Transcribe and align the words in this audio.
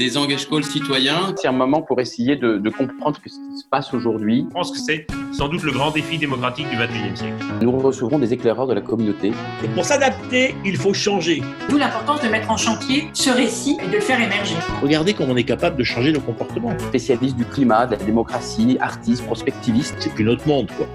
des 0.00 0.16
engage 0.16 0.48
calls 0.48 0.64
citoyens. 0.64 1.34
C'est 1.36 1.48
un 1.48 1.52
moment 1.52 1.82
pour 1.82 2.00
essayer 2.00 2.34
de, 2.34 2.58
comprendre 2.70 3.16
ce 3.16 3.20
qui 3.20 3.30
se 3.30 3.68
passe 3.70 3.92
aujourd'hui. 3.92 4.46
Je 4.48 4.54
pense 4.54 4.70
que 4.70 4.78
c'est 4.78 5.06
sans 5.30 5.48
doute 5.48 5.62
le 5.62 5.72
grand 5.72 5.90
défi 5.90 6.16
démocratique 6.16 6.68
du 6.70 6.76
21e 6.76 7.16
siècle. 7.16 7.34
Nous 7.60 7.70
recevrons 7.70 8.18
des 8.18 8.32
éclaireurs 8.32 8.66
de 8.66 8.72
la 8.72 8.80
communauté. 8.80 9.32
Et 9.62 9.68
pour 9.68 9.84
s'adapter, 9.84 10.54
il 10.64 10.78
faut 10.78 10.94
changer. 10.94 11.42
D'où 11.68 11.76
l'importance 11.76 12.22
de 12.22 12.28
mettre 12.28 12.50
en 12.50 12.56
chantier 12.56 13.10
ce 13.12 13.28
récit 13.28 13.76
et 13.82 13.88
de 13.88 13.92
le 13.92 14.00
faire 14.00 14.20
émerger. 14.20 14.56
Regardez 14.82 15.12
comment 15.12 15.34
on 15.34 15.36
est 15.36 15.44
capable 15.44 15.76
de 15.76 15.84
changer 15.84 16.12
nos 16.12 16.20
comportements. 16.20 16.76
Spécialistes 16.78 17.36
du 17.36 17.44
climat, 17.44 17.84
de 17.84 17.92
la 17.92 18.02
démocratie, 18.02 18.78
artistes, 18.80 19.24
prospectivistes. 19.26 19.96
C'est 19.98 20.14
plus 20.14 20.24
notre 20.24 20.48
monde, 20.48 20.70
quoi. 20.78 20.86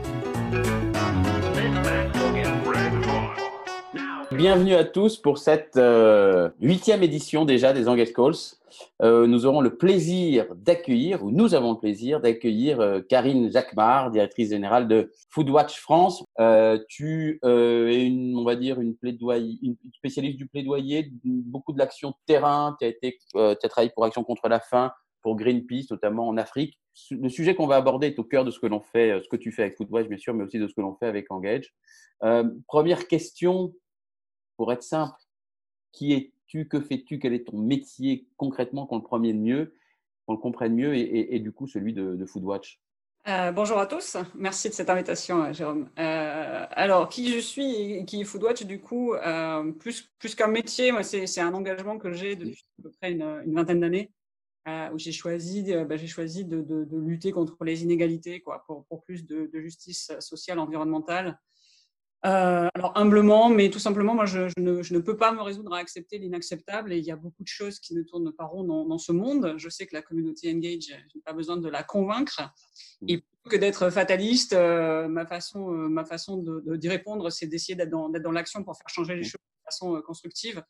Bienvenue 4.37 4.73
à 4.73 4.83
tous 4.83 5.15
pour 5.15 5.37
cette 5.37 5.77
euh, 5.77 6.49
huitième 6.59 7.03
édition 7.03 7.45
déjà 7.45 7.71
des 7.71 7.87
Engage 7.87 8.11
Calls. 8.11 8.33
Euh, 9.01 9.27
nous 9.27 9.45
aurons 9.45 9.61
le 9.61 9.77
plaisir 9.77 10.53
d'accueillir, 10.55 11.23
ou 11.23 11.31
nous 11.31 11.55
avons 11.55 11.71
le 11.71 11.79
plaisir 11.79 12.19
d'accueillir 12.19 12.81
euh, 12.81 12.99
Karine 12.99 13.49
Jacquemart, 13.49 14.11
directrice 14.11 14.49
générale 14.49 14.89
de 14.89 15.13
Foodwatch 15.29 15.79
France. 15.79 16.25
tu 16.89 17.39
es 17.43 18.05
une, 18.05 18.35
on 18.35 18.43
va 18.43 18.57
dire, 18.57 18.81
une, 18.81 18.97
une 19.03 19.77
spécialiste 19.93 20.37
du 20.37 20.47
plaidoyer, 20.47 21.13
beaucoup 21.23 21.71
de 21.71 21.79
l'action 21.79 22.13
terrain. 22.25 22.75
Tu 22.77 22.85
as, 22.85 22.89
été, 22.89 23.19
as 23.35 23.55
travaillé 23.69 23.91
pour 23.95 24.03
Action 24.03 24.25
contre 24.25 24.49
la 24.49 24.59
faim, 24.59 24.91
pour 25.21 25.37
Greenpeace, 25.37 25.87
notamment 25.91 26.27
en 26.27 26.35
Afrique. 26.35 26.77
Le 27.09 27.29
sujet 27.29 27.55
qu'on 27.55 27.67
va 27.67 27.77
aborder 27.77 28.07
est 28.07 28.19
au 28.19 28.25
cœur 28.25 28.43
de 28.43 28.51
ce 28.51 28.59
que 28.59 28.67
l'on 28.67 28.81
fait, 28.81 29.21
ce 29.23 29.29
que 29.29 29.37
tu 29.37 29.53
fais 29.53 29.61
avec 29.61 29.77
Foodwatch, 29.77 30.07
bien 30.07 30.17
sûr, 30.17 30.33
mais 30.33 30.43
aussi 30.43 30.59
de 30.59 30.67
ce 30.67 30.73
que 30.73 30.81
l'on 30.81 30.95
fait 30.95 31.07
avec 31.07 31.31
Engage. 31.31 31.73
première 32.67 33.07
question 33.07 33.73
pour 34.57 34.71
être 34.71 34.83
simple, 34.83 35.15
qui 35.91 36.13
es-tu, 36.13 36.67
que 36.67 36.79
fais-tu, 36.79 37.19
quel 37.19 37.33
est 37.33 37.47
ton 37.47 37.57
métier 37.57 38.27
concrètement 38.37 38.85
qu'on 38.85 38.97
le 38.97 39.03
premier 39.03 39.33
mieux, 39.33 39.75
qu'on 40.25 40.33
le 40.33 40.39
comprenne 40.39 40.75
mieux 40.75 40.95
et, 40.95 41.39
du 41.39 41.51
coup 41.51 41.67
celui 41.67 41.93
de, 41.93 42.25
Foodwatch? 42.25 42.81
Euh, 43.27 43.51
bonjour 43.51 43.79
à 43.79 43.87
tous, 43.87 44.17
merci 44.35 44.69
de 44.69 44.73
cette 44.75 44.89
invitation, 44.91 45.45
euh, 45.45 45.53
Jérôme. 45.53 45.89
Euh, 45.97 46.65
alors, 46.69 47.09
qui 47.09 47.33
je 47.33 47.39
suis 47.39 47.93
et 47.93 48.05
qui 48.05 48.21
est 48.21 48.23
Foodwatch, 48.23 48.65
du 48.65 48.79
coup, 48.79 49.15
plus, 49.79 50.35
qu'un 50.35 50.47
métier, 50.47 50.91
moi, 50.91 51.01
c'est, 51.01 51.39
un 51.39 51.53
engagement 51.53 51.97
que 51.97 52.11
j'ai 52.11 52.35
depuis 52.35 52.65
à 52.79 52.83
peu 52.83 52.91
près 52.91 53.11
une, 53.13 53.53
vingtaine 53.53 53.79
d'années, 53.79 54.11
où 54.93 54.99
j'ai 54.99 55.11
choisi, 55.11 55.73
bah, 55.85 55.97
choisi 56.05 56.45
de, 56.45 56.87
lutter 56.99 57.31
contre 57.31 57.63
les 57.63 57.83
inégalités, 57.83 58.41
quoi, 58.41 58.63
pour 58.67 59.03
plus 59.03 59.25
de, 59.25 59.49
justice 59.53 60.11
sociale, 60.19 60.59
environnementale, 60.59 61.39
euh, 62.25 62.67
alors 62.73 62.91
humblement, 62.95 63.49
mais 63.49 63.69
tout 63.69 63.79
simplement, 63.79 64.15
moi, 64.15 64.25
je, 64.25 64.49
ne, 64.57 64.99
peux 64.99 65.15
pas 65.15 65.31
me 65.31 65.41
résoudre 65.41 65.73
à 65.73 65.77
accepter 65.77 66.17
l'inacceptable 66.17 66.91
et 66.91 66.97
il 66.97 67.05
y 67.05 67.11
a 67.11 67.15
beaucoup 67.15 67.43
de 67.43 67.47
choses 67.47 67.79
qui 67.79 67.93
ne 67.93 68.01
tournent 68.01 68.31
pas 68.33 68.45
rond 68.45 68.63
dans, 68.63 68.97
ce 68.97 69.11
monde. 69.11 69.53
Je 69.57 69.69
sais 69.69 69.85
que 69.85 69.93
la 69.93 70.01
communauté 70.01 70.51
Engage, 70.51 70.87
je 70.87 71.17
n'ai 71.17 71.21
pas 71.23 71.33
besoin 71.33 71.57
de 71.57 71.69
la 71.69 71.83
convaincre. 71.83 72.41
Mmh. 73.01 73.05
Et 73.09 73.17
plutôt 73.17 73.49
que 73.49 73.57
d'être 73.57 73.91
fataliste, 73.91 74.53
euh, 74.53 75.07
ma 75.07 75.27
façon, 75.27 75.71
euh, 75.71 75.87
ma 75.87 76.03
façon 76.03 76.43
d'y 76.65 76.89
répondre, 76.89 77.29
c'est 77.29 77.45
d'essayer 77.45 77.75
d'être 77.75 77.91
dans, 77.91 78.09
dans 78.09 78.31
l'action 78.31 78.63
pour 78.63 78.75
faire 78.75 78.89
changer 78.89 79.13
les 79.13 79.21
mmh. 79.21 79.25
choses 79.25 79.33
de 79.33 79.63
façon 79.65 80.01
constructive. 80.01 80.63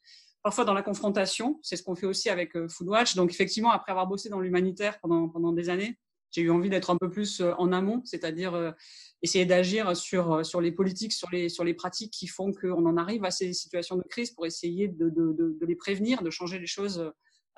Parfois 0.43 0.65
dans 0.65 0.73
la 0.73 0.83
confrontation, 0.83 1.59
c'est 1.63 1.77
ce 1.77 1.83
qu'on 1.83 1.95
fait 1.95 2.05
aussi 2.05 2.29
avec 2.29 2.51
Foodwatch. 2.67 3.15
Donc 3.15 3.31
effectivement, 3.31 3.71
après 3.71 3.91
avoir 3.91 4.07
bossé 4.07 4.27
dans 4.27 4.41
l'humanitaire 4.41 4.99
pendant, 4.99 5.29
pendant 5.29 5.53
des 5.53 5.69
années, 5.69 5.97
j'ai 6.35 6.41
eu 6.41 6.51
envie 6.51 6.69
d'être 6.69 6.89
un 6.89 6.97
peu 6.97 7.09
plus 7.09 7.41
en 7.41 7.71
amont, 7.71 8.01
c'est-à-dire 8.03 8.75
essayer 9.21 9.45
d'agir 9.45 9.95
sur, 9.95 10.33
euh, 10.33 10.43
sur 10.43 10.61
les 10.61 10.71
politiques, 10.71 11.13
sur 11.13 11.29
les, 11.31 11.49
sur 11.49 11.63
les 11.63 11.73
pratiques 11.73 12.11
qui 12.11 12.27
font 12.27 12.51
qu'on 12.51 12.85
en 12.85 12.97
arrive 12.97 13.23
à 13.25 13.31
ces 13.31 13.53
situations 13.53 13.95
de 13.95 14.03
crise 14.03 14.31
pour 14.31 14.45
essayer 14.45 14.87
de, 14.87 15.09
de, 15.09 15.33
de, 15.33 15.65
les 15.65 15.75
prévenir, 15.75 16.21
de 16.21 16.29
changer 16.29 16.59
les 16.59 16.67
choses 16.67 16.99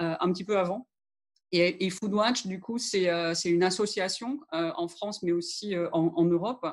euh, 0.02 0.16
un 0.20 0.32
petit 0.32 0.46
peu 0.46 0.58
avant. 0.58 0.88
Et, 1.52 1.86
et 1.86 1.90
Foodwatch, 1.90 2.46
du 2.46 2.60
coup, 2.60 2.78
c'est 2.78 3.10
euh, 3.10 3.34
une 3.46 3.64
association 3.64 4.40
en 4.52 4.88
France, 4.88 5.24
mais 5.24 5.32
aussi 5.32 5.76
en, 5.78 6.14
en 6.16 6.26
Europe. 6.26 6.66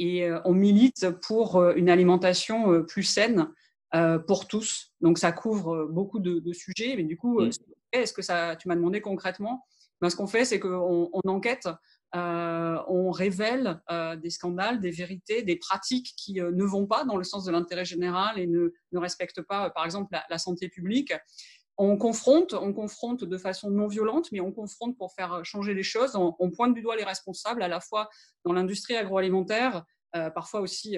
Et 0.00 0.28
on 0.44 0.54
milite 0.54 1.10
pour 1.26 1.60
une 1.72 1.88
alimentation 1.88 2.84
plus 2.84 3.02
saine 3.02 3.48
pour 4.28 4.46
tous. 4.46 4.92
Donc, 5.00 5.18
ça 5.18 5.32
couvre 5.32 5.88
beaucoup 5.90 6.20
de, 6.20 6.38
de 6.38 6.52
sujets. 6.52 6.94
Mais 6.96 7.02
du 7.02 7.16
coup, 7.16 7.40
est-ce 7.92 8.12
que 8.12 8.22
ça, 8.22 8.54
tu 8.54 8.68
m'as 8.68 8.76
demandé 8.76 9.00
concrètement 9.00 9.64
ben, 10.00 10.10
Ce 10.10 10.16
qu'on 10.16 10.26
fait, 10.26 10.44
c'est 10.44 10.60
qu'on 10.60 11.10
on 11.12 11.28
enquête 11.28 11.68
euh, 12.14 12.78
on 12.88 13.10
révèle 13.10 13.80
euh, 13.90 14.16
des 14.16 14.30
scandales, 14.30 14.80
des 14.80 14.90
vérités, 14.90 15.42
des 15.42 15.56
pratiques 15.56 16.14
qui 16.16 16.40
euh, 16.40 16.50
ne 16.52 16.64
vont 16.64 16.86
pas 16.86 17.04
dans 17.04 17.16
le 17.16 17.24
sens 17.24 17.44
de 17.44 17.52
l'intérêt 17.52 17.84
général 17.84 18.38
et 18.38 18.46
ne, 18.46 18.70
respectent 18.94 19.42
pas, 19.42 19.68
par 19.70 19.84
exemple, 19.84 20.16
la, 20.30 20.38
santé 20.38 20.68
publique. 20.68 21.12
On 21.76 21.98
confronte, 21.98 22.54
on 22.54 22.72
confronte 22.72 23.24
de 23.24 23.38
façon 23.38 23.70
non 23.70 23.88
violente, 23.88 24.32
mais 24.32 24.40
on 24.40 24.52
confronte 24.52 24.96
pour 24.96 25.12
faire 25.12 25.44
changer 25.44 25.74
les 25.74 25.82
choses. 25.82 26.16
On, 26.16 26.50
pointe 26.50 26.74
du 26.74 26.80
doigt 26.80 26.96
les 26.96 27.04
responsables, 27.04 27.62
à 27.62 27.68
la 27.68 27.80
fois 27.80 28.08
dans 28.44 28.52
l'industrie 28.52 28.96
agroalimentaire, 28.96 29.84
parfois 30.34 30.60
aussi 30.60 30.96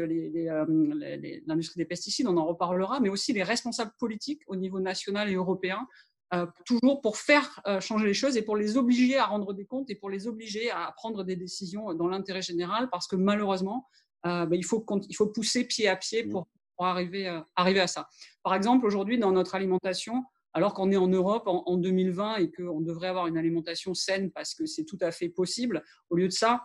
l'industrie 1.46 1.80
des 1.80 1.84
pesticides, 1.84 2.28
on 2.28 2.36
en 2.38 2.46
reparlera, 2.46 2.98
mais 3.00 3.10
aussi 3.10 3.34
les 3.34 3.42
responsables 3.42 3.92
politiques 3.98 4.40
au 4.46 4.56
niveau 4.56 4.80
national 4.80 5.28
et 5.28 5.34
européen 5.34 5.86
euh, 6.32 6.46
toujours 6.64 7.00
pour 7.00 7.16
faire 7.16 7.60
euh, 7.66 7.80
changer 7.80 8.06
les 8.06 8.14
choses 8.14 8.36
et 8.36 8.42
pour 8.42 8.56
les 8.56 8.76
obliger 8.76 9.18
à 9.18 9.26
rendre 9.26 9.52
des 9.52 9.64
comptes 9.64 9.90
et 9.90 9.96
pour 9.96 10.10
les 10.10 10.28
obliger 10.28 10.70
à 10.70 10.92
prendre 10.96 11.24
des 11.24 11.34
décisions 11.34 11.92
dans 11.94 12.06
l'intérêt 12.06 12.42
général 12.42 12.88
parce 12.90 13.08
que 13.08 13.16
malheureusement, 13.16 13.88
euh, 14.26 14.46
ben, 14.46 14.56
il, 14.56 14.64
faut, 14.64 14.86
il 15.08 15.16
faut 15.16 15.26
pousser 15.26 15.64
pied 15.64 15.88
à 15.88 15.96
pied 15.96 16.24
pour, 16.24 16.46
pour 16.76 16.86
arriver, 16.86 17.40
arriver 17.56 17.80
à 17.80 17.88
ça. 17.88 18.08
Par 18.44 18.54
exemple, 18.54 18.86
aujourd'hui, 18.86 19.18
dans 19.18 19.32
notre 19.32 19.56
alimentation, 19.56 20.24
alors 20.52 20.72
qu'on 20.72 20.92
est 20.92 20.96
en 20.96 21.08
Europe 21.08 21.48
en, 21.48 21.64
en 21.66 21.76
2020 21.76 22.36
et 22.36 22.50
qu'on 22.52 22.80
devrait 22.80 23.08
avoir 23.08 23.26
une 23.26 23.36
alimentation 23.36 23.94
saine 23.94 24.30
parce 24.30 24.54
que 24.54 24.66
c'est 24.66 24.84
tout 24.84 24.98
à 25.00 25.10
fait 25.10 25.28
possible, 25.28 25.82
au 26.10 26.16
lieu 26.16 26.28
de 26.28 26.32
ça, 26.32 26.64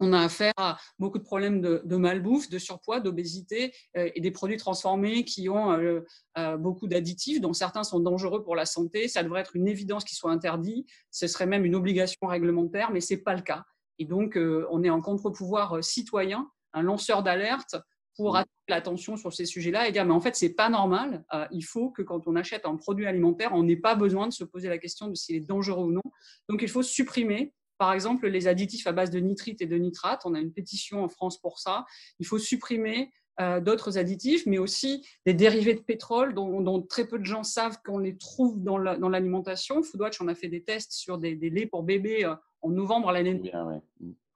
on 0.00 0.12
a 0.12 0.20
affaire 0.20 0.54
à 0.56 0.78
beaucoup 0.98 1.18
de 1.18 1.22
problèmes 1.22 1.60
de, 1.60 1.96
malbouffe, 1.96 2.48
de 2.48 2.58
surpoids, 2.58 3.00
d'obésité 3.00 3.72
euh, 3.96 4.10
et 4.14 4.20
des 4.20 4.30
produits 4.30 4.56
transformés 4.56 5.24
qui 5.24 5.48
ont 5.48 5.72
euh, 5.72 6.00
euh, 6.38 6.56
beaucoup 6.56 6.88
d'additifs, 6.88 7.40
dont 7.40 7.52
certains 7.52 7.84
sont 7.84 8.00
dangereux 8.00 8.42
pour 8.42 8.56
la 8.56 8.64
santé. 8.64 9.08
Ça 9.08 9.22
devrait 9.22 9.42
être 9.42 9.54
une 9.54 9.68
évidence 9.68 10.04
qu'ils 10.04 10.16
soient 10.16 10.32
interdits. 10.32 10.86
Ce 11.10 11.26
serait 11.26 11.46
même 11.46 11.64
une 11.64 11.74
obligation 11.74 12.26
réglementaire, 12.26 12.90
mais 12.90 13.00
c'est 13.00 13.18
pas 13.18 13.34
le 13.34 13.42
cas. 13.42 13.64
Et 13.98 14.06
donc, 14.06 14.38
on 14.70 14.82
est 14.82 14.88
en 14.88 15.02
contre-pouvoir 15.02 15.84
citoyen, 15.84 16.50
un 16.72 16.82
lanceur 16.82 17.22
d'alerte 17.22 17.76
pour 18.16 18.32
mmh. 18.32 18.36
attirer 18.36 18.54
l'attention 18.68 19.16
sur 19.18 19.34
ces 19.34 19.44
sujets-là 19.44 19.88
et 19.88 19.92
dire 19.92 20.06
mais 20.06 20.14
en 20.14 20.20
fait 20.20 20.34
c'est 20.36 20.54
pas 20.54 20.70
normal. 20.70 21.22
il 21.50 21.62
faut 21.62 21.90
que 21.90 22.00
quand 22.00 22.26
on 22.26 22.34
achète 22.34 22.64
un 22.64 22.76
produit 22.76 23.06
alimentaire, 23.06 23.52
on 23.52 23.62
n'ait 23.62 23.76
pas 23.76 23.94
besoin 23.94 24.26
de 24.26 24.32
se 24.32 24.42
poser 24.42 24.70
la 24.70 24.78
question 24.78 25.08
de 25.08 25.14
s'il 25.14 25.36
est 25.36 25.40
dangereux 25.40 25.84
ou 25.84 25.92
non. 25.92 26.02
Donc 26.48 26.62
il 26.62 26.68
faut 26.68 26.82
supprimer 26.82 27.52
par 27.80 27.94
exemple, 27.94 28.28
les 28.28 28.46
additifs 28.46 28.86
à 28.86 28.92
base 28.92 29.10
de 29.10 29.18
nitrite 29.20 29.62
et 29.62 29.66
de 29.66 29.76
nitrate, 29.76 30.20
on 30.26 30.34
a 30.34 30.38
une 30.38 30.52
pétition 30.52 31.02
en 31.02 31.08
France 31.08 31.40
pour 31.40 31.58
ça. 31.58 31.86
Il 32.18 32.26
faut 32.26 32.36
supprimer 32.38 33.10
euh, 33.40 33.58
d'autres 33.58 33.96
additifs, 33.96 34.44
mais 34.44 34.58
aussi 34.58 35.02
des 35.24 35.32
dérivés 35.32 35.72
de 35.72 35.80
pétrole 35.80 36.34
dont, 36.34 36.82
très 36.82 37.08
peu 37.08 37.18
de 37.18 37.24
gens 37.24 37.42
savent 37.42 37.78
qu'on 37.82 37.96
les 37.96 38.18
trouve 38.18 38.62
dans 38.62 38.76
l'alimentation. 38.76 39.82
Foodwatch, 39.82 40.20
on 40.20 40.28
a 40.28 40.34
fait 40.34 40.48
des 40.48 40.62
tests 40.62 40.92
sur 40.92 41.16
des, 41.16 41.34
laits 41.36 41.70
pour 41.70 41.82
bébés 41.82 42.26
euh, 42.26 42.34
en 42.60 42.68
novembre 42.68 43.12
l'année 43.12 43.32
dernière. 43.32 43.80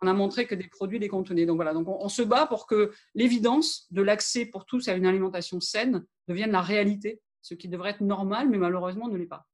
On 0.01 0.07
a 0.07 0.15
montré 0.15 0.47
que 0.47 0.55
des 0.55 0.69
produits 0.69 0.99
les 0.99 1.09
contenaient. 1.09 1.45
Donc 1.45 1.57
voilà, 1.57 1.75
donc 1.75 1.87
on, 1.87 2.09
se 2.09 2.23
bat 2.23 2.47
pour 2.47 2.67
que 2.67 2.93
l'évidence 3.15 3.89
de 3.91 4.01
l'accès 4.01 4.47
pour 4.47 4.65
tous 4.65 4.89
à 4.89 4.95
une 4.95 5.05
alimentation 5.05 5.61
saine 5.61 6.03
devienne 6.29 6.53
la 6.53 6.63
réalité, 6.63 7.21
ce 7.43 7.53
qui 7.53 7.69
devrait 7.69 7.91
être 7.91 8.01
normal, 8.01 8.49
mais 8.49 8.57
malheureusement 8.57 9.07
ne 9.07 9.19
l'est 9.19 9.27
pas. 9.27 9.47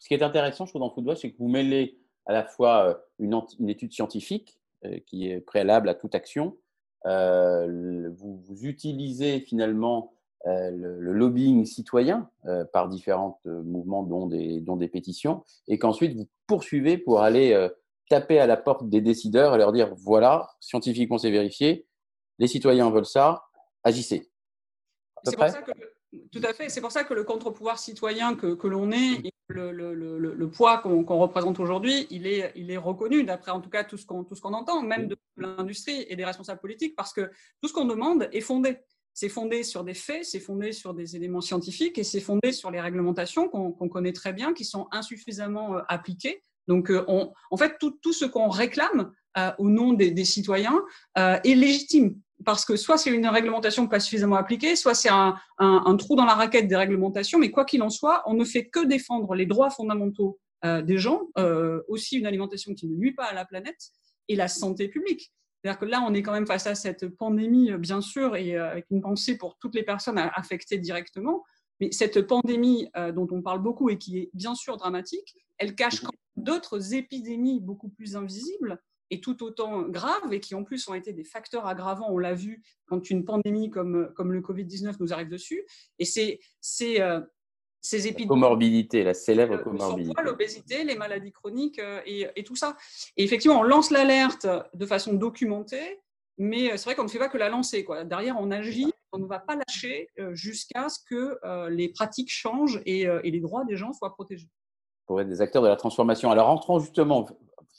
Ce 0.00 0.08
qui 0.08 0.14
est 0.14 0.22
intéressant, 0.22 0.64
je 0.64 0.70
trouve, 0.70 0.80
dans 0.80 0.90
Foodwatch, 0.90 1.20
c'est 1.20 1.30
que 1.30 1.36
vous 1.36 1.48
mêlez 1.48 1.98
à 2.26 2.32
la 2.32 2.44
fois 2.44 2.88
euh, 2.88 2.94
une, 3.18 3.40
une 3.58 3.68
étude 3.68 3.92
scientifique 3.92 4.58
euh, 4.84 4.98
qui 5.06 5.28
est 5.28 5.40
préalable 5.40 5.88
à 5.88 5.94
toute 5.94 6.14
action. 6.14 6.56
Euh, 7.06 8.10
vous, 8.16 8.36
vous, 8.36 8.64
utilisez 8.64 9.40
finalement 9.40 10.12
le, 10.46 11.12
lobbying 11.12 11.64
citoyen 11.64 12.28
par 12.72 12.88
différents 12.88 13.40
mouvements, 13.44 14.02
dont 14.02 14.26
des, 14.26 14.60
dont 14.60 14.76
des 14.76 14.88
pétitions, 14.88 15.42
et 15.68 15.78
qu'ensuite 15.78 16.14
vous 16.16 16.28
poursuivez 16.46 16.98
pour 16.98 17.22
aller 17.22 17.68
taper 18.10 18.38
à 18.38 18.46
la 18.46 18.58
porte 18.58 18.88
des 18.90 19.00
décideurs 19.00 19.54
et 19.54 19.58
leur 19.58 19.72
dire 19.72 19.94
voilà, 19.96 20.50
scientifiquement 20.60 21.16
c'est 21.16 21.30
vérifié, 21.30 21.86
les 22.38 22.46
citoyens 22.46 22.90
veulent 22.90 23.06
ça, 23.06 23.44
agissez. 23.84 24.30
C'est 25.24 25.36
pour 25.36 25.48
ça 25.48 25.62
que 25.62 25.72
tout 26.30 26.42
à 26.42 26.52
fait. 26.52 26.68
C'est 26.68 26.80
pour 26.80 26.92
ça 26.92 27.04
que 27.04 27.14
le 27.14 27.24
contre-pouvoir 27.24 27.78
citoyen 27.78 28.34
que, 28.34 28.54
que 28.54 28.66
l'on 28.66 28.90
est, 28.92 29.30
le, 29.48 30.46
poids 30.46 30.78
qu'on 30.78 31.18
représente 31.18 31.60
aujourd'hui, 31.60 32.06
il 32.10 32.26
est, 32.26 32.76
reconnu, 32.76 33.24
d'après 33.24 33.50
en 33.50 33.60
tout 33.60 33.70
cas 33.70 33.84
tout 33.84 33.96
ce 33.96 34.06
qu'on 34.06 34.54
entend, 34.54 34.82
même 34.82 35.08
de 35.08 35.16
l'industrie 35.36 36.06
et 36.08 36.16
des 36.16 36.24
responsables 36.24 36.60
politiques, 36.60 36.96
parce 36.96 37.12
que 37.12 37.30
tout 37.60 37.68
ce 37.68 37.72
qu'on 37.72 37.84
demande 37.84 38.28
est 38.32 38.40
fondé. 38.40 38.78
C'est 39.16 39.28
fondé 39.28 39.62
sur 39.62 39.84
des 39.84 39.94
faits, 39.94 40.24
c'est 40.24 40.40
fondé 40.40 40.72
sur 40.72 40.92
des 40.92 41.14
éléments 41.14 41.40
scientifiques 41.40 41.98
et 41.98 42.04
c'est 42.04 42.20
fondé 42.20 42.50
sur 42.50 42.72
les 42.72 42.80
réglementations 42.80 43.48
qu'on 43.48 43.88
connaît 43.88 44.12
très 44.12 44.32
bien, 44.32 44.52
qui 44.52 44.64
sont 44.64 44.88
insuffisamment 44.90 45.76
euh, 45.76 45.80
appliquées. 45.88 46.42
Donc, 46.66 46.90
euh, 46.90 47.04
en 47.06 47.56
fait, 47.56 47.76
tout, 47.78 48.12
ce 48.12 48.24
qu'on 48.24 48.48
réclame 48.48 49.12
euh, 49.38 49.52
au 49.58 49.68
nom 49.68 49.92
des 49.92 50.24
citoyens 50.24 50.82
est 51.16 51.54
légitime 51.54 52.18
parce 52.44 52.64
que 52.64 52.76
soit 52.76 52.98
c'est 52.98 53.10
une 53.10 53.26
réglementation 53.26 53.88
pas 53.88 54.00
suffisamment 54.00 54.36
appliquée, 54.36 54.76
soit 54.76 54.94
c'est 54.94 55.10
un, 55.10 55.36
un, 55.58 55.82
un, 55.86 55.96
trou 55.96 56.16
dans 56.16 56.24
la 56.24 56.34
raquette 56.34 56.68
des 56.68 56.76
réglementations, 56.76 57.38
mais 57.38 57.50
quoi 57.50 57.64
qu'il 57.64 57.82
en 57.82 57.90
soit, 57.90 58.22
on 58.26 58.34
ne 58.34 58.44
fait 58.44 58.66
que 58.66 58.84
défendre 58.84 59.34
les 59.34 59.46
droits 59.46 59.70
fondamentaux 59.70 60.38
euh, 60.64 60.82
des 60.82 60.98
gens, 60.98 61.22
euh, 61.38 61.82
aussi 61.88 62.16
une 62.16 62.26
alimentation 62.26 62.74
qui 62.74 62.86
ne 62.86 62.96
nuit 62.96 63.14
pas 63.14 63.24
à 63.24 63.34
la 63.34 63.44
planète 63.44 63.90
et 64.28 64.36
la 64.36 64.48
santé 64.48 64.88
publique. 64.88 65.32
C'est-à-dire 65.64 65.80
que 65.80 65.86
là, 65.86 66.04
on 66.06 66.12
est 66.12 66.22
quand 66.22 66.32
même 66.32 66.46
face 66.46 66.66
à 66.66 66.74
cette 66.74 67.08
pandémie, 67.08 67.72
bien 67.78 68.02
sûr, 68.02 68.36
et 68.36 68.54
euh, 68.54 68.70
avec 68.70 68.84
une 68.90 69.00
pensée 69.00 69.38
pour 69.38 69.56
toutes 69.58 69.74
les 69.74 69.82
personnes 69.82 70.18
affectées 70.18 70.76
directement. 70.76 71.42
Mais 71.80 71.90
cette 71.90 72.26
pandémie 72.26 72.88
euh, 72.96 73.12
dont 73.12 73.26
on 73.30 73.40
parle 73.40 73.60
beaucoup 73.60 73.88
et 73.88 73.96
qui 73.96 74.18
est 74.18 74.30
bien 74.34 74.54
sûr 74.54 74.76
dramatique, 74.76 75.34
elle 75.56 75.74
cache 75.74 76.02
d'autres 76.36 76.94
épidémies 76.94 77.60
beaucoup 77.60 77.88
plus 77.88 78.14
invisibles 78.14 78.78
et 79.10 79.20
tout 79.20 79.42
autant 79.42 79.82
graves 79.82 80.32
et 80.32 80.40
qui 80.40 80.54
en 80.54 80.64
plus 80.64 80.88
ont 80.88 80.94
été 80.94 81.12
des 81.12 81.24
facteurs 81.24 81.66
aggravants, 81.66 82.10
on 82.10 82.18
l'a 82.18 82.34
vu 82.34 82.62
quand 82.86 83.10
une 83.10 83.24
pandémie 83.24 83.70
comme, 83.70 84.12
comme 84.14 84.32
le 84.32 84.40
Covid-19 84.40 84.96
nous 85.00 85.12
arrive 85.12 85.28
dessus. 85.28 85.64
Et 85.98 86.04
c'est 86.04 86.40
euh, 87.00 87.20
ces 87.80 88.06
épidémies. 88.06 88.28
La 88.28 88.28
comorbidité, 88.28 89.04
la 89.04 89.14
célèbre 89.14 89.58
comorbidité. 89.58 90.22
L'obésité, 90.22 90.84
les 90.84 90.96
maladies 90.96 91.32
chroniques 91.32 91.78
euh, 91.78 92.00
et, 92.06 92.26
et, 92.34 92.42
tout 92.42 92.56
ça. 92.56 92.76
Et 93.16 93.24
effectivement, 93.24 93.60
on 93.60 93.62
lance 93.62 93.90
l'alerte 93.90 94.46
de 94.72 94.86
façon 94.86 95.12
documentée, 95.12 96.00
mais 96.38 96.76
c'est 96.76 96.84
vrai 96.84 96.94
qu'on 96.94 97.04
ne 97.04 97.08
fait 97.08 97.18
pas 97.18 97.28
que 97.28 97.38
la 97.38 97.50
lancer. 97.50 97.84
Quoi. 97.84 98.04
Derrière, 98.04 98.36
on 98.40 98.50
agit, 98.50 98.92
on 99.12 99.18
ne 99.18 99.26
va 99.26 99.38
pas 99.38 99.54
lâcher 99.54 100.08
euh, 100.18 100.34
jusqu'à 100.34 100.88
ce 100.88 100.98
que 101.08 101.38
euh, 101.44 101.68
les 101.68 101.90
pratiques 101.90 102.32
changent 102.32 102.80
et, 102.86 103.02
et, 103.02 103.30
les 103.30 103.40
droits 103.40 103.64
des 103.64 103.76
gens 103.76 103.92
soient 103.92 104.12
protégés. 104.12 104.48
Pour 105.06 105.20
être 105.20 105.28
des 105.28 105.42
acteurs 105.42 105.62
de 105.62 105.68
la 105.68 105.76
transformation. 105.76 106.30
Alors, 106.30 106.48
entrons 106.48 106.78
justement 106.78 107.26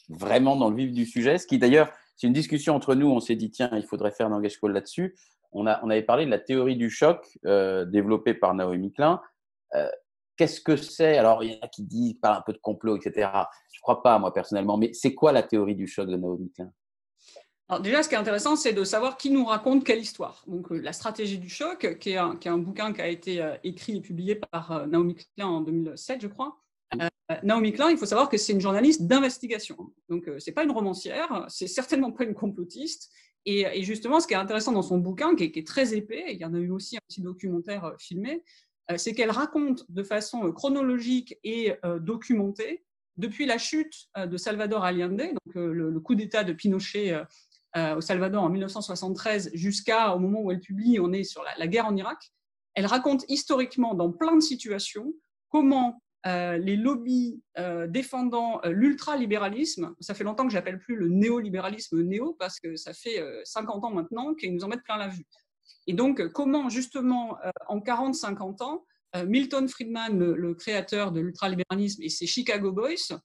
vraiment 0.09 0.55
dans 0.55 0.69
le 0.69 0.75
vif 0.75 0.91
du 0.91 1.05
sujet, 1.05 1.37
ce 1.37 1.47
qui 1.47 1.57
d'ailleurs, 1.57 1.91
c'est 2.15 2.27
une 2.27 2.33
discussion 2.33 2.75
entre 2.75 2.95
nous, 2.95 3.07
on 3.07 3.19
s'est 3.19 3.35
dit, 3.35 3.51
tiens, 3.51 3.69
il 3.73 3.83
faudrait 3.83 4.11
faire 4.11 4.27
un 4.27 4.31
engage 4.31 4.59
call 4.59 4.71
là-dessus. 4.71 5.15
On, 5.51 5.65
on 5.65 5.89
avait 5.89 6.03
parlé 6.03 6.25
de 6.25 6.31
la 6.31 6.39
théorie 6.39 6.75
du 6.75 6.89
choc 6.89 7.25
euh, 7.45 7.85
développée 7.85 8.33
par 8.33 8.53
Naomi 8.53 8.91
Klein. 8.91 9.21
Euh, 9.75 9.89
Qu'est-ce 10.37 10.59
que 10.59 10.75
c'est? 10.75 11.17
Alors, 11.17 11.45
il 11.45 11.53
y 11.53 11.55
en 11.55 11.59
a 11.61 11.69
qui 11.69 11.83
disent 11.83 12.15
parlent 12.15 12.37
un 12.37 12.43
peu 12.45 12.51
de 12.51 12.57
complot, 12.57 12.97
etc. 12.97 13.29
Je 13.71 13.79
ne 13.79 13.81
crois 13.81 14.03
pas, 14.03 14.19
moi, 14.19 14.33
personnellement. 14.33 14.77
Mais 14.77 14.91
c'est 14.93 15.13
quoi 15.13 15.31
la 15.31 15.43
théorie 15.43 15.75
du 15.75 15.87
choc 15.87 16.09
de 16.09 16.17
Naomi 16.17 16.51
Klein? 16.51 16.71
Alors 17.69 17.81
déjà, 17.81 18.03
ce 18.03 18.09
qui 18.09 18.15
est 18.15 18.17
intéressant, 18.17 18.57
c'est 18.57 18.73
de 18.73 18.83
savoir 18.83 19.15
qui 19.15 19.31
nous 19.31 19.45
raconte 19.45 19.85
quelle 19.85 19.99
histoire. 19.99 20.43
Donc, 20.45 20.71
euh, 20.71 20.77
la 20.77 20.91
stratégie 20.91 21.39
du 21.39 21.49
choc, 21.49 21.97
qui 21.99 22.11
est, 22.11 22.17
un, 22.17 22.35
qui 22.35 22.49
est 22.49 22.51
un 22.51 22.57
bouquin 22.57 22.91
qui 22.91 23.01
a 23.01 23.07
été 23.07 23.55
écrit 23.63 23.97
et 23.97 24.01
publié 24.01 24.35
par 24.35 24.87
Naomi 24.87 25.15
Klein 25.15 25.47
en 25.47 25.61
2007, 25.61 26.21
je 26.21 26.27
crois. 26.27 26.57
Euh, 26.93 27.35
Naomi 27.43 27.73
Klein, 27.73 27.89
il 27.89 27.97
faut 27.97 28.05
savoir 28.05 28.29
que 28.29 28.37
c'est 28.37 28.53
une 28.53 28.61
journaliste 28.61 29.03
d'investigation. 29.03 29.77
Donc, 30.09 30.27
euh, 30.27 30.39
c'est 30.39 30.51
pas 30.51 30.63
une 30.63 30.71
romancière, 30.71 31.45
c'est 31.49 31.67
certainement 31.67 32.11
pas 32.11 32.23
une 32.23 32.35
complotiste. 32.35 33.11
Et, 33.47 33.83
justement, 33.83 34.19
ce 34.19 34.27
qui 34.27 34.33
est 34.33 34.37
intéressant 34.37 34.71
dans 34.71 34.81
son 34.81 34.97
bouquin, 34.97 35.35
qui 35.35 35.43
est, 35.43 35.67
très 35.67 35.95
épais, 35.95 36.25
il 36.29 36.39
y 36.39 36.45
en 36.45 36.53
a 36.55 36.57
eu 36.57 36.71
aussi 36.71 36.97
un 36.97 37.01
petit 37.07 37.21
documentaire 37.21 37.93
filmé, 37.99 38.43
euh, 38.89 38.97
c'est 38.97 39.13
qu'elle 39.13 39.29
raconte 39.29 39.85
de 39.89 40.01
façon 40.01 40.51
chronologique 40.51 41.37
et 41.43 41.73
documentée, 42.01 42.83
depuis 43.17 43.45
la 43.45 43.57
chute 43.57 44.09
de 44.17 44.35
Salvador 44.35 44.83
Allende, 44.83 45.21
donc 45.21 45.55
le, 45.55 45.99
coup 45.99 46.15
d'État 46.15 46.43
de 46.43 46.53
Pinochet 46.53 47.15
au 47.75 48.01
Salvador 48.01 48.43
en 48.43 48.49
1973 48.49 49.51
jusqu'à 49.53 50.13
au 50.13 50.19
moment 50.19 50.41
où 50.41 50.51
elle 50.51 50.59
publie, 50.59 50.99
on 50.99 51.13
est 51.13 51.23
sur 51.23 51.43
la, 51.57 51.67
guerre 51.67 51.85
en 51.85 51.95
Irak. 51.95 52.33
Elle 52.73 52.87
raconte 52.87 53.23
historiquement 53.29 53.93
dans 53.93 54.11
plein 54.11 54.35
de 54.35 54.41
situations 54.41 55.13
comment 55.49 56.01
euh, 56.27 56.57
les 56.57 56.75
lobbies 56.75 57.39
euh, 57.59 57.85
défendant 57.85 58.59
euh, 58.65 58.69
l'ultralibéralisme, 58.69 59.93
ça 59.99 60.15
fait 60.15 60.23
longtemps 60.23 60.47
que 60.47 60.53
j'appelle 60.53 60.79
plus 60.79 60.95
le 60.95 61.07
néolibéralisme 61.07 62.01
néo 62.01 62.35
parce 62.39 62.59
que 62.59 62.75
ça 62.75 62.93
fait 62.93 63.21
50 63.43 63.83
ans 63.83 63.91
maintenant 63.91 64.33
qu'ils 64.33 64.53
nous 64.53 64.63
en 64.63 64.67
mettent 64.67 64.83
plein 64.83 64.97
la 64.97 65.07
vue. 65.07 65.25
Et 65.85 65.93
donc, 65.93 66.27
comment 66.29 66.67
justement 66.69 67.37
en 67.67 67.79
40-50 67.79 68.63
ans, 68.63 68.85
Milton 69.25 69.67
Friedman, 69.69 70.17
le, 70.17 70.53
créateur 70.55 71.11
de 71.11 71.21
l'ultralibéralisme 71.21 72.01
et 72.01 72.09
ses 72.09 72.25
Chicago 72.25 72.71
Boys, 72.71 73.17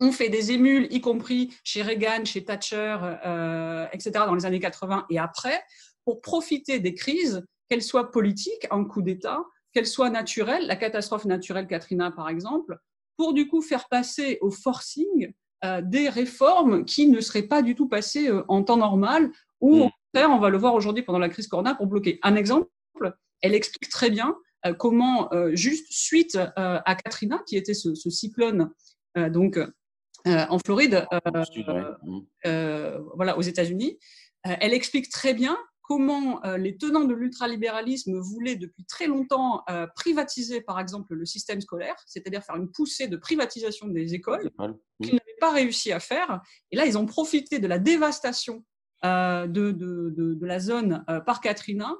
ont 0.00 0.12
fait 0.12 0.28
des 0.28 0.52
émules, 0.52 0.86
y 0.90 1.00
compris 1.00 1.54
chez 1.64 1.82
Reagan, 1.82 2.24
chez 2.24 2.44
Thatcher, 2.44 2.98
etc., 3.92 4.10
dans 4.26 4.34
les 4.34 4.44
années 4.44 4.60
80 4.60 5.06
et 5.08 5.18
après, 5.18 5.62
pour 6.04 6.20
profiter 6.20 6.78
des 6.78 6.94
crises, 6.94 7.42
qu'elles 7.68 7.82
soient 7.82 8.10
politiques, 8.10 8.66
un 8.70 8.84
coup 8.84 9.02
d'État, 9.02 9.40
qu'elles 9.74 9.86
soient 9.86 10.10
naturelles, 10.10 10.66
la 10.66 10.76
catastrophe 10.76 11.24
naturelle 11.24 11.66
Katrina 11.66 12.10
par 12.10 12.28
exemple, 12.28 12.78
pour 13.16 13.34
du 13.34 13.48
coup 13.48 13.60
faire 13.60 13.88
passer 13.88 14.38
au 14.40 14.50
forcing 14.50 15.32
euh, 15.64 15.80
des 15.82 16.08
réformes 16.08 16.84
qui 16.84 17.08
ne 17.08 17.20
seraient 17.20 17.42
pas 17.42 17.62
du 17.62 17.74
tout 17.74 17.88
passées 17.88 18.28
euh, 18.28 18.44
en 18.48 18.62
temps 18.62 18.76
normal, 18.76 19.30
ou 19.60 19.84
au 19.84 19.90
contraire, 20.12 20.30
on 20.30 20.38
va 20.38 20.50
le 20.50 20.58
voir 20.58 20.74
aujourd'hui 20.74 21.02
pendant 21.02 21.18
la 21.18 21.28
crise 21.28 21.48
Corona, 21.48 21.74
pour 21.74 21.86
bloquer. 21.86 22.18
Un 22.22 22.36
exemple, 22.36 22.68
elle 23.40 23.54
explique 23.54 23.88
très 23.88 24.10
bien 24.10 24.36
euh, 24.66 24.74
comment, 24.74 25.30
juste 25.52 25.86
suite 25.90 26.38
à 26.56 26.94
Katrina, 26.96 27.42
qui 27.46 27.56
était 27.56 27.74
ce, 27.74 27.94
ce 27.94 28.10
cyclone 28.10 28.70
donc 29.16 29.58
en 30.26 30.58
Floride, 30.58 31.06
voilà, 33.14 33.38
aux 33.38 33.42
États-Unis, 33.42 33.98
elle 34.42 34.74
explique 34.74 35.08
très 35.10 35.34
bien 35.34 35.56
comment 35.84 36.42
euh, 36.44 36.56
les 36.56 36.76
tenants 36.78 37.04
de 37.04 37.14
l'ultralibéralisme 37.14 38.18
voulaient 38.18 38.56
depuis 38.56 38.84
très 38.86 39.06
longtemps 39.06 39.62
euh, 39.68 39.86
privatiser, 39.94 40.62
par 40.62 40.80
exemple, 40.80 41.14
le 41.14 41.26
système 41.26 41.60
scolaire, 41.60 41.94
c'est-à-dire 42.06 42.42
faire 42.42 42.56
une 42.56 42.70
poussée 42.70 43.06
de 43.06 43.18
privatisation 43.18 43.86
des 43.88 44.14
écoles, 44.14 44.50
qu'ils 45.02 45.12
n'avaient 45.12 45.36
pas 45.40 45.52
réussi 45.52 45.92
à 45.92 46.00
faire. 46.00 46.40
Et 46.70 46.76
là, 46.76 46.86
ils 46.86 46.96
ont 46.96 47.04
profité 47.04 47.58
de 47.58 47.66
la 47.66 47.78
dévastation 47.78 48.64
euh, 49.04 49.46
de, 49.46 49.72
de, 49.72 50.10
de, 50.16 50.34
de, 50.34 50.46
la 50.46 50.58
zone 50.58 51.04
par 51.26 51.42
Katrina 51.42 51.94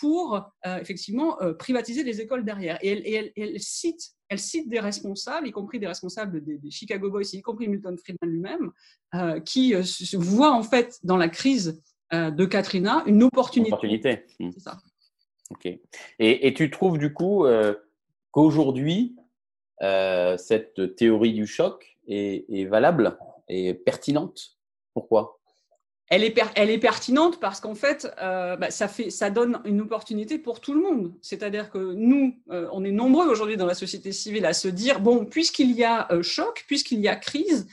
pour 0.00 0.52
effectivement 0.64 1.38
privatiser 1.56 2.02
les 2.02 2.20
écoles 2.20 2.44
derrière. 2.44 2.78
Et 2.82 2.88
elle, 2.88 3.06
et 3.06 3.12
elle, 3.12 3.32
elle, 3.36 3.60
cite, 3.60 4.10
elle 4.28 4.40
cite 4.40 4.68
des 4.68 4.80
responsables, 4.80 5.46
y 5.46 5.52
compris 5.52 5.78
des 5.78 5.86
responsables 5.86 6.42
des, 6.42 6.58
des 6.58 6.70
Chicago 6.72 7.08
Boys, 7.08 7.22
y 7.32 7.42
compris 7.42 7.68
Milton 7.68 7.96
Friedman 7.96 8.28
lui-même, 8.28 9.42
qui 9.44 9.74
voient 10.14 10.50
en 10.50 10.64
fait 10.64 10.98
dans 11.04 11.16
la 11.16 11.28
crise 11.28 11.80
de 12.12 12.44
Katrina 12.44 13.02
une 13.06 13.22
opportunité. 13.22 13.72
opportunité. 13.72 14.24
Hmm. 14.38 14.50
C'est 14.52 14.60
ça. 14.60 14.78
Ok. 15.50 15.66
Et, 15.66 15.80
et, 16.18 16.54
tu 16.54 16.70
trouves 16.70 16.98
du 16.98 17.12
coup 17.12 17.44
euh, 17.44 17.74
qu'aujourd'hui, 18.30 19.16
euh, 19.82 20.36
cette 20.36 20.96
théorie 20.96 21.32
du 21.32 21.46
choc 21.46 21.98
est, 22.06 22.44
est, 22.48 22.64
valable 22.64 23.18
et 23.48 23.74
pertinente? 23.74 24.58
Pourquoi? 24.94 25.40
Elle 26.08 26.24
est, 26.24 26.30
per 26.30 26.44
elle 26.56 26.68
est 26.68 26.78
pertinente 26.78 27.40
parce 27.40 27.60
qu'en 27.60 27.74
fait, 27.74 28.12
euh, 28.20 28.56
bah, 28.56 28.70
ça, 28.70 28.86
fait, 28.86 29.08
ça 29.08 29.30
donne 29.30 29.60
une 29.64 29.80
opportunité 29.80 30.38
pour 30.38 30.60
tout 30.60 30.74
le 30.74 30.82
monde. 30.82 31.14
C'est-à-dire 31.22 31.70
que 31.70 31.94
nous, 31.94 32.36
euh, 32.50 32.68
on 32.72 32.84
est 32.84 32.92
nombreux 32.92 33.26
aujourd'hui 33.28 33.56
dans 33.56 33.66
la 33.66 33.74
société 33.74 34.12
civile 34.12 34.44
à 34.44 34.52
se 34.52 34.68
dire, 34.68 35.00
bon, 35.00 35.24
puisqu'il 35.24 35.72
y 35.72 35.84
a 35.84 36.12
euh, 36.12 36.22
choc, 36.22 36.64
puisqu'il 36.66 37.00
y 37.00 37.08
a 37.08 37.16
crise, 37.16 37.66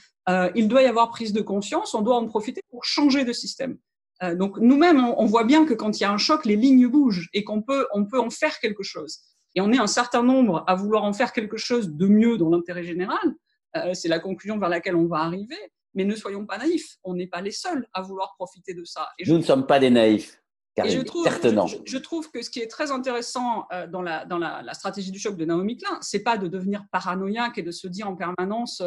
il 0.54 0.68
doit 0.68 0.82
y 0.82 0.86
avoir 0.86 1.10
prise 1.10 1.32
de 1.32 1.40
conscience, 1.40 1.92
on 1.92 2.02
doit 2.02 2.14
en 2.14 2.24
profiter 2.24 2.62
pour 2.70 2.84
changer 2.84 3.24
de 3.24 3.32
système. 3.32 3.78
Euh, 4.22 4.34
donc 4.34 4.58
nous-mêmes, 4.58 5.00
on, 5.00 5.24
voit 5.26 5.44
bien 5.44 5.64
que 5.64 5.74
quand 5.74 5.98
il 5.98 6.02
y 6.02 6.06
a 6.06 6.12
un 6.12 6.18
choc, 6.18 6.44
les 6.44 6.56
lignes 6.56 6.86
bougent 6.88 7.28
et 7.32 7.44
qu'on 7.44 7.62
peut, 7.62 7.86
on 7.94 8.04
peut 8.04 8.20
en 8.20 8.30
faire 8.30 8.58
quelque 8.60 8.82
chose. 8.82 9.20
Et 9.54 9.60
on 9.60 9.72
est 9.72 9.78
un 9.78 9.86
certain 9.86 10.22
nombre 10.22 10.64
à 10.66 10.74
vouloir 10.74 11.04
en 11.04 11.12
faire 11.12 11.32
quelque 11.32 11.56
chose 11.56 11.90
de 11.90 12.06
mieux 12.06 12.36
dans 12.36 12.50
l'intérêt 12.50 12.84
général. 12.84 13.34
Euh, 13.76 13.94
c'est 13.94 14.08
la 14.08 14.18
conclusion 14.18 14.58
vers 14.58 14.68
laquelle 14.68 14.96
on 14.96 15.06
va 15.06 15.18
arriver. 15.18 15.56
Mais 15.94 16.04
ne 16.04 16.14
soyons 16.14 16.46
pas 16.46 16.58
naïfs. 16.58 16.98
On 17.02 17.14
n'est 17.14 17.26
pas 17.26 17.40
les 17.40 17.50
seuls 17.50 17.86
à 17.92 18.02
vouloir 18.02 18.34
profiter 18.36 18.74
de 18.74 18.84
ça. 18.84 19.08
Et 19.18 19.28
Nous 19.28 19.38
ne 19.38 19.42
sommes 19.42 19.66
pas 19.66 19.80
des 19.80 19.90
naïfs. 19.90 20.40
Et 20.84 20.88
je 20.88 21.00
trouve, 21.00 21.26
je, 21.28 21.76
je, 21.84 21.98
trouve, 21.98 22.30
que 22.30 22.42
ce 22.42 22.48
qui 22.48 22.60
est 22.60 22.68
très 22.68 22.90
intéressant 22.90 23.66
euh, 23.72 23.86
dans, 23.86 24.00
la, 24.00 24.24
dans 24.24 24.38
la, 24.38 24.62
la, 24.62 24.72
stratégie 24.72 25.10
du 25.10 25.18
choc 25.18 25.36
de 25.36 25.44
Naomi 25.44 25.76
Klein, 25.76 25.98
c'est 26.00 26.22
pas 26.22 26.38
de 26.38 26.46
devenir 26.46 26.84
paranoïaque 26.90 27.58
et 27.58 27.62
de 27.62 27.72
se 27.72 27.86
dire 27.86 28.08
en 28.08 28.16
permanence 28.16 28.80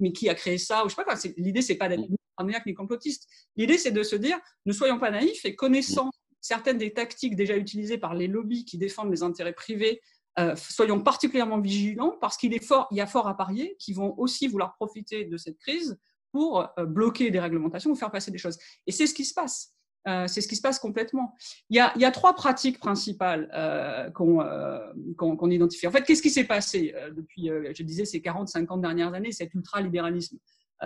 mais 0.00 0.12
qui 0.12 0.28
a 0.28 0.34
créé 0.34 0.58
ça 0.58 0.84
ou 0.84 0.88
je 0.88 0.94
sais 0.94 1.02
pas 1.02 1.04
quoi. 1.04 1.30
L'idée 1.36 1.62
c'est 1.62 1.76
pas 1.76 1.88
d'être 1.88 2.06
paranoïaque 2.36 2.66
ni 2.66 2.74
complotiste. 2.74 3.28
L'idée, 3.56 3.78
c'est 3.78 3.90
de 3.90 4.02
se 4.02 4.16
dire, 4.16 4.38
ne 4.66 4.72
soyons 4.72 4.98
pas 4.98 5.10
naïfs 5.10 5.44
et 5.44 5.56
connaissant 5.56 6.10
certaines 6.40 6.78
des 6.78 6.92
tactiques 6.92 7.34
déjà 7.34 7.56
utilisées 7.56 7.98
par 7.98 8.14
les 8.14 8.28
lobbies 8.28 8.64
qui 8.64 8.78
défendent 8.78 9.10
les 9.10 9.22
intérêts 9.22 9.52
privés, 9.52 10.00
euh, 10.38 10.54
soyons 10.54 11.00
particulièrement 11.00 11.60
vigilants 11.60 12.16
parce 12.20 12.36
qu'il 12.36 12.54
est 12.54 12.62
fort, 12.62 12.86
il 12.90 12.98
y 12.98 13.00
a 13.00 13.06
fort 13.06 13.26
à 13.26 13.36
parier 13.36 13.74
qui 13.78 13.94
vont 13.94 14.16
aussi 14.18 14.46
vouloir 14.48 14.74
profiter 14.74 15.24
de 15.24 15.36
cette 15.38 15.58
crise 15.58 15.98
pour 16.30 16.68
euh, 16.78 16.84
bloquer 16.84 17.30
des 17.30 17.40
réglementations 17.40 17.90
ou 17.90 17.96
faire 17.96 18.10
passer 18.10 18.30
des 18.30 18.38
choses. 18.38 18.58
Et 18.86 18.92
c'est 18.92 19.06
ce 19.06 19.14
qui 19.14 19.24
se 19.24 19.32
passe. 19.32 19.74
Euh, 20.06 20.26
c'est 20.28 20.40
ce 20.40 20.48
qui 20.48 20.56
se 20.56 20.62
passe 20.62 20.78
complètement. 20.78 21.34
Il 21.68 21.76
y 21.76 21.80
a, 21.80 22.10
trois 22.10 22.34
pratiques 22.34 22.78
principales 22.78 23.50
euh, 23.54 24.10
qu'on 24.10 24.40
euh, 24.40 24.78
qu 25.18 25.36
qu 25.36 25.52
identifie. 25.52 25.86
En 25.86 25.90
fait, 25.90 26.02
qu'est-ce 26.02 26.22
qui 26.22 26.30
s'est 26.30 26.44
passé 26.44 26.94
depuis, 27.14 27.48
je 27.48 27.82
disais, 27.82 28.04
ces 28.04 28.20
40, 28.22 28.48
50 28.48 28.80
dernières 28.80 29.14
années, 29.14 29.32
cet 29.32 29.54
ultralibéralisme? 29.54 30.38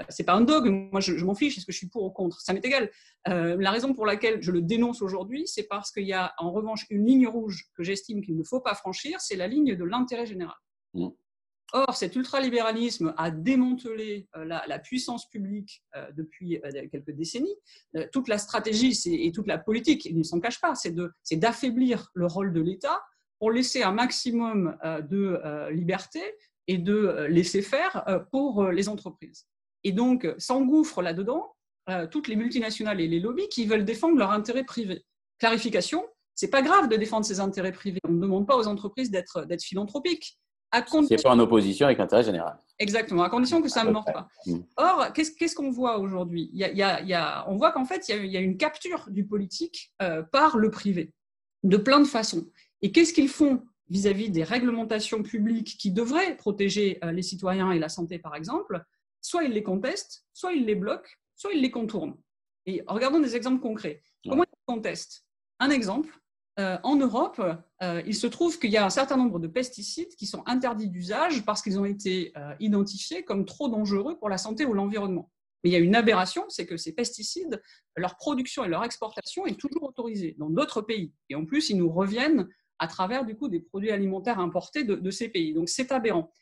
C'est 0.09 0.23
pas 0.23 0.35
un 0.35 0.43
dogme, 0.43 0.89
moi 0.93 1.01
je, 1.01 1.17
je 1.17 1.25
m'en 1.25 1.35
fiche, 1.35 1.59
est-ce 1.59 1.67
que 1.67 1.73
je 1.73 1.77
suis 1.77 1.89
pour 1.89 2.05
ou 2.05 2.11
contre? 2.11 2.41
Ça 2.41 2.53
m'est 2.53 2.65
égal. 2.65 2.91
La 3.27 3.71
raison 3.73 3.93
pour 3.93 4.07
laquelle 4.07 4.41
je 4.41 4.53
le 4.53 4.63
dénonce 4.63 5.03
aujourd'hui, 5.03 5.49
c'est 5.49 5.65
parce 5.65 5.91
qu'il 5.91 6.07
y 6.07 6.13
a 6.13 6.33
en 6.39 6.53
revanche 6.53 6.87
une 6.91 7.05
ligne 7.05 7.27
rouge 7.27 7.65
que 7.75 7.83
j'estime 7.83 8.23
qu'il 8.23 8.37
ne 8.37 8.45
faut 8.45 8.61
pas 8.61 8.75
franchir, 8.75 9.21
c'est 9.21 9.35
la 9.35 9.49
ligne 9.49 9.75
de 9.75 9.85
l'intérêt 9.85 10.27
général. 10.27 10.55
Or, 11.73 11.95
cet 11.95 12.17
ultralibéralisme 12.17 13.15
a 13.17 13.31
démantelé 13.31 14.29
euh, 14.37 14.45
la, 14.45 14.79
puissance 14.79 15.29
publique 15.29 15.85
euh, 15.95 16.11
depuis 16.17 16.59
euh, 16.59 16.89
quelques 16.91 17.13
décennies. 17.13 17.55
Toute 18.13 18.29
la 18.29 18.39
stratégie 18.39 18.99
et 19.07 19.31
toute 19.33 19.47
la 19.47 19.59
politique, 19.59 20.05
il 20.05 20.19
ne 20.19 20.23
s'en 20.23 20.41
cache 20.41 20.61
pas, 20.61 20.75
c'est 20.75 21.37
d'affaiblir 21.37 22.11
le 22.15 22.27
rôle 22.27 22.53
de 22.53 22.61
l'État 22.61 23.03
pour 23.39 23.51
laisser 23.51 23.83
un 23.83 23.93
maximum 23.93 24.77
de 24.85 25.71
liberté 25.73 26.21
et 26.67 26.79
de 26.79 27.27
laisser 27.29 27.63
faire 27.63 28.23
pour 28.31 28.69
les 28.69 28.89
entreprises. 28.89 29.47
Et 29.83 29.93
donc, 29.93 30.29
s'engouffrent 30.39 31.03
là-dedans 31.03 31.55
toutes 32.11 32.29
les 32.29 32.37
multinationales 32.37 33.01
et 33.01 33.09
les 33.09 33.19
lobbies 33.19 33.49
qui 33.49 33.67
veulent 33.67 33.85
défendre 33.85 34.19
leurs 34.19 34.31
intérêts 34.31 34.65
privés. 34.65 35.05
Clarification, 35.39 36.07
c'est 36.35 36.51
pas 36.51 36.63
grave 36.63 36.89
de 36.89 36.97
défendre 36.97 37.25
ses 37.25 37.41
intérêts 37.41 37.73
privés. 37.73 38.01
On 38.05 38.13
ne 38.13 38.21
demande 38.21 38.47
pas 38.47 38.57
aux 38.57 38.69
entreprises 38.69 39.11
d'être 39.11 39.47
philanthropiques. 39.63 40.39
À 40.73 40.83
condition 40.83 41.17
C'est 41.17 41.23
pas 41.25 41.31
en 41.35 41.39
opposition 41.41 41.87
avec 41.87 41.99
l'intérêt 41.99 42.23
général. 42.23 42.59
Exactement, 42.79 43.23
à 43.23 43.31
condition 43.31 43.61
que 43.61 43.69
ça 43.69 43.85
ne 43.85 43.93
près. 43.93 44.13
pas. 44.13 44.29
Mm. 44.47 44.59
Or, 44.77 45.13
qu'est-ce 45.13 45.55
qu'on 45.55 45.71
voit 45.71 45.99
aujourd'hui? 45.99 46.51
On 47.47 47.57
voit 47.57 47.73
qu'en 47.73 47.85
fait, 47.85 48.09
il 48.09 48.15
y, 48.15 48.19
a, 48.19 48.25
il 48.25 48.31
y 48.31 48.37
a 48.37 48.41
une 48.41 48.57
capture 48.57 49.11
du 49.11 49.27
politique 49.27 49.93
euh, 50.01 50.23
par 50.23 50.59
le 50.59 50.71
privé, 50.71 51.13
de 51.65 51.77
plein 51.77 52.01
de 52.01 52.07
façons. 52.07 52.47
Et 52.83 52.93
qu'est-ce 52.93 53.13
qu'ils 53.13 53.29
font 53.29 53.63
vis-à-vis 53.89 54.31
des 54.31 54.45
réglementations 54.45 55.23
publiques 55.23 55.77
qui 55.77 55.91
devraient 55.91 56.37
protéger 56.37 56.99
euh, 57.05 57.11
les 57.11 57.23
citoyens 57.23 57.73
et 57.73 57.79
la 57.79 57.89
santé, 57.89 58.19
par 58.19 58.37
exemple? 58.37 58.83
Soit 59.21 59.45
ils 59.45 59.53
les 59.53 59.63
contestent, 59.65 60.25
soit 60.33 60.53
ils 60.53 60.65
les 60.65 60.77
bloquent, 60.77 61.11
soit 61.35 61.53
ils 61.53 61.61
les 61.61 61.71
contournent. 61.71 62.17
Et 62.67 62.83
regardons 62.87 63.21
des 63.21 63.35
exemples 63.35 63.61
concrets. 63.61 64.03
Comment 64.29 64.45
ils 64.45 64.67
contestent? 64.67 65.27
Un 65.59 65.71
exemple, 65.71 66.09
euh, 66.61 66.77
en 66.83 66.97
Europe, 66.97 67.41
euh, 67.83 68.03
il 68.07 68.15
se 68.15 68.27
trouve 68.27 68.59
qu'il 68.59 68.71
y 68.71 68.77
a 68.77 68.85
un 68.85 68.91
certain 68.91 69.17
nombre 69.17 69.39
de 69.39 69.49
pesticides 69.49 70.15
qui 70.17 70.27
sont 70.27 70.43
interdits 70.47 70.89
d'usage 70.89 71.45
parce 71.45 71.63
qu'ils 71.63 71.79
ont 71.79 71.87
été 71.87 72.33
euh, 72.37 72.55
identifiés 72.61 73.25
comme 73.25 73.47
trop 73.47 73.69
dangereux 73.69 74.19
pour 74.19 74.29
la 74.29 74.37
santé 74.37 74.67
ou 74.67 74.75
l'environnement. 74.75 75.31
Mais 75.65 75.71
il 75.71 75.73
y 75.73 75.77
a 75.77 75.79
une 75.79 75.97
aberration, 75.97 76.45
c'est 76.49 76.67
que 76.67 76.77
ces 76.77 76.95
pesticides, 76.95 77.63
leur 77.97 78.17
production 78.17 78.63
et 78.65 78.69
leur 78.69 78.85
exportation 78.85 79.47
est 79.47 79.59
toujours 79.59 79.85
autorisée 79.85 80.37
dans 80.39 80.51
d'autres 80.51 80.83
pays. 80.83 81.15
Et 81.31 81.35
en 81.35 81.47
plus, 81.47 81.71
ils 81.71 81.79
nous 81.79 81.91
reviennent 81.91 82.47
à 82.79 82.87
travers 82.87 83.25
du 83.25 83.37
coup 83.37 83.49
des 83.49 83.61
produits 83.61 83.91
alimentaires 83.91 84.39
importés 84.39 84.85
de, 84.85 84.97
de 84.97 85.11
ces 85.11 85.29
pays. 85.29 85.55
Donc 85.55 85.71
c'est 85.71 85.93
aberrant. 85.93 86.33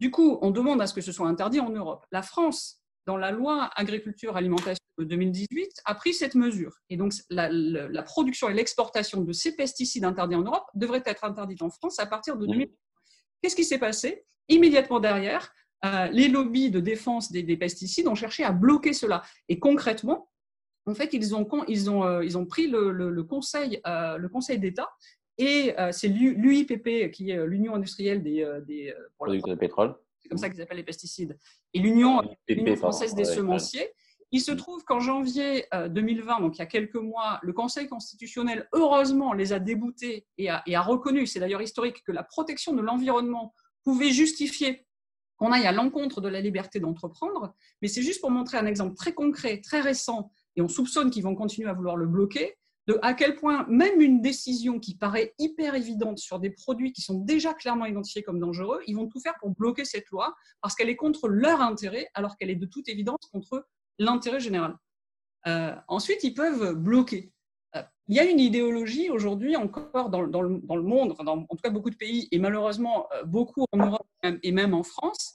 Du 0.00 0.10
coup, 0.10 0.38
on 0.42 0.50
demande 0.50 0.82
à 0.82 0.86
ce 0.86 0.94
que 0.94 1.00
ce 1.00 1.12
soit 1.12 1.28
interdit 1.28 1.60
en 1.60 1.70
Europe. 1.70 2.04
La 2.12 2.22
France, 2.22 2.82
dans 3.08 3.16
la 3.16 3.30
loi 3.30 3.70
agriculture 3.74 4.36
alimentation 4.36 4.84
de 4.98 5.04
2018, 5.04 5.80
a 5.86 5.94
pris 5.94 6.12
cette 6.12 6.34
mesure. 6.34 6.74
Et 6.90 6.98
donc 6.98 7.14
la, 7.30 7.48
la- 7.48 7.88
la 7.88 8.02
production 8.02 8.50
et 8.50 8.54
l'exportation 8.54 9.22
de 9.22 9.32
ces 9.32 9.56
pesticides 9.56 10.04
interdits 10.04 10.34
en 10.34 10.42
Europe 10.42 10.66
devraient 10.74 11.02
être 11.06 11.24
interdites 11.24 11.62
en 11.62 11.70
France 11.70 11.98
à 11.98 12.04
partir 12.06 12.36
de 12.36 12.44
2000. 12.46 12.68
Qu'est-ce 13.40 13.56
qui 13.56 13.64
s'est 13.64 13.78
passé? 13.78 14.26
Immédiatement 14.50 15.00
derrière, 15.00 15.54
euh, 15.86 16.08
les 16.08 16.28
lobbies 16.28 16.70
de 16.70 16.80
défense 16.80 17.32
des, 17.32 17.42
des 17.42 17.56
pesticides 17.56 18.08
ont 18.08 18.14
cherché 18.14 18.44
à 18.44 18.52
bloquer 18.52 18.92
cela. 18.92 19.22
Et 19.48 19.58
concrètement, 19.58 20.30
en 20.84 20.94
fait, 20.94 21.14
ils 21.14 21.34
ont, 21.34 21.48
ils 21.66 21.90
ont, 21.90 22.04
euh, 22.04 22.22
ils 22.22 22.36
ont 22.36 22.44
pris 22.44 22.66
le, 22.66 22.90
le- 22.92 23.10
le 23.10 23.24
conseil, 23.24 23.80
euh, 23.86 24.18
le 24.18 24.28
conseil 24.28 24.58
d'État 24.58 24.90
et 25.38 25.72
c'est 25.92 26.08
l'U- 26.08 26.34
l'UIPP, 26.34 27.10
qui 27.12 27.30
est 27.30 27.46
l'Union 27.46 27.74
industrielle 27.76 28.22
des, 28.24 28.44
des, 28.66 28.92
pour 29.16 29.26
la- 29.28 29.32
de 29.54 29.54
pétrole. 29.54 29.94
C'est 30.28 30.32
comme 30.32 30.38
ça 30.38 30.50
qu'ils 30.50 30.60
appellent 30.60 30.76
les 30.76 30.82
pesticides, 30.84 31.38
et 31.72 31.78
l'Union 31.78 32.20
l'Union 32.48 32.76
française 32.76 33.14
des 33.14 33.24
semenciers. 33.24 33.88
Il 34.30 34.42
se 34.42 34.52
trouve 34.52 34.84
qu'en 34.84 35.00
janvier 35.00 35.64
euh, 35.72 35.88
2020, 35.88 36.40
donc 36.40 36.56
il 36.56 36.58
y 36.58 36.62
a 36.62 36.66
quelques 36.66 36.96
mois, 36.96 37.40
le 37.42 37.54
Conseil 37.54 37.88
constitutionnel, 37.88 38.68
heureusement, 38.74 39.32
les 39.32 39.54
a 39.54 39.58
déboutés 39.58 40.26
et 40.36 40.50
a, 40.50 40.62
et 40.66 40.76
a 40.76 40.82
reconnu, 40.82 41.26
c'est 41.26 41.40
d'ailleurs 41.40 41.62
historique, 41.62 42.04
que 42.04 42.12
la 42.12 42.22
protection 42.22 42.74
de 42.74 42.82
l'environnement 42.82 43.54
pouvait 43.84 44.10
justifier 44.10 44.86
qu'on 45.38 45.50
aille 45.50 45.66
à 45.66 45.72
l'encontre 45.72 46.20
de 46.20 46.28
la 46.28 46.42
liberté 46.42 46.78
d'entreprendre. 46.78 47.54
Mais 47.80 47.88
c'est 47.88 48.02
juste 48.02 48.20
pour 48.20 48.30
montrer 48.30 48.58
un 48.58 48.66
exemple 48.66 48.96
très 48.96 49.14
concret, 49.14 49.62
très 49.62 49.80
récent, 49.80 50.30
et 50.56 50.60
on 50.60 50.68
soupçonne 50.68 51.10
qu'ils 51.10 51.22
vont 51.22 51.34
continuer 51.34 51.70
à 51.70 51.72
vouloir 51.72 51.96
le 51.96 52.06
bloquer, 52.06 52.57
à 53.02 53.14
quel 53.14 53.36
point 53.36 53.66
même 53.68 54.00
une 54.00 54.20
décision 54.20 54.78
qui 54.78 54.96
paraît 54.96 55.34
hyper 55.38 55.74
évidente 55.74 56.18
sur 56.18 56.38
des 56.38 56.50
produits 56.50 56.92
qui 56.92 57.02
sont 57.02 57.18
déjà 57.18 57.52
clairement 57.54 57.86
identifiés 57.86 58.22
comme 58.22 58.38
dangereux, 58.38 58.80
ils 58.86 58.96
vont 58.96 59.08
tout 59.08 59.20
faire 59.20 59.34
pour 59.40 59.50
bloquer 59.50 59.84
cette 59.84 60.08
loi 60.08 60.34
parce 60.62 60.74
qu'elle 60.74 60.88
est 60.88 60.96
contre 60.96 61.28
leur 61.28 61.60
intérêt 61.60 62.08
alors 62.14 62.36
qu'elle 62.36 62.50
est 62.50 62.56
de 62.56 62.66
toute 62.66 62.88
évidence 62.88 63.26
contre 63.32 63.66
l'intérêt 63.98 64.40
général. 64.40 64.76
Euh, 65.46 65.74
ensuite, 65.88 66.24
ils 66.24 66.34
peuvent 66.34 66.74
bloquer. 66.74 67.32
Euh, 67.76 67.82
il 68.08 68.16
y 68.16 68.20
a 68.20 68.24
une 68.24 68.40
idéologie 68.40 69.10
aujourd'hui 69.10 69.56
encore 69.56 70.08
dans, 70.08 70.22
le, 70.22 70.82
monde, 70.82 71.14
en 71.18 71.46
tout 71.46 71.62
cas 71.62 71.70
beaucoup 71.70 71.90
de 71.90 71.96
pays, 71.96 72.28
et 72.32 72.38
malheureusement 72.38 73.06
euh, 73.12 73.24
beaucoup 73.24 73.64
en 73.72 73.78
Europe 73.78 74.06
et 74.22 74.52
même 74.52 74.74
en 74.74 74.82
France, 74.82 75.34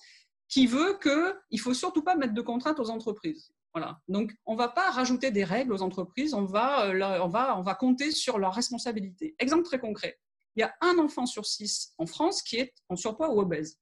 qui 0.49 0.67
veut 0.67 0.97
qu'il 1.01 1.11
ne 1.51 1.57
faut 1.57 1.73
surtout 1.73 2.03
pas 2.03 2.15
mettre 2.15 2.33
de 2.33 2.41
contraintes 2.41 2.79
aux 2.79 2.89
entreprises. 2.89 3.51
Voilà. 3.73 3.99
Donc, 4.07 4.33
on 4.45 4.53
ne 4.53 4.57
va 4.57 4.69
pas 4.69 4.91
rajouter 4.91 5.31
des 5.31 5.43
règles 5.43 5.73
aux 5.73 5.81
entreprises, 5.81 6.33
on 6.33 6.45
va, 6.45 6.85
euh, 6.85 7.19
on, 7.21 7.27
va, 7.27 7.57
on 7.57 7.61
va 7.61 7.73
compter 7.73 8.11
sur 8.11 8.37
leurs 8.37 8.53
responsabilités. 8.53 9.35
Exemple 9.39 9.63
très 9.63 9.79
concret, 9.79 10.19
il 10.55 10.59
y 10.59 10.63
a 10.63 10.73
un 10.81 10.99
enfant 10.99 11.25
sur 11.25 11.45
six 11.45 11.93
en 11.97 12.05
France 12.05 12.43
qui 12.43 12.57
est 12.57 12.73
en 12.89 12.95
surpoids 12.95 13.33
ou 13.33 13.39
obèse. 13.39 13.79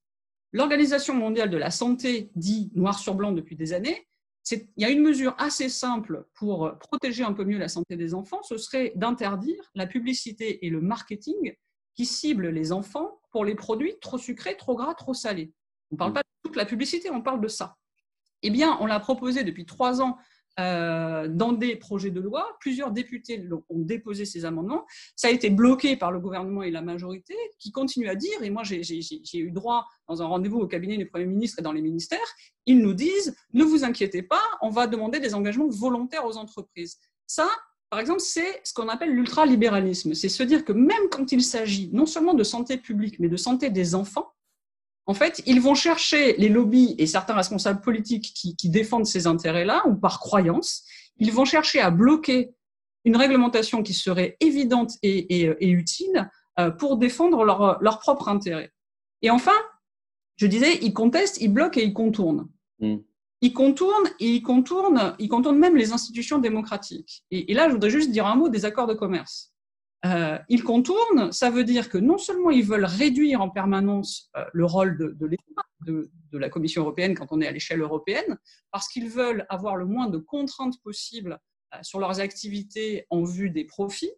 L'Organisation 0.54 1.14
mondiale 1.14 1.50
de 1.50 1.58
la 1.58 1.72
santé 1.72 2.32
dit 2.36 2.72
noir 2.76 3.00
sur 3.00 3.16
blanc 3.16 3.32
depuis 3.32 3.56
des 3.56 3.74
années, 3.74 4.08
il 4.50 4.68
y 4.78 4.86
a 4.86 4.90
une 4.90 5.02
mesure 5.02 5.36
assez 5.38 5.70
simple 5.70 6.26
pour 6.34 6.78
protéger 6.80 7.24
un 7.24 7.34
peu 7.34 7.44
mieux 7.44 7.58
la 7.58 7.68
santé 7.68 7.96
des 7.96 8.14
enfants, 8.14 8.42
ce 8.44 8.58
serait 8.58 8.92
d'interdire 8.96 9.72
la 9.76 9.88
publicité 9.88 10.66
et 10.66 10.70
le 10.70 10.82
marketing 10.82 11.56
qui 11.94 12.06
ciblent 12.06 12.50
les 12.50 12.72
enfants 12.72 13.22
pour 13.32 13.46
les 13.46 13.56
produits 13.56 13.96
trop 14.02 14.18
sucrés, 14.18 14.58
trop 14.58 14.76
gras, 14.76 14.94
trop 14.96 15.14
salés. 15.14 15.54
On 15.92 15.96
ne 15.96 15.98
parle 15.98 16.14
pas 16.14 16.22
de 16.22 16.50
toute 16.50 16.56
la 16.56 16.66
publicité, 16.66 17.10
on 17.12 17.22
parle 17.22 17.42
de 17.42 17.48
ça. 17.48 17.78
Eh 18.44 18.50
bien, 18.50 18.78
on 18.82 18.86
l'a 18.86 19.00
proposé 19.00 19.44
depuis 19.44 19.66
trois 19.66 20.02
ans 20.02 20.18
euh, 20.60 21.28
dans 21.30 21.54
des 21.54 21.78
projets 21.78 22.12
de 22.12 22.20
loi. 22.20 22.46
Plusieurs 22.60 22.92
députés 22.92 23.42
ont 23.70 23.80
déposé 23.80 24.26
ces 24.26 24.44
amendements. 24.44 24.86
Ça 25.16 25.30
a 25.30 25.32
été 25.32 25.50
bloqué 25.50 25.96
par 25.96 26.12
le 26.12 26.20
gouvernement 26.20 26.62
et 26.62 26.72
la 26.72 26.82
majorité 26.82 27.36
qui 27.58 27.72
continuent 27.72 28.10
à 28.10 28.16
dire, 28.16 28.44
et 28.44 28.50
moi 28.50 28.64
j'ai 28.64 29.38
eu 29.38 29.52
droit 29.52 29.86
dans 30.10 30.22
un 30.22 30.26
rendez-vous 30.26 30.60
au 30.60 30.68
cabinet 30.68 30.98
du 30.98 31.06
Premier 31.08 31.26
ministre 31.26 31.60
et 31.60 31.62
dans 31.62 31.72
les 31.72 31.82
ministères, 31.82 32.20
ils 32.66 32.80
nous 32.80 32.94
disent, 32.94 33.36
ne 33.54 33.64
vous 33.64 33.86
inquiétez 33.86 34.24
pas, 34.24 34.42
on 34.62 34.70
va 34.70 34.88
demander 34.88 35.20
des 35.20 35.36
engagements 35.36 35.70
volontaires 35.70 36.26
aux 36.26 36.36
entreprises. 36.36 36.98
Ça, 37.28 37.48
par 37.90 38.02
exemple, 38.02 38.20
c'est 38.20 38.62
ce 38.66 38.74
qu'on 38.74 38.90
appelle 38.90 39.14
l'ultralibéralisme. 39.14 40.14
C'est 40.14 40.30
se 40.30 40.44
dire 40.44 40.66
que 40.66 40.74
même 40.74 41.10
quand 41.10 41.32
il 41.32 41.44
s'agit 41.44 41.90
non 41.94 42.06
seulement 42.06 42.34
de 42.34 42.44
santé 42.44 42.78
publique, 42.78 43.20
mais 43.20 43.30
de 43.30 43.38
santé 43.38 43.70
des 43.70 43.96
enfants, 43.96 44.34
en 45.12 45.14
fait, 45.14 45.42
ils 45.46 45.60
vont 45.60 45.76
chercher 45.76 46.36
les 46.38 46.48
lobbies 46.48 46.96
et 46.98 47.06
certains 47.06 47.34
responsables 47.34 47.82
politiques 47.82 48.32
qui, 48.34 48.56
qui 48.56 48.70
défendent 48.70 49.06
ces 49.06 49.28
intérêts-là, 49.28 49.84
ou 49.90 49.96
par 49.96 50.22
croyance, 50.22 50.86
ils 51.18 51.34
vont 51.34 51.44
chercher 51.44 51.82
à 51.82 51.92
bloquer 51.92 52.40
une 53.04 53.18
réglementation 53.18 53.84
qui 53.84 53.94
serait 53.94 54.38
évidente 54.40 54.92
et, 55.04 55.18
et- 55.42 55.54
et 55.60 55.70
utile 55.70 56.30
euh, 56.60 56.72
pour 56.72 56.96
défendre 56.96 57.44
leur, 57.44 57.78
leur 57.82 58.00
propre 58.00 58.30
intérêt. 58.30 58.72
Et 59.22 59.30
enfin, 59.30 59.60
je 60.38 60.48
disais, 60.48 60.78
ils 60.82 60.94
contestent, 60.94 61.42
ils 61.42 61.50
bloquent 61.52 61.78
et 61.82 61.84
ils 61.84 61.94
contournent. 61.94 62.48
Mm. 62.80 62.98
Ils 63.42 63.54
contournent 63.54 64.10
et 64.22 64.30
ils 64.36 64.42
contournent, 64.42 65.16
ils 65.20 65.28
contournent 65.28 65.60
même 65.60 65.76
les 65.76 65.92
institutions 65.92 66.38
démocratiques. 66.40 67.26
Et, 67.32 67.52
et 67.52 67.54
là, 67.54 67.68
je 67.68 67.74
voudrais 67.74 67.90
juste 67.90 68.12
dire 68.12 68.28
un 68.28 68.36
mot 68.36 68.48
des 68.48 68.64
accords 68.64 68.88
de 68.88 68.94
commerce. 68.94 69.52
Euh, 70.06 70.38
ils 70.50 70.64
contournent, 70.64 71.32
ça 71.32 71.50
veut 71.52 71.64
dire 71.64 71.88
que 71.90 71.98
non 72.00 72.18
seulement 72.18 72.50
ils 72.50 72.66
veulent 72.66 72.86
réduire 72.86 73.40
en 73.42 73.50
permanence 73.50 74.32
euh, 74.36 74.44
le 74.52 74.66
rôle 74.66 74.98
de, 74.98 75.10
de 75.12 75.26
l'État, 75.28 75.62
de, 75.86 76.10
de 76.32 76.38
la 76.40 76.50
Commission 76.50 76.82
européenne 76.82 77.14
quand 77.14 77.28
on 77.32 77.40
est 77.42 77.48
à 77.48 77.52
l'échelle 77.52 77.82
européenne, 77.82 78.38
parce 78.72 78.88
qu'ils 78.88 79.10
veulent 79.10 79.46
avoir 79.50 79.76
le 79.76 79.86
moins 79.86 80.08
de 80.08 80.18
contraintes 80.18 80.82
possibles 80.84 81.38
euh, 81.76 81.78
sur 81.84 82.00
leurs 82.00 82.20
activités 82.20 83.06
en 83.12 83.24
vue 83.24 83.52
des 83.52 83.64
profits. 83.66 84.12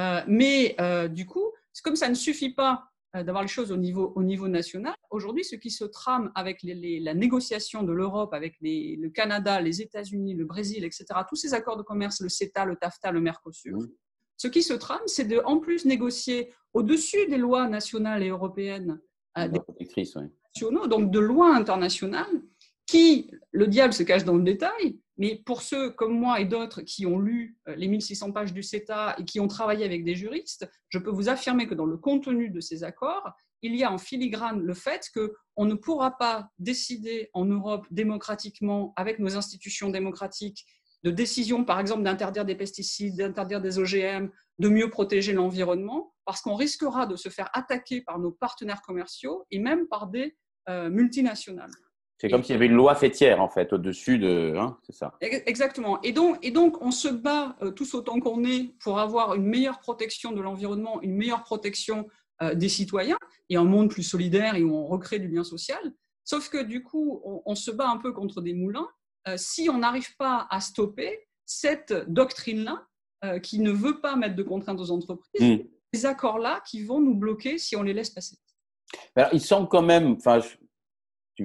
Euh, 0.00 0.20
mais 0.26 0.74
euh, 0.80 1.06
du 1.06 1.26
coup, 1.26 1.44
comme 1.84 1.96
ça 1.96 2.08
ne 2.08 2.14
suffit 2.14 2.52
pas 2.52 2.84
euh, 3.16 3.22
d'avoir 3.24 3.42
les 3.42 3.48
choses 3.48 3.70
au 3.72 3.76
niveau, 3.76 4.12
au 4.16 4.22
niveau 4.22 4.48
national. 4.48 4.94
Aujourd'hui, 5.10 5.44
ce 5.44 5.56
qui 5.56 5.70
se 5.70 5.84
trame 5.84 6.30
avec 6.34 6.62
les, 6.62 6.74
les- 6.74 7.00
la 7.00 7.14
négociation 7.14 7.82
de 7.82 7.92
l'Europe, 7.92 8.32
avec 8.34 8.54
les- 8.60 8.96
le 8.96 9.10
Canada, 9.10 9.60
les 9.60 9.80
États-Unis, 9.82 10.34
le 10.34 10.44
Brésil, 10.44 10.84
etc., 10.84 11.06
tous 11.28 11.36
ces 11.36 11.54
accords 11.54 11.76
de 11.76 11.82
commerce, 11.82 12.20
le 12.20 12.28
CETA, 12.28 12.64
le 12.64 12.76
TAFTA, 12.76 13.10
le 13.12 13.20
Mercosur. 13.20 13.78
Ce 14.40 14.48
qui 14.48 14.62
se 14.62 14.72
trame, 14.72 15.02
c'est 15.04 15.26
de, 15.26 15.42
en 15.44 15.58
plus, 15.58 15.84
négocier 15.84 16.50
au-dessus 16.72 17.26
des 17.26 17.36
lois 17.36 17.68
nationales 17.68 18.22
et 18.22 18.30
européennes, 18.30 18.98
euh, 19.36 19.46
des 19.48 19.60
nationaux, 20.54 20.86
donc 20.86 21.10
de 21.10 21.18
lois 21.18 21.54
internationales, 21.54 22.42
qui, 22.86 23.30
le 23.52 23.66
diable 23.66 23.92
se 23.92 24.02
cache 24.02 24.24
dans 24.24 24.38
le 24.38 24.42
détail, 24.42 24.98
mais 25.18 25.42
pour 25.44 25.60
ceux 25.60 25.90
comme 25.90 26.18
moi 26.18 26.40
et 26.40 26.46
d'autres 26.46 26.80
qui 26.80 27.04
ont 27.04 27.18
lu 27.18 27.58
euh, 27.68 27.74
les 27.76 27.86
1600 27.86 28.32
pages 28.32 28.54
du 28.54 28.62
CETA 28.62 29.14
et 29.18 29.26
qui 29.26 29.40
ont 29.40 29.46
travaillé 29.46 29.84
avec 29.84 30.04
des 30.04 30.14
juristes, 30.14 30.66
je 30.88 30.98
peux 30.98 31.10
vous 31.10 31.28
affirmer 31.28 31.66
que 31.66 31.74
dans 31.74 31.84
le 31.84 31.98
contenu 31.98 32.48
de 32.48 32.60
ces 32.60 32.82
accords, 32.82 33.30
il 33.60 33.76
y 33.76 33.84
a 33.84 33.92
en 33.92 33.98
filigrane 33.98 34.62
le 34.62 34.72
fait 34.72 35.10
qu'on 35.14 35.66
ne 35.66 35.74
pourra 35.74 36.16
pas 36.16 36.48
décider 36.58 37.28
en 37.34 37.44
Europe 37.44 37.86
démocratiquement, 37.90 38.94
avec 38.96 39.18
nos 39.18 39.36
institutions 39.36 39.90
démocratiques, 39.90 40.64
de 41.02 41.10
décision, 41.10 41.64
par 41.64 41.80
exemple, 41.80 42.02
d'interdire 42.02 42.44
des 42.44 42.54
pesticides, 42.54 43.16
d'interdire 43.16 43.60
des 43.60 43.78
OGM, 43.78 44.28
de 44.58 44.68
mieux 44.68 44.90
protéger 44.90 45.32
l'environnement, 45.32 46.14
parce 46.24 46.42
qu'on 46.42 46.54
risquera 46.54 47.06
de 47.06 47.16
se 47.16 47.28
faire 47.28 47.48
attaquer 47.54 48.02
par 48.02 48.18
nos 48.18 48.30
partenaires 48.30 48.82
commerciaux 48.82 49.46
et 49.50 49.58
même 49.58 49.86
par 49.88 50.08
des 50.08 50.36
multinationales. 50.68 51.72
C'est 52.20 52.28
comme 52.28 52.44
s'il 52.44 52.52
y 52.52 52.56
avait 52.56 52.66
une 52.66 52.74
loi 52.74 52.94
fêtière, 52.94 53.40
en 53.40 53.48
fait, 53.48 53.72
au-dessus 53.72 54.18
de. 54.18 54.54
Hein, 54.54 54.76
c'est 54.82 54.94
ça. 54.94 55.14
Exactement. 55.22 56.00
Et 56.02 56.12
donc, 56.12 56.36
et 56.42 56.50
donc, 56.50 56.82
on 56.82 56.90
se 56.90 57.08
bat 57.08 57.56
tous 57.74 57.94
autant 57.94 58.20
qu'on 58.20 58.44
est 58.44 58.74
pour 58.78 58.98
avoir 58.98 59.34
une 59.34 59.46
meilleure 59.46 59.80
protection 59.80 60.30
de 60.30 60.42
l'environnement, 60.42 61.00
une 61.00 61.16
meilleure 61.16 61.42
protection 61.42 62.06
des 62.54 62.68
citoyens 62.68 63.16
et 63.48 63.56
un 63.56 63.64
monde 63.64 63.88
plus 63.88 64.02
solidaire 64.02 64.54
et 64.54 64.62
où 64.62 64.74
on 64.74 64.86
recrée 64.86 65.18
du 65.18 65.28
lien 65.28 65.44
social. 65.44 65.80
Sauf 66.24 66.50
que 66.50 66.62
du 66.62 66.82
coup, 66.82 67.22
on, 67.24 67.54
se 67.54 67.70
bat 67.70 67.88
un 67.88 67.96
peu 67.96 68.12
contre 68.12 68.40
des 68.40 68.54
moulins 68.54 68.88
si 69.36 69.68
on 69.70 69.78
n'arrive 69.78 70.16
pas 70.16 70.46
à 70.50 70.60
stopper 70.60 71.26
cette 71.44 71.92
doctrine-là 72.08 72.86
qui 73.42 73.60
ne 73.60 73.70
veut 73.70 74.00
pas 74.00 74.16
mettre 74.16 74.34
de 74.34 74.42
contraintes 74.42 74.80
aux 74.80 74.90
entreprises, 74.90 75.58
mmh. 75.58 75.64
ces 75.92 76.06
accords-là 76.06 76.62
qui 76.66 76.82
vont 76.82 77.00
nous 77.00 77.14
bloquer 77.14 77.58
si 77.58 77.76
on 77.76 77.82
les 77.82 77.92
laisse 77.92 78.10
passer. 78.10 78.36
Alors, 79.16 79.30
il 79.32 79.40
semble 79.40 79.68
quand 79.68 79.82
même, 79.82 80.12
enfin, 80.12 80.40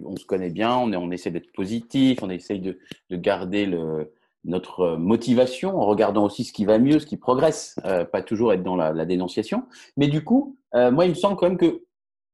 on 0.04 0.16
se 0.16 0.26
connaît 0.26 0.50
bien, 0.50 0.76
on, 0.76 0.94
on 0.94 1.12
essaie 1.12 1.32
d'être 1.32 1.52
positif, 1.54 2.20
on 2.22 2.30
essaye 2.30 2.60
de, 2.60 2.78
garder 3.12 3.66
le, 3.66 4.14
notre 4.44 4.96
motivation 4.98 5.78
en 5.78 5.86
regardant 5.86 6.26
aussi 6.26 6.44
ce 6.44 6.54
qui 6.54 6.66
va 6.66 6.80
mieux, 6.80 7.00
ce 7.00 7.06
qui 7.06 7.18
progresse, 7.18 7.76
euh, 7.86 8.06
pas 8.06 8.22
toujours 8.22 8.54
être 8.54 8.64
dans 8.64 8.76
la, 8.76 9.06
dénonciation. 9.06 9.66
Mais 9.98 10.08
du 10.08 10.24
coup, 10.24 10.58
euh, 10.74 10.92
moi, 10.92 11.06
il 11.06 11.10
me 11.10 11.16
semble 11.16 11.36
quand 11.36 11.48
même 11.48 11.58
que, 11.58 11.84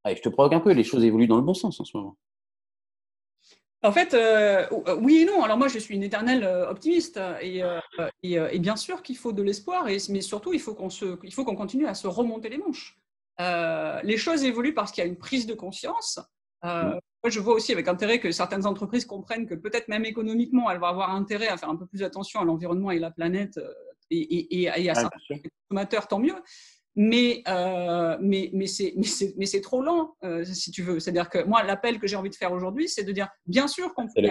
allez, 0.04 0.16
je 0.16 0.22
te 0.22 0.30
provoque 0.30 0.54
un 0.54 0.60
peu, 0.60 0.72
les 0.72 0.84
choses 0.84 1.04
évoluent 1.04 1.28
dans 1.28 1.38
le 1.38 1.42
bon 1.42 1.54
sens 1.54 1.80
en 1.80 1.86
ce 1.86 1.98
moment. 1.98 2.18
En 3.84 3.92
fait, 3.92 4.14
euh, 4.14 4.68
oui 5.00 5.20
et 5.20 5.26
non. 5.26 5.44
Alors 5.44 5.58
moi, 5.58 5.68
je 5.68 5.80
suis 5.80 5.96
une 5.96 6.04
éternelle 6.04 6.46
optimiste 6.70 7.20
et, 7.42 7.64
et, 8.24 8.60
bien 8.60 8.76
sûr 8.76 9.02
qu'il 9.02 9.18
faut 9.18 9.32
de 9.32 9.42
l'espoir, 9.42 9.86
mais 9.86 10.22
surtout, 10.22 10.54
il 10.54 10.60
faut 10.60 10.76
qu'on 10.76 11.56
continue 11.56 11.88
à 11.88 11.94
se 11.94 12.08
remonter 12.08 12.50
les 12.50 12.60
manches. 12.60 13.00
les 14.04 14.18
choses 14.18 14.44
évoluent 14.44 14.74
parce 14.74 14.92
qu'il 14.92 15.04
y 15.04 15.08
a 15.08 15.10
une 15.10 15.18
prise 15.18 15.48
de 15.48 15.54
conscience. 15.54 16.20
Euh, 16.64 16.92
moi, 17.24 17.30
je 17.30 17.40
vois 17.40 17.54
aussi 17.54 17.72
avec 17.72 17.88
intérêt 17.88 18.20
que 18.20 18.32
certaines 18.32 18.66
entreprises 18.66 19.06
comprennent 19.06 19.48
que 19.48 19.56
peut-être 19.56 19.88
même 19.88 20.06
économiquement, 20.06 20.70
elles 20.70 20.80
vont 20.80 20.88
avoir 20.88 21.12
intérêt 21.12 21.48
à 21.48 21.58
faire 21.58 21.70
un 21.70 21.76
peu 21.76 21.86
plus 21.86 22.04
attention 22.04 22.40
à 22.40 22.46
l'environnement 22.46 22.92
et 22.92 23.00
la 23.00 23.12
planète 23.12 23.58
euh, 23.58 23.74
et, 24.10 24.70
à 24.70 24.96
certains 24.96 25.20
consommateurs, 25.70 26.08
tant 26.08 26.20
mieux. 26.20 26.36
Mais, 26.96 27.42
euh, 27.48 28.18
mais, 28.20 28.52
mais 28.54 28.68
c'est 28.68 29.62
trop 29.62 29.82
lent, 29.82 30.16
si 30.44 30.72
tu 30.72 30.84
veux. 30.84 31.00
C'est-à-dire 31.00 31.30
que 31.30 31.44
moi, 31.44 31.64
l'appel 31.64 32.00
que 32.00 32.08
j'ai 32.08 32.16
envie 32.16 32.30
de 32.30 32.36
faire 32.36 32.52
aujourd'hui, 32.52 32.90
c'est 32.90 33.04
de 33.04 33.12
dire, 33.12 33.30
bien 33.46 33.68
sûr 33.68 33.94
qu'on 33.94 34.08
peut, 34.08 34.22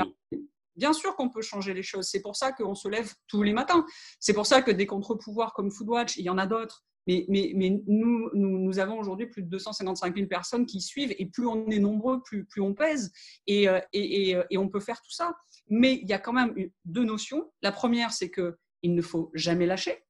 bien 0.76 0.92
sûr 0.92 1.14
qu'on 1.16 1.28
peut 1.28 1.42
changer 1.42 1.74
les 1.74 1.82
choses. 1.82 2.08
C'est 2.08 2.22
pour 2.22 2.36
ça 2.36 2.52
qu'on 2.52 2.74
se 2.74 2.88
lève 2.88 3.12
tous 3.28 3.42
les 3.42 3.52
matins. 3.52 3.84
C'est 4.18 4.32
pour 4.32 4.46
ça 4.46 4.62
que 4.62 4.70
des 4.70 4.86
contre-pouvoirs 4.86 5.52
comme 5.52 5.70
Foodwatch, 5.70 6.16
il 6.16 6.24
y 6.24 6.30
en 6.30 6.38
a 6.38 6.46
d'autres, 6.46 6.84
mais, 7.06 7.26
mais, 7.28 7.52
mais 7.54 7.82
nous, 7.86 8.30
nous, 8.34 8.58
nous, 8.58 8.78
avons 8.78 8.98
aujourd'hui 8.98 9.26
plus 9.26 9.42
de 9.42 9.48
255 9.48 10.14
000 10.14 10.26
personnes 10.26 10.66
qui 10.66 10.80
suivent 10.80 11.14
et 11.18 11.26
plus 11.26 11.46
on 11.46 11.66
est 11.68 11.78
nombreux, 11.78 12.22
plus, 12.22 12.44
plus 12.44 12.60
on 12.60 12.74
pèse 12.74 13.12
et, 13.46 13.68
euh, 13.68 13.80
et, 13.92 14.30
et, 14.30 14.42
et, 14.50 14.58
on 14.58 14.68
peut 14.68 14.80
faire 14.80 15.00
tout 15.02 15.10
ça. 15.10 15.34
Mais 15.68 15.94
il 15.94 16.08
y 16.08 16.12
a 16.12 16.18
quand 16.18 16.32
même 16.32 16.54
deux 16.84 17.04
notions. 17.04 17.50
La 17.62 17.72
première, 17.72 18.12
c'est 18.12 18.30
qu'il 18.30 18.94
ne 18.94 19.02
faut 19.02 19.30
jamais 19.34 19.66
lâcher. 19.66 20.04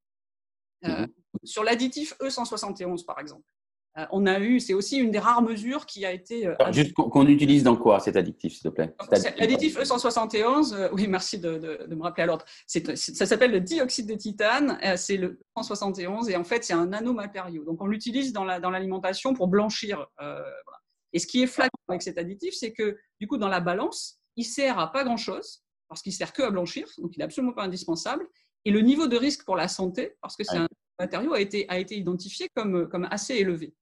Euh, 0.84 1.06
mmh 1.06 1.08
sur 1.44 1.64
l'additif 1.64 2.14
E171, 2.20 3.04
par 3.04 3.18
exemple, 3.18 3.44
euh, 3.98 4.06
on 4.12 4.26
a 4.26 4.38
eu, 4.38 4.60
c'est 4.60 4.74
aussi 4.74 4.98
une 4.98 5.10
des 5.10 5.18
rares 5.18 5.42
mesures 5.42 5.84
qui 5.84 6.06
a 6.06 6.12
été. 6.12 6.46
Euh, 6.46 6.54
juste 6.70 6.92
qu'on 6.94 7.26
utilise 7.26 7.64
dans 7.64 7.76
quoi 7.76 7.98
cet 7.98 8.16
additif, 8.16 8.52
s'il 8.52 8.62
te 8.62 8.68
plaît? 8.68 8.94
L'additif 9.36 9.78
E171, 9.78 10.74
euh, 10.74 10.88
oui, 10.92 11.08
merci 11.08 11.38
de, 11.38 11.86
me 11.88 12.02
rappeler 12.02 12.22
à 12.22 12.26
l'ordre. 12.26 12.44
Ça 12.66 13.26
s'appelle 13.26 13.50
le 13.50 13.60
dioxyde 13.60 14.08
de 14.08 14.14
titane, 14.14 14.78
c'est 14.96 15.16
le 15.16 15.40
171, 15.56 16.28
et 16.30 16.36
en 16.36 16.44
fait, 16.44 16.64
c'est 16.64 16.72
un 16.72 16.86
nanomatériau. 16.86 17.64
Donc, 17.64 17.82
on 17.82 17.86
l'utilise 17.86 18.32
dans 18.32 18.44
l'alimentation 18.44 19.34
pour 19.34 19.48
blanchir. 19.48 20.06
Et 21.12 21.18
ce 21.18 21.26
qui 21.26 21.42
est 21.42 21.48
flagrant 21.48 21.70
avec 21.88 22.02
cet 22.02 22.18
additif, 22.18 22.54
c'est 22.54 22.72
que, 22.72 22.96
du 23.20 23.26
coup, 23.26 23.38
dans 23.38 23.48
la 23.48 23.58
balance, 23.58 24.20
il 24.36 24.44
sert 24.44 24.78
à 24.78 24.92
pas 24.92 25.02
grand-chose, 25.02 25.64
parce 25.88 26.02
qu'il 26.02 26.12
sert 26.12 26.32
que 26.32 26.42
à 26.42 26.50
blanchir, 26.50 26.86
donc 26.98 27.16
il 27.16 27.18
n'est 27.18 27.24
absolument 27.24 27.52
pas 27.52 27.64
indispensable. 27.64 28.24
Et 28.64 28.70
le 28.70 28.80
niveau 28.80 29.08
de 29.08 29.16
risque 29.16 29.44
pour 29.44 29.56
la 29.56 29.66
santé, 29.66 30.14
parce 30.20 30.36
que 30.36 30.44
c'est 30.44 30.58
un 30.58 30.68
matériau, 31.00 31.32
a 31.34 31.40
été, 31.40 31.66
identifié 31.96 32.48
comme, 32.54 33.08
assez 33.10 33.34
élevé. 33.34 33.74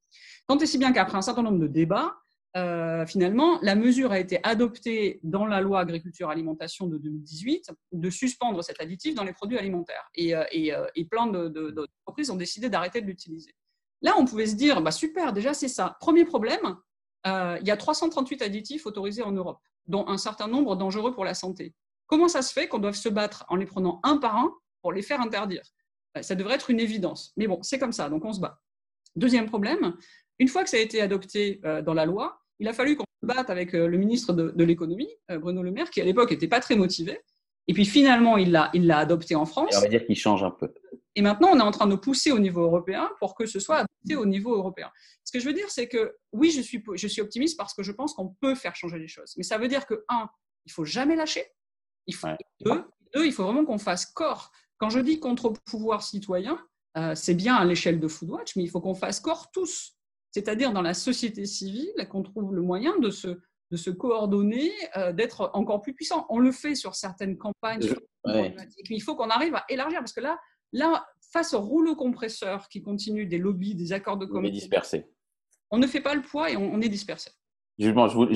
Tant 0.47 0.59
et 0.59 0.67
si 0.67 0.79
bien 0.79 0.93
qu'après 0.93 1.19
un 1.19 1.23
certain 1.23 1.43
nombre 1.43 1.59
de 1.59 1.67
débats, 1.67 2.17
euh, 2.57 3.05
finalement, 3.07 3.59
la 3.63 3.75
mesure 3.75 4.11
a 4.11 4.19
été 4.19 4.41
adoptée 4.43 5.21
dans 5.23 5.47
la 5.47 5.61
loi 5.61 5.81
agriculture-alimentation 5.81 6.87
de 6.87 6.97
2018 6.97 7.71
de 7.93 8.11
suspendre 8.11 8.65
cet 8.65 8.81
additif 8.81 9.15
dans 9.15 9.25
les 9.25 9.33
produits 9.33 9.59
alimentaires. 9.59 10.09
Et, 10.15 10.35
euh, 10.35 10.45
euh, 10.55 11.05
plein 11.11 11.27
d'entreprises 11.27 12.31
ont 12.31 12.37
décidé 12.37 12.71
d'arrêter 12.71 13.01
de 13.01 13.07
l'utiliser. 13.07 13.55
Là, 14.01 14.15
on 14.17 14.25
pouvait 14.25 14.47
se 14.47 14.55
dire, 14.55 14.81
bah, 14.81 14.93
super, 14.93 15.33
déjà 15.33 15.53
c'est 15.53 15.69
ça. 15.69 15.97
Premier 16.01 16.25
problème, 16.25 16.77
il 17.27 17.67
y 17.67 17.71
a 17.71 17.77
338 17.77 18.41
additifs 18.41 18.87
autorisés 18.87 19.23
en 19.23 19.33
Europe, 19.33 19.59
dont 19.87 20.09
un 20.09 20.17
certain 20.17 20.49
nombre 20.49 20.77
dangereux 20.77 21.13
pour 21.13 21.27
la 21.27 21.35
santé. 21.35 21.75
Comment 22.07 22.29
ça 22.29 22.41
se 22.41 22.55
fait 22.55 22.69
qu'on 22.69 22.79
doive 22.79 22.95
se 22.95 23.11
battre 23.11 23.45
en 23.49 23.57
les 23.57 23.67
prenant 23.67 24.01
un 24.03 24.17
par 24.17 24.37
un 24.37 24.51
pour 24.81 24.93
les 24.93 25.03
faire 25.03 25.21
interdire? 25.21 25.63
Ça 26.23 26.35
devrait 26.35 26.55
être 26.55 26.71
une 26.71 26.81
évidence. 26.81 27.33
Mais 27.37 27.47
bon, 27.47 27.63
c'est 27.63 27.79
comme 27.79 27.93
ça, 27.93 28.09
donc 28.09 28.25
on 28.25 28.33
se 28.33 28.41
bat. 28.41 28.61
Deuxième 29.17 29.47
problème, 29.47 29.95
une 30.39 30.49
fois 30.49 30.65
que 30.65 30.71
ça 30.71 30.77
a 30.77 30.81
été 30.81 31.01
adopté 31.01 31.61
euh, 31.65 31.83
dans 31.83 31.95
la 31.95 32.07
loi, 32.07 32.41
il 32.61 32.69
a 32.69 32.73
fallu 32.73 32.97
qu'on 32.97 33.05
se 33.23 33.27
batte 33.27 33.51
avec 33.51 33.75
euh, 33.75 33.87
le 33.87 33.99
ministre 33.99 34.33
de, 34.33 34.65
l'économie, 34.65 35.09
euh, 35.31 35.39
Bruno 35.39 35.63
Le 35.63 35.71
Maire, 35.71 35.91
qui 35.91 36.01
à 36.01 36.05
l'époque 36.05 36.31
n'était 36.31 36.49
pas 36.49 36.61
très 36.61 36.77
motivé. 36.77 37.21
Et 37.67 37.75
puis 37.75 37.85
finalement, 37.85 38.37
il 38.37 38.51
l'a, 38.51 38.71
il 38.73 38.87
l'a 38.87 38.99
adopté 38.99 39.35
en 39.35 39.45
France. 39.45 39.77
on 39.77 39.81
va 39.81 39.89
dire 39.89 40.05
qu'il 40.07 40.17
change 40.17 40.43
un 40.43 40.51
peu. 40.51 40.73
Et 41.15 41.23
maintenant, 41.23 41.51
on 41.53 41.59
est 41.59 41.63
en 41.63 41.71
train 41.71 41.87
de 41.87 41.97
pousser 41.97 42.31
au 42.31 42.39
niveau 42.39 42.63
européen 42.63 43.11
pour 43.19 43.35
que 43.35 43.45
ce 43.45 43.61
soit 43.61 43.79
adopté 43.79 44.17
au 44.17 44.25
niveau 44.25 44.55
européen. 44.55 44.91
Ce 45.25 45.33
que 45.33 45.41
je 45.41 45.47
veux 45.47 45.53
dire, 45.53 45.69
c'est 45.69 45.89
que 45.89 46.17
oui, 46.33 46.51
je 46.51 46.61
suis, 46.61 46.83
je 46.95 47.09
suis 47.09 47.21
optimiste 47.21 47.59
parce 47.59 47.75
que 47.75 47.83
je 47.83 47.93
pense 47.93 48.15
qu'on 48.15 48.29
peut 48.41 48.55
faire 48.55 48.75
changer 48.77 48.99
les 48.99 49.09
choses. 49.09 49.35
Mais 49.37 49.43
ça 49.43 49.59
veut 49.59 49.69
dire 49.69 49.87
que, 49.87 50.05
un, 50.09 50.31
il 50.65 50.73
faut 50.73 50.85
jamais 50.85 51.17
lâcher. 51.17 51.45
Il 52.07 52.15
faut, 52.15 52.29
deux, 52.61 52.85
deux, 53.15 53.27
il 53.27 53.33
faut 53.33 53.43
vraiment 53.45 53.65
qu'on 53.65 53.79
fasse 53.79 54.07
corps. 54.07 54.53
Quand 54.79 54.91
je 54.91 55.01
dis 55.01 55.21
contre-pouvoir 55.21 56.03
citoyen, 56.03 56.59
c'est 57.15 57.35
bien 57.35 57.55
à 57.55 57.65
l'échelle 57.65 58.01
de 58.01 58.09
Foodwatch, 58.09 58.57
mais 58.57 58.65
il 58.65 58.71
faut 58.71 58.81
qu'on 58.81 58.95
fasse 58.95 59.21
corps 59.21 59.51
tous 59.53 59.99
c'est-à-dire 60.31 60.73
dans 60.73 60.83
la 60.83 60.95
société 60.95 61.47
civile, 61.47 61.93
qu'on 62.11 62.23
trouve 62.23 62.55
le 62.55 62.63
moyen 62.63 62.99
de 62.99 63.11
se, 63.11 63.29
de 63.71 63.77
se 63.77 63.91
coordonner, 63.91 64.71
euh, 64.97 65.13
d'être 65.13 65.51
encore 65.55 65.83
plus 65.83 65.95
puissant. 65.95 66.27
On 66.29 66.39
le 66.39 66.53
fait 66.53 66.75
sur 66.75 66.95
certaines 66.95 67.37
campagnes, 67.37 67.81
mais 68.25 68.55
il 68.91 69.03
faut 69.03 69.17
qu'on 69.17 69.31
arrive 69.31 69.55
à 69.55 69.65
élargir, 69.69 70.01
parce 70.01 70.13
que 70.13 70.21
là, 70.21 70.39
là, 70.73 71.07
face 71.33 71.55
au 71.55 71.61
rouleau 71.61 71.97
compresseur 71.97 72.69
qui 72.69 72.83
continue 72.83 73.27
des 73.27 73.39
lobbies, 73.39 73.75
des 73.75 73.93
accords 73.93 74.19
de 74.19 74.27
commerce, 74.27 74.45
on 74.45 74.57
est 74.57 74.61
dispersé. 74.61 75.07
On 75.71 75.79
ne 75.79 75.87
fait 75.87 76.01
pas 76.01 76.15
le 76.15 76.23
poids 76.23 76.51
et 76.51 76.57
on, 76.57 76.81
est 76.81 76.89
dispersé. 76.89 77.31
je 77.79 77.91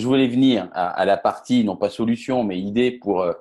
voulais 0.05 0.29
venir 0.29 0.69
à, 0.75 1.05
la 1.07 1.17
partie, 1.17 1.65
non 1.65 1.77
pas 1.77 1.89
solution, 1.89 2.45
mais 2.45 2.59
idée 2.59 2.91
pour, 2.91 3.23
euh, 3.23 3.33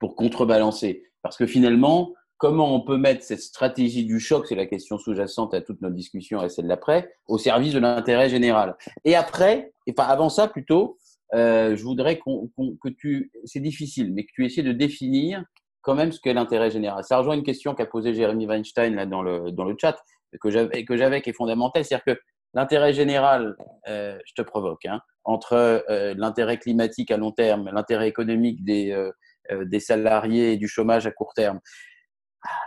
pour 0.00 0.16
contrebalancer. 0.16 1.04
Parce 1.22 1.36
que 1.36 1.46
finalement, 1.46 2.14
comment 2.38 2.74
on 2.74 2.80
peut 2.80 2.96
mettre 2.96 3.22
cette 3.22 3.42
stratégie 3.42 4.04
du 4.04 4.20
choc, 4.20 4.46
c'est 4.46 4.54
la 4.54 4.66
question 4.66 4.96
sous-jacente 4.96 5.54
à 5.54 5.60
toute 5.60 5.82
notre 5.82 5.94
discussion 5.94 6.42
et 6.42 6.48
celle 6.48 6.68
d'après, 6.68 7.12
au 7.26 7.36
service 7.36 7.74
de 7.74 7.80
l'intérêt 7.80 8.28
général. 8.28 8.76
Et 9.04 9.14
après, 9.14 9.72
et 9.86 9.92
pas 9.92 10.04
avant 10.04 10.28
ça 10.28 10.48
plutôt, 10.48 10.98
euh, 11.34 11.76
je 11.76 11.82
voudrais 11.82 12.18
que 12.18 12.88
tu, 12.88 13.30
c'est 13.44 13.60
difficile, 13.60 14.14
mais 14.14 14.24
que 14.24 14.30
tu 14.32 14.46
essaies 14.46 14.62
de 14.62 14.72
définir 14.72 15.44
quand 15.82 15.94
même 15.94 16.12
ce 16.12 16.20
qu'est 16.20 16.32
l'intérêt 16.32 16.70
général. 16.70 17.04
Ça 17.04 17.18
rejoint 17.18 17.34
une 17.34 17.42
question 17.42 17.74
qu'a 17.74 17.86
posée 17.86 18.14
Jérémy 18.14 18.46
Weinstein 18.46 18.94
là 18.94 19.04
dans 19.04 19.22
le, 19.22 19.50
dans 19.50 19.64
le 19.64 19.76
chat, 19.78 19.96
que 20.40 20.50
j'avais, 20.50 20.84
que 20.84 20.96
j'avais 20.96 21.20
qui 21.22 21.30
est 21.30 21.34
fondamentale, 21.34 21.84
c'est-à-dire 21.84 22.14
que 22.14 22.20
l'intérêt 22.54 22.92
général, 22.92 23.56
euh, 23.88 24.18
je 24.24 24.34
te 24.34 24.42
provoque, 24.42 24.86
hein, 24.86 25.00
entre 25.24 25.54
euh, 25.54 26.14
l'intérêt 26.16 26.58
climatique 26.58 27.10
à 27.10 27.16
long 27.16 27.32
terme, 27.32 27.70
l'intérêt 27.72 28.08
économique 28.08 28.64
des, 28.64 28.92
euh, 28.92 29.64
des 29.64 29.80
salariés 29.80 30.52
et 30.52 30.56
du 30.56 30.68
chômage 30.68 31.06
à 31.06 31.10
court 31.10 31.34
terme, 31.34 31.60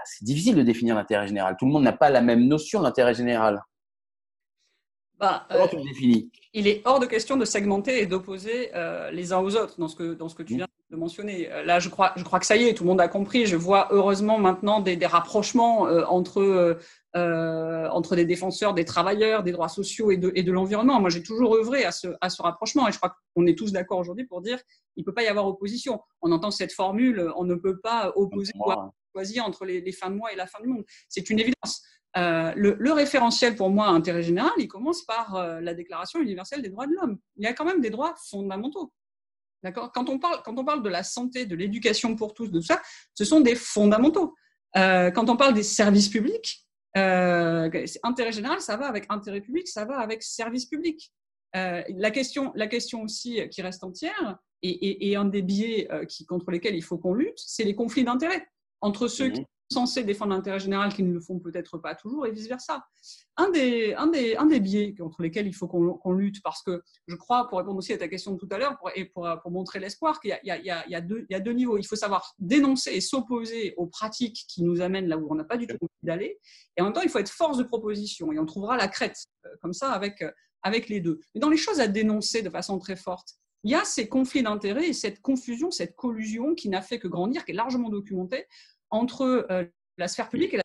c'est 0.05 0.23
difficile 0.25 0.55
de 0.55 0.63
définir 0.63 0.95
l'intérêt 0.95 1.27
général. 1.27 1.55
Tout 1.59 1.65
le 1.65 1.71
monde 1.71 1.83
n'a 1.83 1.93
pas 1.93 2.09
la 2.09 2.21
même 2.21 2.47
notion 2.47 2.81
d'intérêt 2.81 3.13
général. 3.13 3.61
Bah, 5.21 5.45
Comment 5.51 5.67
tu 5.67 5.75
le 5.75 5.83
définis? 5.83 6.31
Il 6.53 6.67
est 6.67 6.81
hors 6.83 6.99
de 6.99 7.05
question 7.05 7.37
de 7.37 7.45
segmenter 7.45 8.01
et 8.01 8.07
d'opposer 8.07 8.71
euh, 8.73 9.11
les 9.11 9.33
uns 9.33 9.39
aux 9.39 9.55
autres 9.55 9.79
dans 9.79 9.87
ce 9.87 9.95
que, 9.95 10.15
dans 10.15 10.29
ce 10.29 10.35
que 10.35 10.41
tu 10.41 10.55
mmh. 10.55 10.57
viens 10.57 10.67
de 10.89 10.97
mentionner. 10.97 11.51
Euh, 11.51 11.63
là, 11.63 11.79
je 11.79 11.89
crois, 11.89 12.11
je 12.15 12.23
crois 12.23 12.39
que 12.39 12.45
ça 12.47 12.55
y 12.55 12.63
est, 12.63 12.73
tout 12.73 12.83
le 12.83 12.89
monde 12.89 12.99
a 12.99 13.07
compris. 13.07 13.45
Je 13.45 13.55
vois 13.55 13.87
heureusement 13.91 14.39
maintenant 14.39 14.79
des, 14.79 14.97
rapprochements 15.05 15.87
euh, 15.87 16.03
entre, 16.07 16.79
entre 17.13 18.15
des 18.15 18.25
défenseurs, 18.25 18.73
des 18.73 18.83
travailleurs, 18.83 19.43
des 19.43 19.51
droits 19.51 19.69
sociaux 19.69 20.09
et 20.09 20.17
de, 20.17 20.31
et 20.33 20.41
de 20.41 20.51
l'environnement. 20.51 20.99
Moi, 20.99 21.11
j'ai 21.11 21.21
toujours 21.21 21.55
œuvré 21.55 21.85
à 21.85 21.91
ce, 21.91 22.07
à 22.19 22.31
ce 22.31 22.41
rapprochement 22.41 22.87
et 22.87 22.91
je 22.91 22.97
crois 22.97 23.15
qu'on 23.35 23.45
est 23.45 23.55
tous 23.55 23.71
d'accord 23.71 23.99
aujourd'hui 23.99 24.25
pour 24.25 24.41
dire 24.41 24.57
qu'il 24.95 25.03
ne 25.03 25.05
peut 25.05 25.13
pas 25.13 25.23
y 25.23 25.27
avoir 25.27 25.45
opposition. 25.45 26.01
On 26.23 26.31
entend 26.31 26.49
cette 26.49 26.73
formule, 26.73 27.31
on 27.35 27.43
ne 27.43 27.53
peut 27.53 27.79
pas 27.79 28.11
opposer 28.15 28.53
choisir 29.11 29.45
entre 29.45 29.65
les, 29.65 29.91
fins 29.91 30.09
de 30.09 30.15
mois 30.15 30.31
et 30.31 30.35
la 30.35 30.47
fin 30.47 30.59
du 30.61 30.67
monde. 30.67 30.83
C'est 31.09 31.29
une 31.29 31.39
évidence. 31.39 31.83
Euh, 32.17 32.51
le, 32.55 32.91
référentiel 32.91 33.55
pour 33.55 33.69
moi, 33.69 33.87
intérêt 33.87 34.23
général, 34.23 34.51
il 34.57 34.67
commence 34.67 35.03
par 35.03 35.35
euh, 35.35 35.61
la 35.61 35.73
Déclaration 35.73 36.19
universelle 36.19 36.61
des 36.61 36.69
droits 36.69 36.87
de 36.87 36.93
l'homme. 36.93 37.17
Il 37.37 37.43
y 37.43 37.47
a 37.47 37.53
quand 37.53 37.65
même 37.65 37.81
des 37.81 37.89
droits 37.89 38.15
fondamentaux. 38.29 38.91
D'accord? 39.63 39.91
Quand, 39.93 40.09
on 40.09 40.19
parle, 40.19 40.41
quand 40.43 40.57
on 40.57 40.65
parle 40.65 40.83
de 40.83 40.89
la 40.89 41.03
santé, 41.03 41.45
de 41.45 41.55
l'éducation 41.55 42.15
pour 42.15 42.33
tous, 42.33 42.47
de 42.47 42.59
tout 42.59 42.65
ça, 42.65 42.81
ce 43.13 43.23
sont 43.23 43.39
des 43.39 43.55
fondamentaux. 43.55 44.35
Euh, 44.75 45.11
quand 45.11 45.29
on 45.29 45.37
parle 45.37 45.53
des 45.53 45.63
services 45.63 46.09
publics, 46.09 46.65
intérêt 46.93 48.33
général, 48.33 48.59
ça 48.59 48.75
va 48.75 48.87
avec 48.87 49.05
intérêt 49.09 49.39
public, 49.39 49.67
ça 49.67 49.85
va 49.85 49.99
avec 49.99 50.23
service 50.23 50.65
public. 50.65 51.13
la, 51.53 52.11
question, 52.11 52.51
la 52.55 52.67
question 52.67 53.03
aussi 53.03 53.47
qui 53.49 53.61
reste 53.61 53.83
entière, 53.83 54.37
et, 54.61 55.15
un 55.15 55.25
des 55.25 55.41
biais 55.41 55.87
contre 56.27 56.51
lesquels 56.51 56.75
il 56.75 56.83
faut 56.83 56.97
qu'on 56.97 57.13
lutte, 57.13 57.37
c'est 57.37 57.63
les 57.63 57.75
conflits 57.75 58.03
d'intérêts 58.03 58.45
entre 58.81 59.07
ceux 59.07 59.29
qui 59.29 59.45
censés 59.71 60.03
défendre 60.03 60.33
l'intérêt 60.33 60.59
général 60.59 60.93
qui 60.93 61.01
ne 61.03 61.13
le 61.13 61.21
font 61.21 61.39
peut-être 61.39 61.77
pas 61.77 61.95
toujours 61.95 62.25
et 62.25 62.31
vice-versa. 62.31 62.85
Un 63.37 63.49
des, 63.49 63.93
un, 63.95 64.07
des, 64.07 64.35
un 64.35 64.45
des 64.45 64.59
biais 64.59 64.93
contre 64.93 65.21
lesquels 65.21 65.47
il 65.47 65.53
faut 65.53 65.67
qu'on 65.67 66.11
lutte, 66.11 66.43
parce 66.43 66.61
que 66.61 66.83
je 67.07 67.15
crois, 67.15 67.47
pour 67.47 67.57
répondre 67.57 67.77
aussi 67.77 67.93
à 67.93 67.97
ta 67.97 68.07
question 68.07 68.33
de 68.33 68.37
tout 68.37 68.49
à 68.51 68.57
l'heure 68.57 68.77
et 68.95 69.05
pour, 69.05 69.27
pour, 69.41 69.51
montrer 69.51 69.79
l'espoir, 69.79 70.19
qu'il 70.19 70.37
y, 70.43 70.49
y, 70.49 70.65
y, 70.65 70.95
a 70.95 71.01
deux, 71.01 71.25
il 71.29 71.33
y 71.33 71.35
a 71.35 71.39
deux 71.39 71.53
niveaux. 71.53 71.77
Il 71.77 71.85
faut 71.85 71.95
savoir 71.95 72.35
dénoncer 72.37 72.91
et 72.91 73.01
s'opposer 73.01 73.73
aux 73.77 73.87
pratiques 73.87 74.45
qui 74.47 74.63
nous 74.63 74.81
amènent 74.81 75.07
là 75.07 75.17
où 75.17 75.27
on 75.31 75.35
n'a 75.35 75.45
pas 75.45 75.57
du 75.57 75.67
tout 75.67 75.77
envie 75.81 75.89
d'aller. 76.03 76.39
Et 76.77 76.81
en 76.81 76.85
même 76.85 76.93
temps, 76.93 77.01
il 77.01 77.09
faut 77.09 77.19
être 77.19 77.31
force 77.31 77.57
de 77.57 77.63
proposition 77.63 78.31
et 78.31 78.39
on 78.39 78.45
trouvera 78.45 78.77
la 78.77 78.87
crête 78.87 79.17
euh, 79.45 79.49
comme 79.61 79.73
ça 79.73 79.91
avec, 79.91 80.21
euh, 80.21 80.31
avec 80.63 80.89
les 80.89 80.99
deux. 80.99 81.19
Mais 81.33 81.39
dans 81.39 81.49
les 81.49 81.57
choses 81.57 81.79
à 81.79 81.87
dénoncer 81.87 82.41
de 82.41 82.49
façon 82.49 82.77
très 82.77 82.95
forte, 82.95 83.35
il 83.63 83.71
y 83.71 83.75
a 83.75 83.83
ces 83.85 84.07
conflits 84.07 84.43
d'intérêts 84.43 84.89
et 84.89 84.93
cette 84.93 85.21
confusion, 85.21 85.71
cette 85.71 85.95
collusion 85.95 86.55
qui 86.55 86.69
n'a 86.69 86.81
fait 86.81 86.99
que 86.99 87.07
grandir, 87.07 87.45
qui 87.45 87.51
est 87.51 87.55
largement 87.55 87.89
documentée, 87.89 88.45
entre 88.89 89.45
euh, 89.49 89.65
la 89.97 90.07
sphère 90.07 90.29
publique 90.29 90.53
et 90.53 90.57
la 90.57 90.63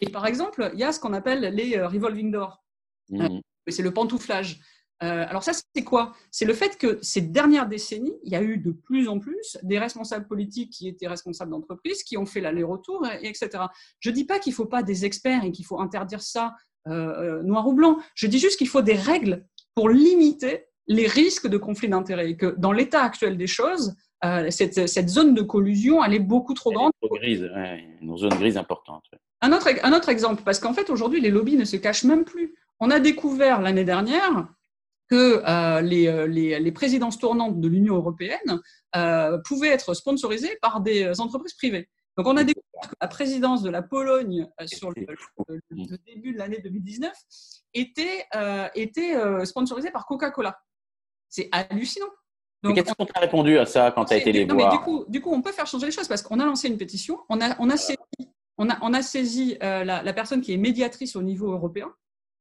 Et 0.00 0.10
par 0.10 0.26
exemple, 0.26 0.70
il 0.74 0.80
y 0.80 0.84
a 0.84 0.92
ce 0.92 1.00
qu'on 1.00 1.12
appelle 1.12 1.40
les 1.54 1.76
euh, 1.76 1.88
revolving 1.88 2.30
doors. 2.30 2.62
Mmh. 3.08 3.22
Euh, 3.22 3.40
c'est 3.68 3.82
le 3.82 3.92
pantouflage. 3.92 4.60
alors 5.00 5.42
ça, 5.42 5.52
c'est 5.52 5.84
quoi? 5.84 6.12
C'est 6.30 6.44
le 6.44 6.54
fait 6.54 6.76
que 6.76 6.98
ces 7.00 7.20
dernières 7.22 7.68
décennies, 7.68 8.18
il 8.24 8.32
y 8.32 8.36
a 8.36 8.42
eu 8.42 8.58
de 8.58 8.72
plus 8.72 9.08
en 9.08 9.18
plus 9.18 9.58
des 9.62 9.78
responsables 9.78 10.26
politiques 10.26 10.72
qui 10.72 10.88
étaient 10.88 11.08
responsables 11.08 11.50
d'entreprise, 11.50 12.02
qui 12.02 12.16
ont 12.16 12.26
fait 12.26 12.40
l'aller-retour, 12.40 13.06
etc. 13.22 13.48
Je 14.00 14.10
ne 14.10 14.14
dis 14.14 14.24
pas 14.24 14.38
qu'il 14.38 14.50
ne 14.52 14.56
faut 14.56 14.66
pas 14.66 14.82
des 14.82 15.04
experts 15.04 15.44
et 15.44 15.52
qu'il 15.52 15.64
faut 15.64 15.80
interdire 15.80 16.20
ça 16.20 16.54
noir 16.86 17.68
ou 17.68 17.74
blanc. 17.74 17.98
Je 18.14 18.26
dis 18.26 18.38
juste 18.38 18.58
qu'il 18.58 18.68
faut 18.68 18.82
des 18.82 18.94
règles 18.94 19.46
pour 19.74 19.88
limiter 19.88 20.66
les 20.86 21.06
risques 21.06 21.46
de 21.46 21.56
conflit 21.56 21.88
d'intérêts. 21.88 22.30
Et 22.30 22.36
que 22.36 22.54
dans 22.58 22.72
l'état 22.72 23.02
actuel 23.02 23.36
des 23.36 23.46
choses, 23.46 23.94
euh, 24.24 24.50
cette, 24.50 25.08
zone 25.08 25.34
de 25.34 25.40
collusion, 25.40 26.04
elle 26.04 26.14
est 26.14 26.18
beaucoup 26.18 26.52
trop 26.52 26.72
grande. 26.72 26.92
Trop 27.00 27.14
grise, 27.16 27.50
une 28.02 28.16
zone 28.18 28.34
grise 28.34 28.58
importante. 28.58 29.04
Un, 29.40 29.52
autre, 29.52 29.68
un 29.82 29.92
autre 29.94 30.10
exemple, 30.10 30.42
parce 30.44 30.58
qu'en 30.58 30.74
fait, 30.74 30.90
aujourd'hui, 30.90 31.20
les 31.20 31.30
lobbies 31.30 31.56
ne 31.56 31.64
se 31.64 31.76
cachent 31.76 32.04
même 32.04 32.24
plus. 32.24 32.54
On 32.80 32.90
a 32.90 33.00
découvert 33.00 33.62
l'année 33.62 33.84
dernière 33.84 34.48
que 35.08 35.42
euh, 35.46 35.80
les, 35.80 36.06
euh, 36.06 36.26
les, 36.26 36.60
les, 36.60 36.72
présidences 36.72 37.18
tournantes 37.18 37.60
de 37.60 37.68
l'Union 37.68 37.96
européenne 37.96 38.60
pouvaient 39.44 39.70
être 39.70 39.94
sponsorisées 39.94 40.58
par 40.60 40.80
des 40.80 41.18
entreprises 41.20 41.54
privées. 41.54 41.88
Donc, 42.18 42.26
on 42.26 42.36
a 42.36 42.44
découvert 42.44 42.90
que 42.90 42.96
la 43.00 43.08
présidence 43.08 43.62
de 43.62 43.70
la 43.70 43.82
Pologne 43.82 44.46
sur 44.66 44.90
le, 44.90 45.96
début 46.06 46.34
de 46.34 46.38
l'année 46.38 46.60
2019 46.62 47.10
était, 47.72 48.26
était 48.74 49.14
sponsorisée 49.46 49.90
par 49.90 50.04
Coca-Cola. 50.06 50.60
C'est 51.30 51.48
hallucinant. 51.52 52.10
Qu'est-ce 52.62 52.92
qu'on 52.92 53.06
t'a 53.06 53.20
répondu 53.20 53.56
à 53.56 53.64
ça 53.64 53.90
quand 53.90 54.04
tu 54.04 54.12
as 54.12 54.18
été 54.18 54.32
les 54.32 54.44
voir 54.44 54.72
du, 54.72 54.78
coup, 54.80 55.04
du 55.08 55.20
coup, 55.22 55.32
on 55.32 55.40
peut 55.40 55.52
faire 55.52 55.66
changer 55.66 55.86
les 55.86 55.92
choses 55.92 56.08
parce 56.08 56.20
qu'on 56.20 56.38
a 56.40 56.44
lancé 56.44 56.68
une 56.68 56.76
pétition, 56.76 57.18
on 57.30 57.40
a, 57.40 57.56
on 57.58 57.70
a 57.70 57.78
saisi, 57.78 57.96
on 58.58 58.68
a, 58.68 58.78
on 58.82 58.92
a 58.92 59.00
saisi 59.00 59.56
euh, 59.62 59.84
la, 59.84 60.12
personne 60.12 60.42
qui 60.42 60.52
est 60.52 60.58
médiatrice 60.58 61.16
au 61.16 61.22
niveau 61.22 61.50
européen, 61.50 61.90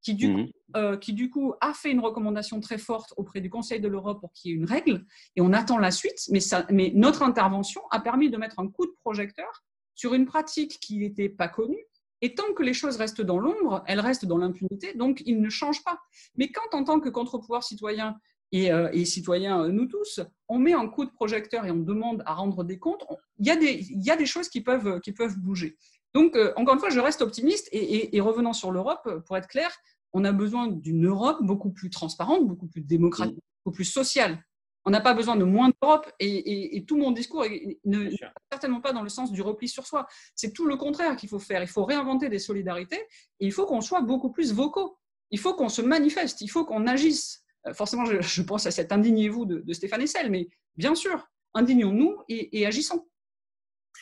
qui 0.02 0.15
du, 0.15 0.34
coup, 0.34 0.39
mhm. 0.39 0.52
euh, 0.75 0.97
qui 0.97 1.13
du 1.13 1.30
coup 1.30 1.54
a 1.62 1.73
fait 1.73 1.91
une 1.91 2.02
recommandation 2.02 2.60
très 2.60 2.78
forte 2.78 3.13
auprès 3.15 3.39
du 3.39 3.49
Conseil 3.49 3.80
de 3.80 3.88
l'Europe 3.88 4.19
pour 4.19 4.34
qu'il 4.34 4.52
y 4.52 4.54
ait 4.54 4.58
une 4.58 4.65
règle, 4.65 5.06
et 5.38 5.41
on 5.41 5.54
attend 5.54 5.78
la 5.78 5.91
suite, 5.91 6.19
mais, 6.30 6.41
ça, 6.41 6.65
mais 6.69 6.91
notre 6.95 7.23
intervention 7.23 7.82
a 7.91 8.02
permis 8.02 8.30
de 8.30 8.36
mettre 8.36 8.60
un 8.60 8.67
coup 8.67 8.86
de 8.86 8.93
projecteur 9.02 9.63
sur 9.95 10.13
une 10.13 10.25
pratique 10.25 10.80
qui 10.82 10.97
n'était 10.97 11.30
pas 11.30 11.47
connue, 11.47 11.86
et 12.21 12.36
tant 12.36 12.54
que 12.54 12.63
les 12.63 12.73
choses 12.73 12.97
restent 12.97 13.21
dans 13.21 13.39
l'ombre, 13.39 13.84
elles 13.88 14.02
restent 14.02 14.25
dans 14.25 14.38
l'impunité, 14.38 14.93
donc 14.93 15.23
ils 15.25 15.39
ne 15.39 15.49
changent 15.49 15.84
pas. 15.86 15.99
Mais 16.36 16.52
quand, 16.52 16.78
en 16.78 16.84
tant 16.84 16.99
que 16.99 17.08
contre-pouvoir 17.08 17.63
citoyen, 17.63 18.17
euh, 18.53 18.89
et, 18.93 19.05
citoyens, 19.05 19.63
euh, 19.63 19.69
nous 19.69 19.85
tous, 19.85 20.21
on 20.47 20.57
met 20.57 20.73
un 20.73 20.88
coup 20.88 21.05
de 21.05 21.12
projecteur 21.12 21.65
et 21.65 21.71
on 21.71 21.77
demande 21.77 22.23
à 22.25 22.33
rendre 22.33 22.63
des 22.63 22.79
comptes, 22.79 23.05
il 23.38 23.45
y 23.45 23.51
a 23.51 23.55
des, 23.55 23.85
il 23.91 24.03
y 24.03 24.09
a 24.09 24.15
des 24.15 24.25
choses 24.25 24.49
qui 24.49 24.62
peuvent, 24.62 24.99
qui 25.01 25.12
peuvent 25.12 25.38
bouger. 25.38 25.77
Donc, 26.15 26.35
euh, 26.35 26.51
encore 26.55 26.73
une 26.73 26.79
fois, 26.79 26.89
je 26.89 26.99
reste 26.99 27.21
optimiste 27.21 27.69
et, 27.71 28.19
revenant 28.19 28.53
sur 28.53 28.71
l'Europe, 28.71 29.07
pour 29.25 29.38
être 29.38 29.47
clair, 29.47 29.71
on 30.13 30.25
a 30.25 30.31
besoin 30.31 30.67
d'une 30.67 31.05
Europe 31.05 31.38
beaucoup 31.41 31.69
plus 31.69 31.91
transparente, 31.91 32.47
beaucoup 32.47 32.65
plus 32.65 32.81
démocratique, 32.81 33.38
beaucoup 33.63 33.75
plus 33.75 33.85
sociale. 33.85 34.43
On 34.85 34.89
n'a 34.89 35.01
pas 35.01 35.13
besoin 35.13 35.35
de 35.35 35.43
moins 35.43 35.69
d'Europe 35.81 36.12
et, 36.19 36.83
tout 36.88 36.97
mon 36.97 37.12
discours 37.12 37.45
ne 37.85 38.09
certainement 38.51 38.81
pas 38.81 38.93
dans 38.93 39.03
le 39.03 39.09
sens 39.09 39.31
du 39.31 39.43
repli 39.43 39.67
sur 39.67 39.85
soi. 39.85 40.07
C'est 40.33 40.51
tout 40.51 40.65
le 40.65 40.77
contraire 40.77 41.15
qu'il 41.15 41.29
faut 41.29 41.38
faire. 41.38 41.62
Il 41.62 41.67
faut 41.67 41.85
réinventer 41.85 42.29
des 42.29 42.39
solidarités 42.39 42.99
et 43.39 43.45
il 43.45 43.51
faut 43.51 43.67
qu'on 43.67 43.81
soit 43.81 44.01
beaucoup 44.01 44.31
plus 44.31 44.51
vocaux. 44.51 44.97
Il 45.29 45.38
faut 45.38 45.53
qu'on 45.53 45.69
se 45.69 45.83
manifeste, 45.83 46.41
il 46.41 46.47
faut 46.47 46.65
qu'on 46.65 46.88
agisse. 46.88 47.43
Euh, 47.67 47.74
forcément, 47.74 48.06
je, 48.06 48.41
pense 48.41 48.65
à 48.65 48.72
cet 48.72 48.91
indignez-vous 48.91 49.45
de, 49.45 49.74
Stéphane 49.74 50.02
Essel, 50.02 50.30
mais 50.30 50.50
bien 50.78 50.95
sûr, 50.95 51.28
indignons-nous 51.54 52.17
et, 52.30 52.65
agissons. 52.65 53.06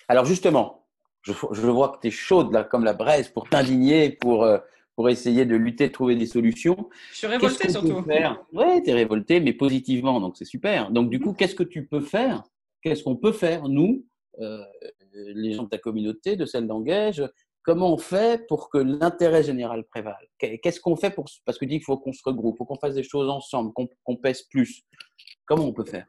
Alors 0.07 0.25
justement, 0.25 0.87
je, 1.23 1.31
vois 1.31 1.89
que 1.89 2.01
tu 2.01 2.07
es 2.07 2.11
chaude 2.11 2.53
là, 2.53 2.63
comme 2.63 2.83
la 2.83 2.93
braise 2.93 3.29
pour 3.29 3.49
t'indigner, 3.49 4.11
pour, 4.11 4.43
euh, 4.43 4.59
pour 4.95 5.09
essayer 5.09 5.45
de 5.45 5.55
lutter, 5.55 5.87
de 5.87 5.93
trouver 5.93 6.15
des 6.15 6.27
solutions. 6.27 6.89
Je 7.11 7.17
suis 7.17 7.27
révoltée 7.27 7.69
surtout. 7.69 8.03
Oui, 8.53 8.83
tu 8.83 8.89
es 8.89 8.93
révoltée, 8.93 9.39
mais 9.39 9.53
positivement, 9.53 10.19
donc 10.19 10.37
c'est 10.37 10.45
super. 10.45 10.91
Donc 10.91 11.09
du 11.09 11.19
coup, 11.19 11.33
qu'est-ce 11.33 11.55
que 11.55 11.63
tu 11.63 11.85
peux 11.85 12.01
faire? 12.01 12.43
Qu'est-ce 12.81 13.03
qu'on 13.03 13.15
peut 13.15 13.31
faire, 13.31 13.67
nous, 13.67 14.05
euh, 14.39 14.63
les 15.13 15.53
gens 15.53 15.63
de 15.63 15.69
ta 15.69 15.79
communauté, 15.79 16.35
de 16.35 16.45
celle 16.45 16.67
d'Engage? 16.67 17.23
Comment 17.67 17.91
on 17.93 17.97
fait 17.97 18.47
pour 18.47 18.69
que 18.69 18.77
l'intérêt 18.77 19.43
général 19.43 19.83
prévale? 19.83 20.25
Qu'est-ce 20.37 20.79
qu'on 20.79 20.95
fait 20.95 21.09
pour 21.11 21.25
parce 21.43 21.57
que 21.57 21.65
dis 21.65 21.75
qu'il 21.75 21.83
faut 21.83 21.97
qu'on 21.97 22.13
se 22.13 22.21
regroupe, 22.23 22.57
qu'on 22.59 22.77
fasse 22.77 22.95
des 22.95 23.03
choses 23.03 23.29
ensemble, 23.29 23.73
qu'on 23.73 24.15
pèse 24.15 24.43
plus. 24.43 24.83
Comment 25.45 25.65
on 25.65 25.73
peut 25.73 25.83
faire 25.83 26.05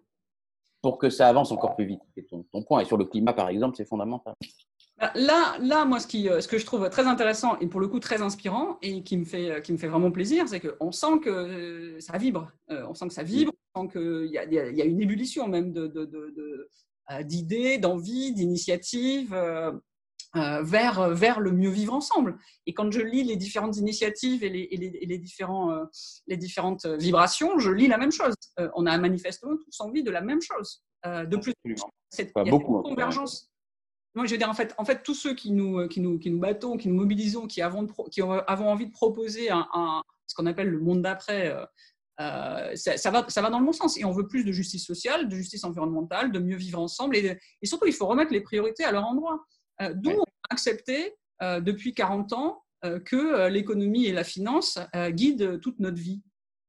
pour 0.83 0.99
que 0.99 1.11
ça 1.11 1.27
avance 1.27 1.51
encore 1.51 1.75
plus 1.75 1.87
vite? 1.87 2.01
Ton, 2.31 2.45
ton, 2.53 2.63
point 2.63 2.83
et 2.83 2.85
sur 2.85 2.97
le 2.97 3.07
climat 3.07 3.33
par 3.33 3.49
exemple, 3.49 3.77
c'est 3.77 3.85
fondamental. 3.85 4.35
Bah, 4.99 5.11
là, 5.17 5.59
là, 5.61 5.85
moi, 5.85 5.99
euh, 5.99 6.41
ce 6.41 6.47
que 6.47 6.59
je 6.59 6.65
trouve 6.65 6.89
très 6.91 7.09
intéressant 7.09 7.59
et 7.59 7.67
pour 7.67 7.81
le 7.81 7.89
coup 7.89 7.99
très 7.99 8.23
inspirant 8.23 8.79
et 8.81 9.03
qui 9.03 9.17
me 9.17 9.25
fait, 9.25 9.51
euh, 9.51 9.61
qui 9.61 9.73
me 9.73 9.79
fait 9.79 9.89
vraiment 9.89 10.13
plaisir, 10.13 10.47
c'est 10.47 10.61
qu'on 10.61 10.93
sent 10.93 11.19
que 11.25 11.29
euh, 11.29 12.01
ça 12.01 12.19
vibre. 12.19 12.53
on 12.69 12.95
sent 12.95 13.09
que 13.09 13.15
ça 13.15 13.25
vibre, 13.25 13.53
on 13.75 13.83
sent 13.83 13.99
qu'il 13.99 14.31
y, 14.31 14.39
a 14.39 14.85
une 14.85 15.01
ébullition 15.01 15.49
même 15.49 15.73
d'idées, 15.73 15.89
de, 15.89 17.77
de, 17.77 17.81
d'envie, 17.81 18.33
d'initiatives. 18.33 19.35
Euh, 20.37 20.63
vers, 20.63 21.01
euh, 21.01 21.15
vers 21.15 21.41
le 21.41 21.53
mieux 21.53 21.71
vivre 21.71 21.95
ensemble. 21.95 22.37
Et 22.67 22.75
quand 22.75 22.93
je 22.93 23.01
lis 23.01 23.25
les 23.25 23.37
différentes 23.37 23.79
initiatives 23.79 24.45
et 24.45 24.51
les, 24.51 24.69
les, 25.07 25.19
différents, 25.19 25.73
euh, 25.73 25.85
les 26.27 26.37
différentes 26.37 26.85
vibrations, 26.85 27.59
je 27.59 27.71
lis 27.71 27.89
la 27.89 27.97
même 27.97 28.13
chose. 28.13 28.35
on 28.75 28.85
a 28.85 28.99
manifestement 28.99 29.57
tous 29.57 29.81
envie 29.81 30.03
de 30.03 30.11
la 30.11 30.21
même 30.21 30.43
chose. 30.43 30.83
de 31.07 31.37
plus, 31.39 31.55
cette, 32.11 32.35
Pas 32.35 32.45
beaucoup, 32.45 32.83
convergence. 32.83 33.51
Moi, 34.15 34.27
je 34.27 34.33
veux 34.33 34.37
dire, 34.39 34.51
en 34.51 34.55
fait, 34.55 34.75
en 34.77 34.85
fait, 34.85 35.03
tous 35.03 35.15
ceux 35.15 35.35
qui 35.35 35.51
nous, 35.51 35.89
qui 35.89 36.01
nous, 36.01 36.19
qui 36.19 36.31
nous 36.31 36.41
battons, 36.41 36.77
qui 36.77 36.89
nous 36.89 36.97
mobilisons, 36.97 37.47
qui 37.47 37.63
avons, 37.63 37.87
qui 38.11 38.21
avons 38.21 38.69
envie 38.69 38.87
de 38.87 38.93
proposer 38.93 39.49
un, 39.51 40.03
ce 40.27 40.35
qu'on 40.35 40.45
appelle 40.45 40.69
le 40.69 40.81
monde 40.81 41.01
d'après, 41.01 41.57
ça, 42.19 43.11
va, 43.11 43.25
ça 43.31 43.41
va 43.41 43.49
dans 43.49 43.61
le 43.61 43.65
bon 43.65 43.73
sens. 43.73 43.97
Et 43.97 44.05
on 44.05 44.13
veut 44.13 44.29
plus 44.29 44.45
de 44.45 44.53
justice 44.53 44.85
sociale, 44.85 45.27
de 45.31 45.37
justice 45.37 45.65
environnementale, 45.65 46.33
de 46.33 46.39
mieux 46.39 46.57
vivre 46.57 46.81
ensemble. 46.81 47.17
Et, 47.17 47.39
et 47.63 47.67
surtout, 47.67 47.87
il 47.87 47.95
faut 47.95 48.07
remettre 48.07 48.33
les 48.35 48.43
priorités 48.43 48.85
à 48.85 48.93
leur 48.93 49.07
endroit. 49.07 49.47
Euh, 49.83 49.95
d'où 49.95 50.11
on 50.11 50.23
a 50.23 50.27
accepté 50.51 51.15
euh, 51.43 51.61
depuis 51.61 51.95
40 51.95 52.33
ans 52.33 52.63
euh, 52.85 53.01
que 53.01 53.49
l'économie 53.49 54.07
et 54.07 54.13
la 54.13 54.25
finance 54.25 54.79
guident 55.11 55.61
toute 55.61 55.81
notre 55.81 55.99
vie. 55.99 56.23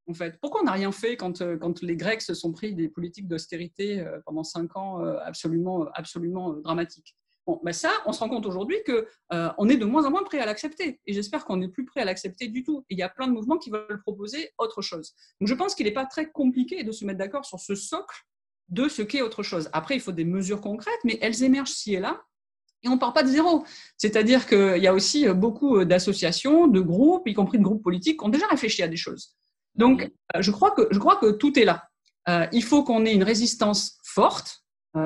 En 0.08 0.13
fait. 0.15 0.39
Pourquoi 0.41 0.62
on 0.62 0.63
n'a 0.63 0.72
rien 0.72 0.91
fait 0.91 1.17
quand, 1.17 1.43
quand, 1.60 1.84
les 1.84 1.95
Grecs 1.95 2.24
se 2.24 2.34
sont 2.34 2.52
pris 2.52 2.74
des 2.74 2.89
politiques 2.89 3.28
d'austérité 3.28 4.04
pendant 4.26 4.43
cinq 4.43 4.76
ans 4.76 5.06
absolument, 5.24 5.86
absolument 5.93 6.54
dramatiques? 6.54 7.15
Bon, 7.45 7.60
ben 7.63 7.74
ça, 7.74 7.91
on 8.08 8.12
se 8.12 8.19
rend 8.19 8.28
compte 8.28 8.48
aujourd'hui 8.48 8.78
qu'on 8.88 9.69
est 9.69 9.78
de 9.78 9.86
moins 9.86 10.06
en 10.06 10.10
moins 10.10 10.24
prêt 10.24 10.39
à 10.39 10.48
l'accepter. 10.48 11.00
Et 11.06 11.13
j'espère 11.13 11.45
qu'on 11.45 11.58
n'est 11.58 11.67
plus 11.67 11.86
prêt 11.86 12.02
à 12.02 12.06
l'accepter 12.06 12.48
du 12.48 12.63
tout. 12.63 12.86
Et 12.89 12.95
il 12.95 12.98
y 12.98 13.04
a 13.04 13.10
plein 13.10 13.28
de 13.28 13.34
mouvements 13.34 13.60
qui 13.60 13.69
veulent 13.69 14.02
proposer 14.02 14.52
autre 14.58 14.82
chose. 14.82 15.13
Donc 15.39 15.48
je 15.48 15.54
pense 15.54 15.76
qu'il 15.76 15.86
n'est 15.86 15.93
pas 15.93 16.08
très 16.08 16.32
compliqué 16.32 16.84
de 16.84 16.91
se 16.91 17.06
mettre 17.06 17.19
d'accord 17.19 17.45
sur 17.45 17.60
ce 17.60 17.76
socle 17.76 18.26
de 18.69 18.88
ce 18.88 19.02
qu'est 19.02 19.22
autre 19.22 19.43
chose. 19.43 19.69
Après, 19.74 19.95
il 19.95 20.02
faut 20.02 20.12
des 20.12 20.26
mesures 20.26 20.62
concrètes, 20.62 21.00
mais 21.04 21.17
elles 21.22 21.43
émergent 21.43 21.72
ci 21.72 21.95
et 21.95 22.00
là. 22.00 22.22
Et 22.84 22.88
on 22.88 22.96
ne 22.96 23.00
part 23.00 23.13
pas 23.13 23.24
de 23.24 23.28
zéro. 23.28 23.63
C'est-à-dire 23.98 24.48
qu'il 24.48 24.78
y 24.78 24.88
a 24.88 24.94
aussi 24.94 25.28
euh, 25.28 25.34
beaucoup 25.34 25.78
euh, 25.78 25.86
d'associations, 25.86 26.68
de 26.68 26.80
groupes, 26.80 27.28
y 27.28 27.34
compris 27.34 27.58
de 27.58 27.63
groupes 27.63 27.84
politiques, 27.84 28.20
qui 28.20 28.26
ont 28.26 28.30
déjà 28.30 28.48
réfléchi 28.48 28.82
à 28.84 28.88
des 28.88 28.98
choses. 28.98 29.36
Donc, 29.76 30.10
euh, 30.36 30.42
je 30.42 30.52
crois 30.52 30.72
que, 30.72 30.88
je 30.92 31.00
crois 31.00 31.18
que 31.18 31.32
tout 31.32 31.58
est 31.60 31.65
là. 31.65 31.84
il 32.52 32.63
faut 32.63 32.84
qu'on 32.84 33.06
ait 33.06 33.13
une 33.13 33.24
résistance 33.24 33.98
forte, 34.04 34.63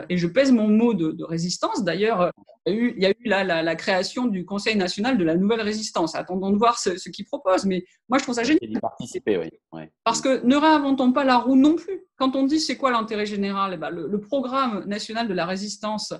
et 0.10 0.18
je 0.18 0.28
pèse 0.28 0.52
mon 0.52 0.68
mot 0.68 0.94
de, 0.94 1.24
résistance. 1.24 1.84
D'ailleurs, 1.84 2.32
il 2.66 2.96
y 2.98 3.06
a 3.06 3.12
eu, 3.12 3.26
la, 3.26 3.44
la, 3.44 3.76
création 3.76 4.26
du 4.26 4.46
Conseil 4.46 4.76
national 4.78 5.18
de 5.18 5.24
la 5.24 5.36
nouvelle 5.36 5.62
résistance. 5.62 6.16
Attendons 6.16 6.52
de 6.52 6.58
voir 6.58 6.80
ce, 6.80 6.98
ce 6.98 7.10
qu'il 7.10 7.26
propose, 7.26 7.66
mais 7.66 7.86
moi, 8.10 8.18
je 8.18 8.24
trouve 8.24 8.36
ça 8.36 8.44
génial. 8.44 8.80
participer, 8.82 9.38
oui. 9.38 9.80
Parce 10.04 10.22
que 10.22 10.44
ne 10.46 10.56
réinventons 10.56 11.12
pas 11.12 11.26
la 11.26 11.38
roue 11.38 11.58
non 11.58 11.76
plus. 11.76 12.00
Quand 12.18 12.36
on 12.36 12.44
dit 12.44 12.60
c'est 12.62 12.78
quoi 12.78 12.92
l'intérêt 12.92 13.26
général, 13.26 13.74
eh 13.74 13.78
ben, 13.78 13.90
le, 13.90 14.08
le, 14.08 14.20
programme 14.20 14.86
national 14.86 15.28
de 15.28 15.34
la 15.34 15.46
résistance 15.46 16.14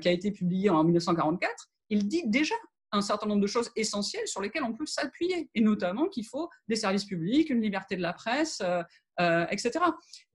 qui 0.00 0.08
a 0.08 0.12
été 0.12 0.32
publié 0.32 0.70
en 0.70 0.82
1944, 0.84 1.68
il 1.90 2.08
dit 2.08 2.24
déjà 2.26 2.54
un 2.92 3.00
certain 3.00 3.26
nombre 3.26 3.42
de 3.42 3.46
choses 3.46 3.70
essentielles 3.76 4.26
sur 4.26 4.40
lesquelles 4.40 4.64
on 4.64 4.72
peut 4.72 4.86
s'appuyer, 4.86 5.50
et 5.54 5.60
notamment 5.60 6.08
qu'il 6.08 6.26
faut 6.26 6.48
des 6.68 6.76
services 6.76 7.04
publics, 7.04 7.50
une 7.50 7.60
liberté 7.60 7.96
de 7.96 8.02
la 8.02 8.12
presse, 8.12 8.60
euh, 8.62 8.82
euh, 9.20 9.46
etc. 9.50 9.84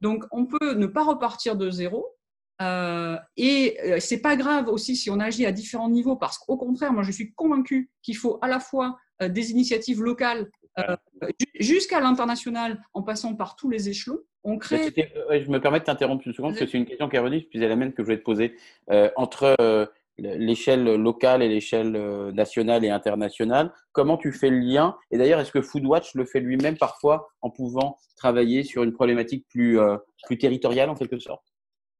Donc, 0.01 0.25
on 0.31 0.45
peut 0.45 0.73
ne 0.73 0.85
pas 0.85 1.03
repartir 1.03 1.55
de 1.55 1.69
zéro. 1.69 2.05
Euh, 2.61 3.17
et 3.35 3.79
euh, 3.83 3.99
c'est 3.99 4.21
pas 4.21 4.35
grave 4.35 4.67
aussi 4.69 4.95
si 4.95 5.09
on 5.09 5.19
agit 5.19 5.45
à 5.45 5.51
différents 5.51 5.89
niveaux, 5.89 6.15
parce 6.15 6.37
qu'au 6.37 6.55
contraire, 6.55 6.93
moi 6.93 7.01
je 7.01 7.11
suis 7.11 7.33
convaincu 7.33 7.89
qu'il 8.03 8.15
faut 8.15 8.37
à 8.43 8.47
la 8.47 8.59
fois 8.59 8.97
euh, 9.21 9.27
des 9.27 9.49
initiatives 9.51 10.03
locales 10.03 10.49
euh, 10.79 10.95
ju- 11.39 11.47
jusqu'à 11.59 11.99
l'international, 11.99 12.81
en 12.93 13.01
passant 13.03 13.35
par 13.35 13.55
tous 13.55 13.69
les 13.69 13.89
échelons. 13.89 14.19
On 14.43 14.57
crée. 14.57 14.83
C'était- 14.83 15.11
ouais, 15.29 15.41
je 15.41 15.49
me 15.49 15.59
permets 15.61 15.79
de 15.79 15.85
t'interrompre 15.85 16.27
une 16.27 16.33
seconde, 16.33 16.51
parce 16.51 16.65
que 16.65 16.71
c'est 16.71 16.77
une 16.77 16.85
question 16.85 17.07
qui 17.07 17.15
est 17.15 17.19
revenue, 17.19 17.41
puis 17.49 17.59
c'est 17.59 17.67
la 17.67 17.75
même 17.75 17.93
que 17.93 18.01
je 18.03 18.05
voulais 18.05 18.17
te 18.17 18.23
poser. 18.23 18.55
Euh, 18.91 19.09
entre 19.15 19.55
euh, 19.61 19.85
l'échelle 20.17 20.83
locale 20.95 21.41
et 21.41 21.47
l'échelle 21.47 21.95
euh, 21.95 22.31
nationale 22.31 22.83
et 22.85 22.89
internationale, 22.89 23.71
comment 23.93 24.17
tu 24.17 24.31
fais 24.31 24.49
le 24.49 24.59
lien? 24.59 24.97
Et 25.11 25.17
d'ailleurs, 25.17 25.39
est-ce 25.39 25.51
que 25.51 25.61
Foodwatch 25.61 26.13
le 26.15 26.25
fait 26.25 26.39
lui-même 26.39 26.77
parfois 26.77 27.29
en 27.41 27.49
pouvant 27.49 27.97
travailler 28.15 28.63
sur 28.63 28.83
une 28.83 28.93
problématique 28.93 29.45
plus, 29.49 29.79
euh, 29.79 29.97
plus 30.25 30.37
territoriale 30.37 30.89
en 30.89 30.95
quelque 30.95 31.19
sorte? 31.19 31.43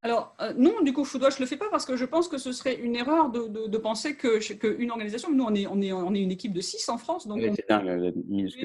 Alors, 0.05 0.35
euh, 0.41 0.51
non, 0.57 0.81
du 0.81 0.91
coup, 0.91 1.05
Foodwatch 1.05 1.35
ne 1.39 1.45
le 1.45 1.47
fait 1.47 1.55
pas 1.55 1.69
parce 1.71 1.85
que 1.85 1.95
je 1.95 2.03
pense 2.03 2.27
que 2.27 2.37
ce 2.37 2.51
serait 2.51 2.75
une 2.75 2.93
erreur 2.97 3.29
de, 3.29 3.47
de- 3.47 3.67
de 3.67 3.77
penser 3.77 4.17
que- 4.17 4.37
qu'une 4.53 4.91
organisation, 4.91 5.31
nous, 5.31 5.45
on 5.45 5.55
est, 5.55 5.65
on, 5.65 5.81
est, 5.81 5.93
on 5.93 6.13
est 6.13 6.19
une 6.21 6.31
équipe 6.31 6.51
de 6.51 6.59
6 6.59 6.89
en 6.89 6.97
France, 6.97 7.25
donc 7.25 7.37
on 7.47 7.51
ne 7.51 7.55
peut 7.55 7.63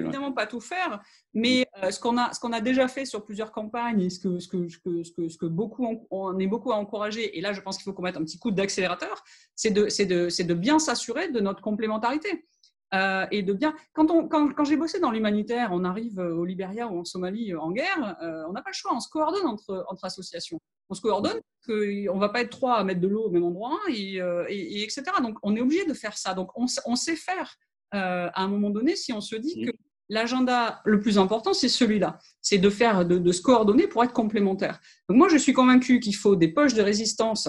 évidemment 0.00 0.32
pas 0.32 0.46
tout 0.48 0.60
faire, 0.60 1.00
mais 1.34 1.64
euh, 1.84 1.92
ce 1.92 2.00
qu'on 2.00 2.18
a, 2.18 2.32
ce 2.32 2.40
qu'on 2.40 2.52
a 2.52 2.60
déjà 2.60 2.88
fait 2.88 3.04
sur 3.04 3.24
plusieurs 3.24 3.52
campagnes 3.52 4.00
et 4.00 4.10
ce 4.10 4.18
que, 4.18 4.40
ce 4.40 4.48
que, 4.48 4.68
ce 4.68 4.78
que, 4.78 5.04
ce 5.04 5.12
que, 5.12 5.36
que 5.38 5.46
beaucoup, 5.46 5.86
on, 5.86 6.06
on 6.10 6.38
est 6.40 6.48
beaucoup 6.48 6.72
à 6.72 6.74
encourager, 6.76 7.38
et 7.38 7.40
là, 7.40 7.52
je 7.52 7.60
pense 7.60 7.76
qu'il 7.76 7.84
faut 7.84 7.92
qu'on 7.92 8.02
mette 8.02 8.16
un 8.16 8.24
petit 8.24 8.40
coup 8.40 8.50
d'accélérateur, 8.50 9.22
c'est 9.54 9.70
de, 9.70 9.88
c'est 9.88 10.06
de, 10.06 10.28
c'est 10.30 10.42
de 10.44 10.54
bien 10.54 10.80
s'assurer 10.80 11.30
de 11.30 11.38
notre 11.38 11.62
complémentarité. 11.62 12.46
Euh, 12.94 13.26
et 13.30 13.42
de 13.42 13.52
bien. 13.52 13.74
Quand, 13.92 14.10
on, 14.10 14.26
quand, 14.28 14.48
quand 14.54 14.64
j'ai 14.64 14.78
bossé 14.78 14.98
dans 14.98 15.10
l'humanitaire, 15.10 15.68
on 15.72 15.84
arrive 15.84 16.18
au 16.20 16.46
Libéria 16.46 16.88
ou 16.88 16.98
en 16.98 17.04
Somalie 17.04 17.54
en 17.54 17.70
guerre, 17.70 18.16
euh, 18.22 18.44
on 18.48 18.52
n'a 18.54 18.62
pas 18.62 18.70
le 18.70 18.74
choix, 18.74 18.92
on 18.94 19.00
se 19.00 19.10
coordonne 19.10 19.46
entre, 19.46 19.84
entre 19.90 20.06
associations. 20.06 20.58
On 20.90 20.94
se 20.94 21.00
coordonne 21.00 21.40
qu'on 21.66 21.72
ne 21.74 22.18
va 22.20 22.28
pas 22.30 22.40
être 22.40 22.50
trois 22.50 22.76
à 22.76 22.84
mettre 22.84 23.00
de 23.00 23.08
l'eau 23.08 23.24
au 23.24 23.30
même 23.30 23.44
endroit, 23.44 23.78
et, 23.88 24.20
euh, 24.22 24.44
et, 24.48 24.80
et 24.80 24.82
etc. 24.84 25.02
Donc 25.22 25.36
on 25.42 25.54
est 25.56 25.60
obligé 25.60 25.84
de 25.84 25.92
faire 25.94 26.16
ça. 26.16 26.34
Donc 26.34 26.50
on, 26.56 26.66
sait 26.96 27.16
faire 27.16 27.54
euh, 27.94 28.28
à 28.32 28.42
un 28.42 28.48
moment 28.48 28.70
donné 28.70 28.96
si 28.96 29.12
on 29.12 29.20
se 29.20 29.36
dit 29.36 29.66
que 29.66 29.70
l'agenda 30.08 30.80
le 30.86 31.00
plus 31.00 31.18
important, 31.18 31.52
c'est 31.52 31.68
celui-là. 31.68 32.18
C'est 32.40 32.58
de 32.58 32.70
faire, 32.70 33.04
de, 33.04 33.18
de 33.18 33.32
se 33.32 33.42
coordonner 33.42 33.86
pour 33.86 34.02
être 34.02 34.12
complémentaire. 34.14 34.80
Donc 35.08 35.18
moi, 35.18 35.28
je 35.28 35.36
suis 35.36 35.52
convaincue 35.52 36.00
qu'il 36.00 36.16
faut 36.16 36.36
des 36.36 36.48
poches 36.48 36.72
de 36.74 36.80
résistance 36.82 37.48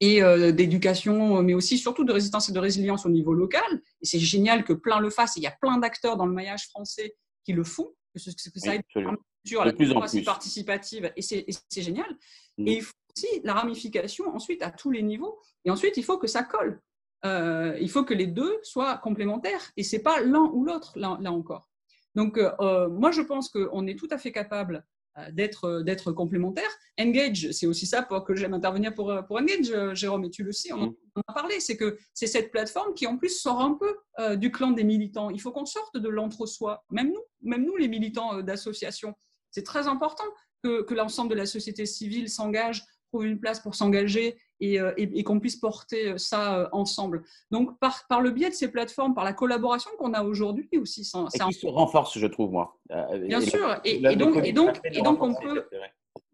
et 0.00 0.22
euh, 0.22 0.50
d'éducation, 0.52 1.42
mais 1.42 1.54
aussi 1.54 1.78
surtout 1.78 2.04
de 2.04 2.12
résistance 2.12 2.48
et 2.48 2.52
de 2.52 2.58
résilience 2.58 3.06
au 3.06 3.08
niveau 3.10 3.32
local. 3.32 3.62
Et 4.02 4.06
c'est 4.06 4.18
génial 4.18 4.64
que 4.64 4.72
plein 4.72 4.98
le 4.98 5.10
fassent. 5.10 5.36
Et 5.36 5.40
il 5.40 5.44
y 5.44 5.46
a 5.46 5.56
plein 5.60 5.78
d'acteurs 5.78 6.16
dans 6.16 6.26
le 6.26 6.32
maillage 6.34 6.66
français 6.66 7.14
qui 7.44 7.52
le 7.52 7.62
font, 7.64 7.88
que, 8.12 8.18
ce- 8.20 8.30
que 8.30 8.58
ça 8.58 8.70
Oui, 8.70 8.74
aide 8.76 8.80
absolument. 8.88 9.12
la 9.12 9.16
culture, 9.46 9.60
De 9.60 9.66
la 9.66 10.08
plus 10.08 10.22
participative, 10.24 11.12
et 11.16 11.22
c'est 11.22 11.82
génial. 11.82 12.10
Mm. 12.58 12.68
Et 12.68 12.72
il 12.76 12.82
faut 12.82 12.92
aussi 13.16 13.40
la 13.44 13.54
ramification 13.54 14.34
ensuite 14.34 14.62
à 14.62 14.70
tous 14.70 14.90
les 14.90 15.02
niveaux. 15.02 15.38
Et 15.64 15.70
ensuite, 15.70 15.96
il 15.96 16.04
faut 16.04 16.18
que 16.18 16.26
ça 16.26 16.42
colle. 16.42 16.80
Euh, 17.24 17.76
il 17.80 17.90
faut 17.90 18.04
que 18.04 18.14
les 18.14 18.26
deux 18.26 18.58
soient 18.62 18.98
complémentaires. 18.98 19.72
Et 19.76 19.82
c'est 19.82 20.02
pas 20.02 20.20
l'un 20.20 20.50
ou 20.52 20.64
l'autre, 20.64 20.98
là, 20.98 21.16
là 21.20 21.32
encore. 21.32 21.68
Donc, 22.14 22.38
euh, 22.38 22.88
moi, 22.88 23.10
je 23.10 23.22
pense 23.22 23.48
qu'on 23.48 23.86
est 23.86 23.98
tout 23.98 24.08
à 24.10 24.18
fait 24.18 24.32
capable 24.32 24.84
euh, 25.18 25.30
d'être 25.32 25.82
d'être 25.82 26.12
complémentaires. 26.12 26.70
Engage, 27.00 27.50
c'est 27.52 27.66
aussi 27.66 27.86
ça 27.86 28.02
pour 28.02 28.24
que 28.24 28.34
j'aime 28.34 28.54
intervenir 28.54 28.94
pour, 28.94 29.10
euh, 29.10 29.22
pour 29.22 29.36
Engage, 29.38 29.70
euh, 29.70 29.94
Jérôme, 29.94 30.24
et 30.24 30.30
tu 30.30 30.42
le 30.42 30.52
sais, 30.52 30.72
on 30.72 30.76
en 30.76 30.86
Mm. 30.88 30.96
on 31.16 31.20
en 31.20 31.24
a 31.28 31.34
parlé. 31.34 31.60
C'est 31.60 31.76
que 31.76 31.98
c'est 32.12 32.26
cette 32.26 32.50
plateforme 32.50 32.94
qui, 32.94 33.06
en 33.06 33.16
plus, 33.16 33.40
sort 33.40 33.60
un 33.60 33.74
peu 33.74 33.96
euh, 34.18 34.36
du 34.36 34.50
clan 34.50 34.72
des 34.72 34.84
militants. 34.84 35.30
Il 35.30 35.40
faut 35.40 35.52
qu'on 35.52 35.66
sorte 35.66 35.96
de 35.96 36.08
l'entre-soi. 36.08 36.84
Même 36.90 37.12
nous, 37.12 37.22
même 37.42 37.64
nous, 37.64 37.76
les 37.76 37.88
militants 37.88 38.38
euh, 38.38 38.42
d'associations. 38.42 39.14
C'est 39.56 39.62
très 39.62 39.88
important 39.88 40.24
que, 40.62 40.82
que 40.82 40.92
l'ensemble 40.92 41.30
de 41.30 41.34
la 41.34 41.46
société 41.46 41.86
civile 41.86 42.28
s'engage, 42.28 42.82
trouve 43.08 43.24
une 43.24 43.40
place 43.40 43.58
pour 43.58 43.74
s'engager 43.74 44.36
et, 44.60 44.78
euh, 44.78 44.92
et- 44.98 45.18
et 45.18 45.24
qu'on 45.24 45.40
puisse 45.40 45.56
porter 45.56 46.08
euh, 46.10 46.18
ça 46.18 46.58
euh, 46.58 46.68
ensemble. 46.72 47.24
Donc, 47.50 47.78
par, 47.78 48.06
par 48.06 48.20
le 48.20 48.32
biais 48.32 48.50
de 48.50 48.54
ces 48.54 48.70
plateformes, 48.70 49.14
par 49.14 49.24
la 49.24 49.32
collaboration 49.32 49.90
qu'on 49.98 50.12
a 50.12 50.22
aujourd'hui 50.22 50.68
aussi, 50.78 51.10
Et 51.10 51.40
un 51.40 51.48
qui 51.48 51.54
se 51.54 51.66
renforce, 51.68 52.18
je 52.18 52.26
trouve, 52.26 52.50
moi. 52.50 52.78
Bien 52.90 53.40
et 53.40 53.46
sûr, 53.46 53.80
et, 53.82 53.98
la- 53.98 54.12
et 54.12 54.14
le 54.14 54.20
donc, 54.26 54.34
donc, 54.52 54.74
de 54.82 54.88
et 54.98 55.00
donc 55.00 55.22
on 55.22 55.32
peut, 55.34 55.64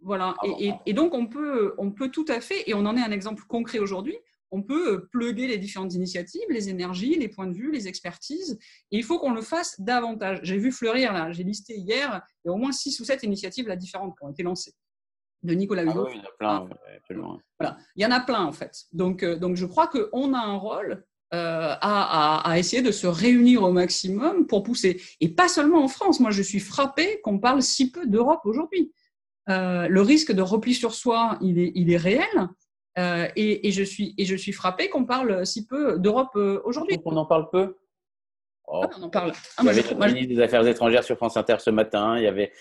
voilà, 0.01 0.35
et 0.85 0.93
donc 0.95 1.15
on 1.15 1.29
peut, 1.29 1.75
on 1.79 1.93
peut 1.93 2.09
tout 2.09 2.27
à 2.27 2.41
fait, 2.41 2.69
et 2.69 2.75
on 2.75 2.85
en 2.87 2.97
est 2.97 3.03
un 3.03 3.13
exemple 3.13 3.45
concret 3.47 3.79
aujourd'hui, 3.79 4.19
on 4.53 4.63
peut 4.63 4.93
euh, 4.95 5.09
plugger 5.11 5.49
les 5.49 5.59
différentes 5.59 5.95
initiatives, 5.95 6.43
les 6.51 6.69
énergies, 6.69 7.17
les 7.19 7.29
points 7.29 7.49
de 7.49 7.55
vue, 7.55 7.73
les 7.73 7.89
expertises, 7.89 8.59
et 8.93 8.99
il 8.99 9.03
faut 9.03 9.19
qu'on 9.19 9.33
le 9.33 9.43
fasse 9.43 9.81
davantage. 9.81 10.39
J'ai 10.45 10.59
vu 10.59 10.71
fleurir, 10.71 11.13
là, 11.13 11.33
j'ai 11.33 11.43
listé 11.43 11.75
hier, 11.77 12.23
il 12.45 12.49
y 12.49 12.51
a 12.51 12.53
au 12.53 12.59
moins 12.59 12.73
six 12.73 13.01
ou 13.01 13.05
sept 13.05 13.23
initiatives 13.25 13.67
là, 13.67 13.75
différentes 13.77 14.15
qui 14.17 14.25
ont 14.25 14.31
été 14.31 14.43
lancées, 14.45 14.75
de 15.43 15.55
Nicolas 15.55 15.83
Ah 15.89 15.91
Hulot. 15.91 16.07
oui, 16.07 16.13
il 16.15 16.19
y 16.19 16.21
en 16.21 16.25
a 16.29 16.37
plein, 16.39 16.61
ouais, 16.67 16.97
absolument. 16.99 17.41
Voilà. 17.59 17.77
Il 17.97 18.03
y 18.03 18.07
en 18.07 18.11
a 18.13 18.21
plein 18.21 18.45
en 18.45 18.53
fait. 18.53 18.85
Donc, 18.93 19.23
euh, 19.25 19.37
donc 19.37 19.57
je 19.57 19.67
crois 19.67 19.89
qu'on 19.89 20.35
a 20.35 20.39
un 20.39 20.57
rôle 20.57 21.05
euh, 21.35 21.75
à, 21.81 22.39
à- 22.41 22.51
à 22.51 22.59
essayer 22.59 22.83
de 22.83 22.93
se 22.93 23.07
réunir 23.07 23.63
au 23.63 23.73
maximum 23.73 24.47
pour 24.47 24.63
pousser. 24.63 25.01
Et 25.21 25.31
pas 25.31 25.49
seulement 25.49 25.83
en 25.83 25.89
France. 25.89 26.21
Moi, 26.21 26.31
je 26.31 26.43
suis 26.43 26.61
frappée 26.61 27.21
qu'on 27.25 27.39
parle 27.39 27.63
si 27.63 27.91
peu 27.91 28.07
d'Europe 28.07 28.43
aujourd'hui. 28.45 28.93
Euh, 29.49 29.89
le 29.89 30.01
risque 30.03 30.31
de 30.33 30.43
repli 30.43 30.75
sur 30.75 30.93
soi, 30.95 31.39
il 31.41 31.59
est, 31.59 31.73
il 31.75 31.91
est 31.91 31.97
réel. 31.97 32.49
Euh, 32.99 33.27
et, 33.37 33.69
et 33.69 33.73
je 33.73 33.83
suis, 33.83 34.15
et 34.19 34.25
je 34.27 34.37
suis 34.37 34.53
frappée 34.53 34.89
qu'on 34.91 35.05
parle 35.05 35.47
si 35.47 35.67
peu 35.67 35.99
d'Europe 35.99 36.31
euh, 36.37 36.61
aujourd'hui. 36.65 36.99
On 37.05 37.17
en 37.17 37.25
parle 37.27 37.49
peu? 37.51 37.77
Oh. 38.69 38.83
Ah, 38.85 38.91
on 38.99 39.03
en 39.03 39.11
parle. 39.11 39.33
Ah, 39.57 39.63
Il 39.63 39.67
y 39.67 39.69
avait 39.71 39.83
le 39.83 39.89
je- 40.09 40.15
ministre 40.15 40.35
des 40.37 40.41
Affaires 40.41 40.67
étrangères 40.67 41.03
sur 41.03 41.17
France 41.17 41.37
Inter 41.37 41.57
ce 41.59 41.71
matin. 41.71 42.17
Il 42.17 42.23
y 42.23 42.27
avait 42.27 42.53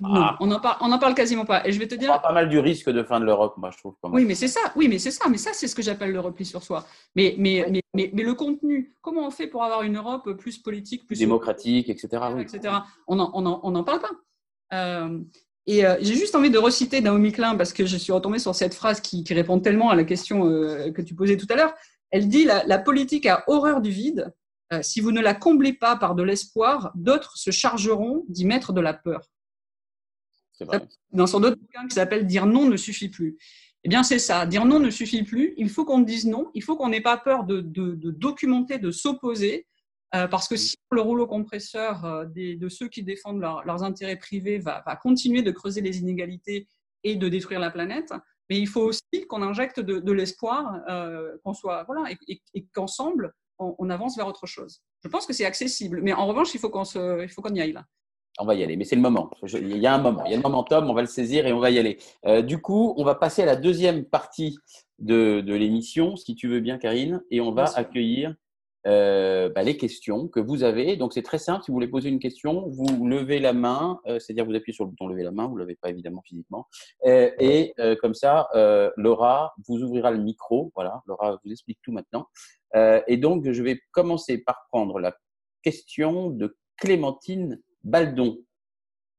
non, 0.00 0.08
Ah. 0.14 0.36
on 0.40 0.50
en 0.50 0.58
parle, 0.58 0.76
on 0.80 0.90
en 0.90 0.98
parle 0.98 1.14
quasiment 1.14 1.44
pas. 1.44 1.66
Et 1.66 1.72
je 1.72 1.78
vais 1.78 1.86
te 1.86 1.94
on 1.96 1.98
dire, 1.98 2.08
parle 2.08 2.22
pas 2.22 2.32
mal 2.32 2.48
du 2.48 2.58
risque 2.58 2.88
de 2.88 3.02
fin 3.02 3.20
de 3.20 3.24
l'Europe, 3.26 3.54
moi, 3.58 3.70
je 3.70 3.78
trouve. 3.78 3.94
quand 4.00 4.08
même. 4.08 4.16
Oui, 4.16 4.24
mais 4.24 4.34
c'est 4.34 4.48
ça. 4.48 4.60
Oui, 4.74 4.88
mais 4.88 4.98
c'est 4.98 5.10
ça. 5.10 5.28
Mais 5.28 5.36
ça, 5.36 5.50
c'est 5.52 5.68
ce 5.68 5.74
que 5.74 5.82
j'appelle 5.82 6.12
le 6.12 6.20
repli 6.20 6.44
sur 6.46 6.62
soi. 6.62 6.86
Mais, 7.14 7.34
mais, 7.36 7.66
mais, 7.70 7.82
mais, 7.94 8.10
mais 8.14 8.22
le 8.22 8.34
contenu, 8.34 8.96
comment 9.02 9.26
on 9.26 9.30
fait 9.30 9.48
pour 9.48 9.62
avoir 9.62 9.82
une 9.82 9.96
Europe 9.96 10.32
plus 10.34 10.58
politique, 10.58 11.04
plus 11.06 11.18
Démocratique, 11.18 11.88
etc. 11.90 12.08
oui. 12.34 12.42
etc. 12.42 12.74
On 13.06 13.16
n'en 13.16 13.30
on 13.34 13.44
en, 13.44 13.60
on 13.62 13.74
en 13.74 13.84
parle 13.84 14.00
pas. 14.00 14.10
Euh, 14.72 15.18
et 15.72 15.86
euh, 15.86 15.96
j'ai 16.00 16.14
juste 16.16 16.34
envie 16.34 16.50
de 16.50 16.58
reciter 16.58 17.00
Naomi 17.00 17.30
Klein 17.32 17.54
parce 17.56 17.72
que 17.72 17.86
je 17.86 17.96
suis 17.96 18.12
retombée 18.12 18.38
sur 18.40 18.54
cette 18.54 18.74
phrase 18.74 19.00
qui, 19.00 19.22
qui 19.22 19.34
répond 19.34 19.60
tellement 19.60 19.90
à 19.90 19.94
la 19.94 20.04
question 20.04 20.46
euh, 20.48 20.90
que 20.90 21.00
tu 21.02 21.14
posais 21.14 21.36
tout 21.36 21.46
à 21.50 21.54
l'heure. 21.54 21.74
Elle 22.10 22.28
dit 22.28 22.44
la, 22.44 22.64
la 22.66 22.78
politique 22.78 23.26
a 23.26 23.44
horreur 23.46 23.80
du 23.80 23.90
vide. 23.90 24.32
Euh, 24.72 24.82
si 24.82 25.00
vous 25.00 25.12
ne 25.12 25.20
la 25.20 25.34
comblez 25.34 25.72
pas 25.72 25.96
par 25.96 26.14
de 26.16 26.22
l'espoir, 26.24 26.90
d'autres 26.94 27.36
se 27.36 27.50
chargeront 27.50 28.24
d'y 28.28 28.44
mettre 28.46 28.72
de 28.72 28.80
la 28.80 28.94
peur 28.94 29.20
C'est 30.52 30.64
vrai. 30.64 30.80
dans 31.12 31.26
son 31.28 31.42
autre 31.44 31.56
bouquin 31.56 31.86
qui 31.86 31.94
s'appelle 31.94 32.26
Dire 32.26 32.46
non 32.46 32.68
ne 32.68 32.76
suffit 32.76 33.08
plus. 33.08 33.36
Eh 33.84 33.88
bien, 33.88 34.02
c'est 34.02 34.18
ça. 34.18 34.46
Dire 34.46 34.64
non 34.64 34.78
ne 34.80 34.90
suffit 34.90 35.22
plus. 35.22 35.54
Il 35.56 35.70
faut 35.70 35.84
qu'on 35.84 36.00
dise 36.00 36.26
non. 36.26 36.50
Il 36.54 36.62
faut 36.62 36.76
qu'on 36.76 36.88
n'ait 36.88 37.00
pas 37.00 37.16
peur 37.16 37.44
de, 37.44 37.60
de- 37.60 37.94
de 37.94 38.10
documenter, 38.10 38.78
de 38.78 38.90
s'opposer. 38.90 39.66
Euh, 40.14 40.26
parce 40.28 40.48
que 40.48 40.56
si 40.56 40.74
le 40.90 41.00
rouleau 41.00 41.26
compresseur 41.26 42.04
euh, 42.04 42.24
des- 42.24 42.56
de 42.56 42.68
ceux 42.68 42.88
qui 42.88 43.02
défendent 43.02 43.40
leur- 43.40 43.64
leurs 43.64 43.82
intérêts 43.82 44.16
privés 44.16 44.58
va, 44.58 44.82
va 44.86 44.96
continuer 44.96 45.42
de 45.42 45.50
creuser 45.50 45.80
les 45.80 45.98
inégalités 45.98 46.66
et 47.04 47.16
de 47.16 47.28
détruire 47.28 47.60
la 47.60 47.70
planète, 47.70 48.12
mais 48.48 48.58
il 48.58 48.66
faut 48.66 48.82
aussi 48.82 49.02
qu'on 49.28 49.42
injecte 49.42 49.78
de, 49.80 49.98
de 50.00 50.12
l'espoir, 50.12 50.80
euh, 50.88 51.36
qu'on 51.44 51.54
soit 51.54 51.84
voilà, 51.84 52.10
et, 52.10 52.16
et- 52.28 52.42
et 52.54 52.66
qu'ensemble 52.74 53.32
on, 53.58 53.74
on 53.78 53.90
avance 53.90 54.16
vers 54.16 54.26
autre 54.26 54.46
chose. 54.46 54.80
Je 55.04 55.08
pense 55.08 55.26
que 55.26 55.32
c'est 55.32 55.44
accessible, 55.44 56.00
mais 56.02 56.12
en 56.12 56.26
revanche, 56.26 56.54
il 56.54 56.58
faut 56.60 56.70
qu'on 56.70 56.84
se, 56.84 57.22
il 57.22 57.28
faut 57.28 57.42
qu'on 57.42 57.54
y 57.54 57.60
aille 57.60 57.72
là. 57.72 57.84
On 58.38 58.46
va 58.46 58.54
y 58.54 58.62
aller, 58.64 58.76
mais 58.76 58.84
c'est 58.84 58.96
le 58.96 59.02
moment. 59.02 59.30
Je- 59.42 59.58
Il 59.58 59.76
y 59.76 59.86
a 59.86 59.94
un 59.94 59.98
moment, 59.98 60.24
il 60.24 60.30
y 60.30 60.34
a 60.34 60.36
le 60.38 60.42
momentum, 60.42 60.88
on 60.88 60.94
va 60.94 61.02
le 61.02 61.06
saisir 61.08 61.46
et 61.46 61.52
on 61.52 61.58
va 61.58 61.70
y 61.70 61.78
aller. 61.78 61.98
Euh, 62.26 62.40
du 62.42 62.58
coup, 62.58 62.94
on 62.96 63.04
va 63.04 63.14
passer 63.14 63.42
à 63.42 63.46
la 63.46 63.56
deuxième 63.56 64.04
partie 64.04 64.56
de, 64.98 65.40
de 65.42 65.54
l'émission, 65.54 66.16
si 66.16 66.34
tu 66.34 66.48
veux 66.48 66.60
bien, 66.60 66.78
Karine, 66.78 67.22
et 67.30 67.40
on 67.40 67.52
va 67.52 67.64
accueillir 67.76 68.34
euh, 68.86 69.48
bah, 69.50 69.62
les 69.62 69.76
questions 69.76 70.28
que 70.28 70.40
vous 70.40 70.62
avez. 70.62 70.96
Donc, 70.96 71.12
c'est 71.12 71.22
très 71.22 71.38
simple. 71.38 71.64
Si 71.64 71.70
vous 71.70 71.74
voulez 71.74 71.88
poser 71.88 72.08
une 72.08 72.18
question, 72.18 72.68
vous 72.68 73.06
levez 73.06 73.38
la 73.38 73.52
main, 73.52 74.00
euh, 74.06 74.18
c'est-à-dire 74.18 74.46
vous 74.46 74.54
appuyez 74.54 74.74
sur 74.74 74.84
le 74.84 74.90
bouton 74.90 75.06
lever 75.06 75.22
la 75.22 75.32
main, 75.32 75.46
vous 75.46 75.54
ne 75.54 75.60
l'avez 75.60 75.76
pas 75.76 75.90
évidemment 75.90 76.22
physiquement. 76.22 76.66
Euh, 77.04 77.30
et 77.38 77.74
euh, 77.78 77.96
comme 77.96 78.14
ça, 78.14 78.48
euh, 78.54 78.90
Laura 78.96 79.54
vous 79.68 79.82
ouvrira 79.82 80.10
le 80.10 80.18
micro. 80.18 80.72
Voilà, 80.74 81.02
Laura 81.06 81.38
vous 81.44 81.50
explique 81.50 81.78
tout 81.82 81.92
maintenant. 81.92 82.26
Euh, 82.74 83.02
et 83.06 83.16
donc, 83.16 83.50
je 83.50 83.62
vais 83.62 83.80
commencer 83.92 84.38
par 84.38 84.66
prendre 84.70 84.98
la 84.98 85.14
question 85.62 86.30
de 86.30 86.56
Clémentine 86.76 87.60
Baldon. 87.84 88.38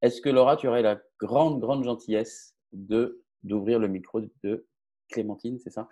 Est-ce 0.02 0.22
que 0.22 0.30
Laura, 0.30 0.58
tu 0.58 0.68
aurais 0.68 0.82
la 0.82 1.00
grande, 1.20 1.60
grande 1.60 1.84
gentillesse 1.84 2.56
de 2.74 3.22
d'ouvrir 3.44 3.80
le 3.80 3.88
micro 3.88 4.22
de 4.44 4.68
Clémentine, 5.10 5.58
c'est 5.60 5.72
ça? 5.72 5.88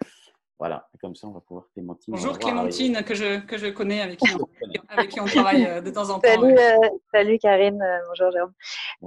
Voilà, 0.59 0.89
comme 0.99 1.15
ça, 1.15 1.25
on 1.27 1.31
va 1.31 1.39
pouvoir 1.39 1.67
Clémentine. 1.73 2.13
on 2.13 2.17
Bonjour 2.17 2.37
Clémentine, 2.37 3.01
que 3.03 3.15
je, 3.15 3.39
que 3.39 3.57
je 3.57 3.67
connais, 3.67 4.01
avec 4.01 4.19
qui 4.19 4.29
on, 4.35 4.39
avec 4.89 5.09
qui 5.09 5.21
on 5.21 5.25
travaille 5.25 5.65
euh, 5.65 5.79
de 5.79 5.89
temps 5.89 6.09
en 6.09 6.19
temps. 6.19 6.27
Salut, 6.27 6.53
ouais. 6.53 6.73
euh, 6.83 6.89
salut 7.13 7.39
Karine, 7.39 7.81
euh, 7.81 7.99
bonjour 8.09 8.29
Jérôme. 8.29 8.51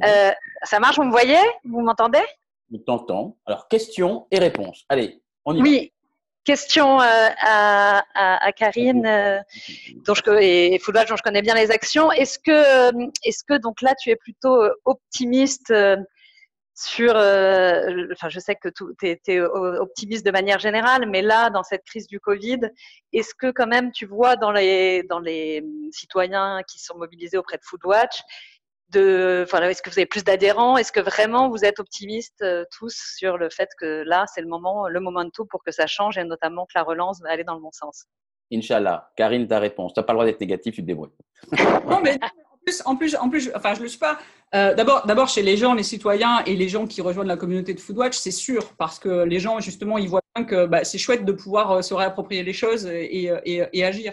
Euh, 0.02 0.30
ça 0.62 0.80
marche, 0.80 0.96
vous 0.96 1.04
me 1.04 1.10
voyez? 1.10 1.36
Vous 1.64 1.82
m'entendez? 1.82 2.22
On 2.72 2.78
t'entend. 2.78 3.36
Alors, 3.44 3.68
question 3.68 4.26
et 4.30 4.38
réponse. 4.38 4.86
Allez, 4.88 5.20
on 5.44 5.54
y 5.54 5.58
va. 5.58 5.62
Oui. 5.62 5.92
question 6.44 7.02
euh, 7.02 7.28
à, 7.38 8.02
à, 8.14 8.46
à, 8.46 8.52
Karine, 8.52 9.04
euh, 9.04 9.38
dont 10.06 10.14
je, 10.14 10.22
et 10.40 10.78
Football, 10.78 11.04
dont 11.06 11.16
je 11.16 11.22
connais 11.22 11.42
bien 11.42 11.54
les 11.54 11.70
actions. 11.70 12.10
Est-ce 12.12 12.38
que, 12.38 12.50
euh, 12.50 13.06
est-ce 13.24 13.44
que 13.44 13.58
donc 13.58 13.82
là, 13.82 13.94
tu 13.94 14.08
es 14.08 14.16
plutôt 14.16 14.58
optimiste 14.86 15.70
sur, 16.74 17.10
enfin, 17.10 18.28
je 18.28 18.40
sais 18.40 18.56
que 18.56 18.68
tu 18.68 19.06
es, 19.26 19.40
optimiste 19.40 20.24
de 20.24 20.30
manière 20.30 20.58
générale, 20.58 21.08
mais 21.08 21.22
là, 21.22 21.50
dans 21.50 21.62
cette 21.62 21.84
crise 21.84 22.06
du 22.06 22.18
Covid, 22.18 22.60
est-ce 23.12 23.34
que 23.34 23.50
quand 23.50 23.66
même 23.66 23.92
tu 23.92 24.06
vois 24.06 24.36
dans 24.36 24.52
les, 24.52 25.02
dans 25.04 25.20
les 25.20 25.64
citoyens 25.90 26.62
qui 26.66 26.78
sont 26.78 26.96
mobilisés 26.96 27.36
auprès 27.36 27.58
de 27.58 27.62
Foodwatch, 27.64 28.22
de, 28.88 29.42
enfin, 29.46 29.62
est-ce 29.62 29.82
que 29.82 29.90
vous 29.90 29.98
avez 29.98 30.06
plus 30.06 30.24
d'adhérents? 30.24 30.76
Est-ce 30.76 30.92
que 30.92 31.00
vraiment 31.00 31.48
vous 31.48 31.64
êtes 31.64 31.80
optimistes 31.80 32.44
tous 32.76 32.94
sur 33.16 33.38
le 33.38 33.48
fait 33.50 33.70
que 33.78 34.02
là, 34.06 34.24
c'est 34.32 34.42
le 34.42 34.48
moment, 34.48 34.88
le 34.88 35.00
moment 35.00 35.24
de 35.24 35.30
tout 35.30 35.46
pour 35.46 35.62
que 35.64 35.72
ça 35.72 35.86
change 35.86 36.18
et 36.18 36.24
notamment 36.24 36.66
que 36.66 36.72
la 36.74 36.82
relance 36.82 37.20
va 37.22 37.30
aller 37.30 37.44
dans 37.44 37.54
le 37.54 37.60
bon 37.60 37.72
sens? 37.72 38.06
Inch'Allah. 38.52 39.10
Karine, 39.16 39.48
ta 39.48 39.58
réponse. 39.58 39.94
Tu 39.94 40.00
n'as 40.00 40.04
pas 40.04 40.12
le 40.12 40.16
droit 40.18 40.26
d'être 40.26 40.40
négatif, 40.40 40.74
tu 40.74 40.82
te 40.82 40.86
débrouilles. 40.86 41.10
non, 41.88 42.00
mais 42.02 42.18
en 42.84 42.96
plus, 42.96 43.16
en 43.16 43.28
plus, 43.28 43.50
enfin, 43.54 43.74
je 43.74 43.78
ne 43.78 43.84
le 43.84 43.88
suis 43.88 43.98
pas. 43.98 44.18
Euh, 44.54 44.74
d'abord, 44.74 45.06
d'abord, 45.06 45.28
chez 45.28 45.42
les 45.42 45.56
gens, 45.56 45.74
les 45.74 45.82
citoyens 45.82 46.44
et 46.44 46.56
les 46.56 46.68
gens 46.68 46.86
qui 46.86 47.00
rejoignent 47.00 47.28
la 47.28 47.36
communauté 47.36 47.74
de 47.74 47.80
Foodwatch, 47.80 48.16
c'est 48.16 48.30
sûr, 48.30 48.74
parce 48.76 48.98
que 48.98 49.24
les 49.24 49.40
gens, 49.40 49.60
justement, 49.60 49.98
ils 49.98 50.08
voient 50.08 50.20
bien 50.34 50.44
que 50.44 50.66
bah, 50.66 50.84
c'est 50.84 50.98
chouette 50.98 51.24
de 51.24 51.32
pouvoir 51.32 51.70
euh, 51.72 51.82
se 51.82 51.94
réapproprier 51.94 52.42
les 52.42 52.52
choses 52.52 52.86
et, 52.86 53.30
et, 53.44 53.64
et 53.72 53.84
agir. 53.84 54.12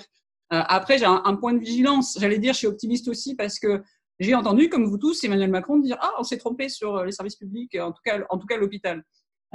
Euh, 0.51 0.61
après, 0.67 0.97
j'ai 0.97 1.05
un, 1.05 1.21
un, 1.25 1.35
point 1.35 1.53
de 1.53 1.59
vigilance. 1.59 2.17
J'allais 2.19 2.39
dire, 2.39 2.53
je 2.53 2.59
suis 2.59 2.67
optimiste 2.67 3.07
aussi 3.07 3.35
parce 3.35 3.59
que 3.59 3.83
j'ai 4.19 4.33
entendu, 4.35 4.69
comme 4.69 4.85
vous 4.85 4.97
tous, 4.97 5.23
Emmanuel 5.23 5.49
Macron 5.49 5.77
dire 5.77 5.97
Ah, 6.01 6.11
on 6.17 6.23
s'est 6.23 6.37
trompé 6.37 6.69
sur 6.69 7.03
les 7.03 7.11
services 7.11 7.35
publics, 7.35 7.75
en 7.75 7.91
tout 7.91 8.01
cas, 8.03 8.19
en 8.29 8.37
tout 8.37 8.47
cas 8.47 8.57
l'hôpital. 8.57 9.03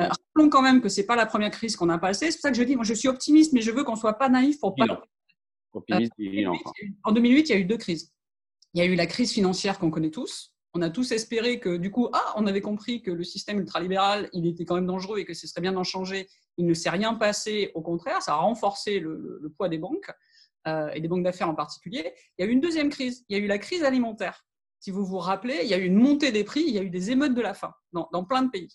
Euh, 0.00 0.09
rappelons 0.09 0.50
quand 0.50 0.62
même 0.62 0.80
que 0.80 0.88
c'est 0.88 1.07
pas 1.07 1.16
la 1.16 1.26
première 1.26 1.50
crise 1.50 1.76
qu'on 1.76 1.88
a 1.88 1.98
passée. 1.98 2.30
C'est 2.30 2.38
pour 2.38 2.42
ça 2.42 2.50
que 2.50 2.57
je 2.57 2.62
dis, 2.64 2.74
moi, 2.74 2.85
je 2.85 2.94
suis 2.94 3.09
optimiste, 3.09 3.52
mais 3.52 3.61
je 3.61 3.70
veux 3.70 3.85
qu'on 3.85 3.96
soit 3.96 4.14
pas 4.14 4.28
naïf 4.28 4.59
pour 4.59 4.74
pas. 4.74 5.02
Optimiste, 5.72 6.12
en 7.04 7.12
2008, 7.12 7.48
il 7.48 7.52
y 7.52 7.52
a 7.52 7.59
eu 7.59 7.64
deux 7.64 7.76
crises. 7.76 8.12
Il 8.74 8.78
y 8.78 8.82
a 8.82 8.87
eu 8.87 8.96
la 8.96 9.06
crise 9.06 9.32
financière 9.32 9.78
qu'on 9.78 9.90
connaît 9.90 10.10
tous. 10.10 10.52
On 10.74 10.82
a 10.82 10.90
tous 10.90 11.12
espéré 11.12 11.60
que, 11.60 11.76
du 11.76 11.92
coup, 11.92 12.08
ah, 12.12 12.34
on 12.37 12.46
avait 12.48 12.60
compris 12.60 13.00
que 13.00 13.12
le 13.12 13.22
système 13.22 13.60
ultralibéral, 13.60 14.28
il 14.32 14.46
était 14.46 14.64
quand 14.64 14.74
même 14.74 14.87
dangereux 14.87 15.18
et 15.18 15.24
que 15.24 15.32
ce 15.34 15.46
serait 15.46 15.60
bien 15.60 15.72
d'en 15.72 15.84
changer. 15.84 16.28
Il 16.56 16.66
ne 16.66 16.74
s'est 16.74 16.90
rien 16.90 17.14
passé. 17.14 17.70
Au 17.74 17.82
contraire, 17.82 18.20
ça 18.20 18.32
a 18.32 18.37
renforcé 18.37 18.98
le, 18.98 19.38
le, 19.40 19.50
poids 19.50 19.68
des 19.68 19.78
banques 19.78 20.10
euh, 20.66 20.90
et 20.90 21.00
des 21.00 21.06
banques 21.06 21.22
d'affaires 21.22 21.48
en 21.48 21.54
particulier. 21.54 22.12
Il 22.37 22.44
y 22.44 22.48
a 22.48 22.50
eu 22.50 22.52
une 22.52 22.60
deuxième 22.60 22.90
crise. 22.90 23.24
Il 23.28 23.38
y 23.38 23.40
a 23.40 23.42
eu 23.42 23.46
la 23.46 23.58
crise 23.58 23.84
alimentaire. 23.84 24.44
Si 24.80 24.90
vous 24.90 25.06
vous 25.06 25.18
rappelez, 25.18 25.60
il 25.62 25.68
y 25.68 25.74
a 25.74 25.78
eu 25.78 25.84
une 25.84 25.96
montée 25.96 26.32
des 26.32 26.42
prix, 26.44 26.64
il 26.66 26.74
y 26.74 26.78
a 26.78 26.82
eu 26.82 26.90
des 26.90 27.12
émeutes 27.12 27.34
de 27.34 27.40
la 27.40 27.54
faim 27.54 27.72
dans, 27.92 28.08
dans 28.12 28.24
plein 28.24 28.42
de 28.42 28.50
pays. 28.50 28.68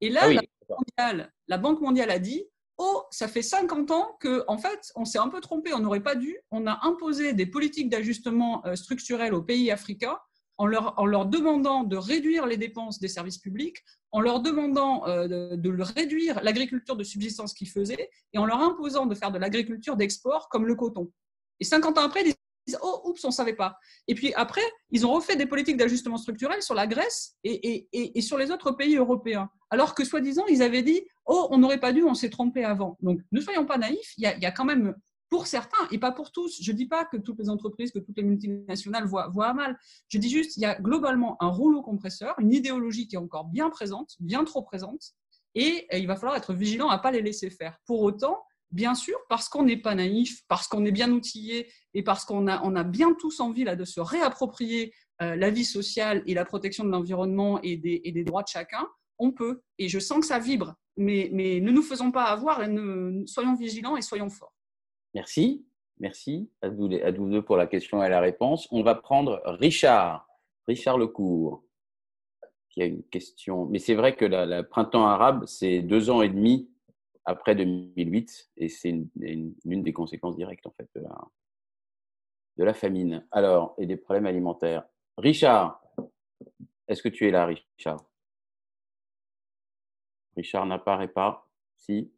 Et 0.00 0.08
là, 0.08 0.22
ah 0.24 0.32
la, 0.32 0.40
Banque 0.40 0.78
mondiale, 0.98 1.32
la 1.48 1.58
Banque 1.58 1.80
mondiale 1.80 2.10
a 2.10 2.18
dit 2.18 2.44
Oh, 2.78 3.04
ça 3.10 3.28
fait 3.28 3.42
50 3.42 3.90
ans 3.90 4.16
que, 4.20 4.44
en 4.48 4.58
fait, 4.58 4.92
on 4.96 5.04
s'est 5.04 5.18
un 5.18 5.28
peu 5.28 5.40
trompé, 5.40 5.74
on 5.74 5.80
n'aurait 5.80 6.02
pas 6.02 6.14
dû. 6.14 6.36
On 6.50 6.66
a 6.66 6.80
imposé 6.86 7.32
des 7.32 7.46
politiques 7.46 7.90
d'ajustement 7.90 8.64
euh, 8.66 8.76
structurel 8.76 9.34
aux 9.34 9.42
pays 9.42 9.70
africains 9.70 10.18
en 10.58 10.66
leur, 10.66 11.26
demandant 11.26 11.82
de 11.82 11.96
réduire 11.96 12.46
les 12.46 12.56
dépenses 12.56 13.00
des 13.00 13.08
services 13.08 13.38
publics, 13.38 13.78
en 14.12 14.20
leur 14.20 14.40
demandant 14.40 15.06
euh, 15.08 15.56
de, 15.56 15.82
réduire 15.82 16.40
l'agriculture 16.42 16.94
de 16.94 17.04
subsistance 17.04 17.52
qu'ils 17.52 17.68
faisaient 17.68 18.10
et 18.32 18.38
en 18.38 18.44
leur 18.44 18.60
imposant 18.60 19.06
de 19.06 19.14
faire 19.14 19.32
de 19.32 19.38
l'agriculture 19.38 19.96
d'export 19.96 20.48
comme 20.48 20.66
le 20.66 20.74
coton. 20.74 21.10
Et 21.58 21.64
50 21.64 21.98
ans 21.98 22.04
après, 22.04 22.22
disent 22.66 22.78
Oh, 22.82 23.02
oups, 23.04 23.24
on 23.24 23.28
ne 23.28 23.32
savait 23.32 23.54
pas. 23.54 23.76
Et 24.08 24.14
puis 24.14 24.32
après, 24.34 24.62
ils 24.90 25.06
ont 25.06 25.12
refait 25.12 25.36
des 25.36 25.46
politiques 25.46 25.76
d'ajustement 25.76 26.16
structurel 26.16 26.62
sur 26.62 26.74
la 26.74 26.86
Grèce 26.86 27.36
et, 27.44 27.86
et, 27.92 28.18
et, 28.18 28.20
sur 28.22 28.38
les 28.38 28.50
autres 28.50 28.72
pays 28.72 28.96
européens. 28.96 29.50
Alors 29.70 29.94
que, 29.94 30.04
soi-disant, 30.04 30.46
ils 30.46 30.62
avaient 30.62 30.82
dit 30.82 31.02
Oh, 31.26 31.48
on 31.50 31.58
n'aurait 31.58 31.80
pas 31.80 31.92
dû, 31.92 32.02
on 32.04 32.14
s'est 32.14 32.30
trompé 32.30 32.64
avant. 32.64 32.96
Donc, 33.00 33.20
ne 33.30 33.40
soyons 33.40 33.66
pas 33.66 33.78
naïfs, 33.78 34.14
il 34.18 34.22
y, 34.22 34.46
a, 34.46 34.50
quand 34.50 34.64
même 34.64 34.94
pour 35.28 35.46
certains, 35.46 35.88
et 35.90 35.98
pas 35.98 36.12
pour 36.12 36.30
tous, 36.30 36.62
je 36.62 36.72
ne 36.72 36.76
dis 36.76 36.86
pas 36.86 37.06
que 37.06 37.16
toutes 37.16 37.38
les 37.38 37.48
entreprises, 37.48 37.90
que 37.90 37.98
toutes 37.98 38.16
les 38.18 38.22
multinationales 38.22 39.06
voient, 39.06 39.28
voient 39.28 39.54
mal. 39.54 39.78
Je 40.08 40.18
dis 40.18 40.28
juste, 40.28 40.56
il 40.56 40.60
y 40.60 40.66
a 40.66 40.78
globalement 40.78 41.42
un 41.42 41.48
rouleau 41.48 41.82
compresseur, 41.82 42.34
une 42.38 42.52
idéologie 42.52 43.08
qui 43.08 43.14
est 43.14 43.18
encore 43.18 43.46
bien 43.46 43.70
présente, 43.70 44.16
bien 44.20 44.44
trop 44.44 44.62
présente, 44.62 45.14
et 45.54 45.86
il 45.98 46.06
va 46.06 46.16
falloir 46.16 46.36
être 46.36 46.54
vigilant 46.54 46.88
à 46.88 46.96
ne 46.96 47.02
pas 47.02 47.10
les 47.10 47.22
laisser 47.22 47.50
faire. 47.50 47.78
Pour 47.86 48.02
autant, 48.02 48.42
bien 48.72 48.94
sûr, 48.94 49.16
parce 49.28 49.48
qu'on 49.48 49.64
n'est 49.64 49.76
pas 49.76 49.94
naïf, 49.94 50.42
parce 50.48 50.66
qu'on 50.66 50.84
est 50.84 50.92
bien 50.92 51.10
outillé 51.12 51.70
et 51.94 52.02
parce 52.02 52.24
qu'on 52.24 52.46
a, 52.48 52.62
on 52.64 52.74
a 52.74 52.82
bien 52.82 53.14
tous 53.14 53.40
envie 53.40 53.64
là, 53.64 53.76
de 53.76 53.84
se 53.84 54.00
réapproprier 54.00 54.92
euh, 55.20 55.36
la 55.36 55.50
vie 55.50 55.64
sociale 55.64 56.22
et 56.26 56.34
la 56.34 56.44
protection 56.44 56.84
de 56.84 56.90
l'environnement 56.90 57.60
et 57.62 57.76
des, 57.76 58.00
et 58.04 58.12
des, 58.12 58.24
droits 58.24 58.42
de 58.42 58.48
chacun, 58.48 58.88
on 59.18 59.30
peut. 59.30 59.62
Et 59.78 59.88
je 59.88 59.98
sens 59.98 60.20
que 60.20 60.26
ça 60.26 60.38
vibre. 60.38 60.74
Mais, 60.96 61.30
mais 61.32 61.60
ne 61.60 61.70
nous 61.70 61.82
faisons 61.82 62.10
pas 62.10 62.24
avoir 62.24 62.62
et 62.62 62.68
soyons 63.26 63.54
vigilants 63.54 63.96
et 63.96 64.02
soyons 64.02 64.28
forts. 64.28 64.54
Merci. 65.14 65.64
Merci 65.98 66.50
à 66.62 66.68
vous 66.68 66.88
deux 66.88 67.42
pour 67.42 67.56
la 67.56 67.66
question 67.66 68.02
et 68.02 68.08
la 68.08 68.20
réponse. 68.20 68.66
On 68.72 68.82
va 68.82 68.94
prendre 68.96 69.40
Richard, 69.44 70.26
Richard 70.66 70.98
Lecourt, 70.98 71.62
qui 72.70 72.82
a 72.82 72.86
une 72.86 73.04
question. 73.04 73.66
Mais 73.66 73.78
c'est 73.78 73.94
vrai 73.94 74.16
que 74.16 74.24
le 74.24 74.62
printemps 74.62 75.06
arabe, 75.06 75.44
c'est 75.46 75.80
deux 75.80 76.10
ans 76.10 76.22
et 76.22 76.28
demi 76.28 76.71
après 77.24 77.54
2008 77.54 78.50
et 78.56 78.68
c'est 78.68 78.90
une, 78.90 79.08
une, 79.64 79.82
des 79.82 79.92
conséquences 79.92 80.36
directes 80.36 80.66
en 80.66 80.72
fait 80.72 80.88
de 80.94 81.02
la, 81.02 81.18
de 82.56 82.64
la 82.64 82.74
famine. 82.74 83.26
Alors, 83.30 83.74
et 83.78 83.86
des 83.86 83.96
problèmes 83.96 84.26
alimentaires. 84.26 84.84
Richard, 85.18 85.82
est-ce 86.88 87.02
que 87.02 87.08
tu 87.08 87.28
es 87.28 87.30
là, 87.30 87.46
Richard? 87.46 88.04
Richard 90.36 90.66
n'apparaît 90.66 91.08
pas. 91.08 91.48
Si. 91.76 92.12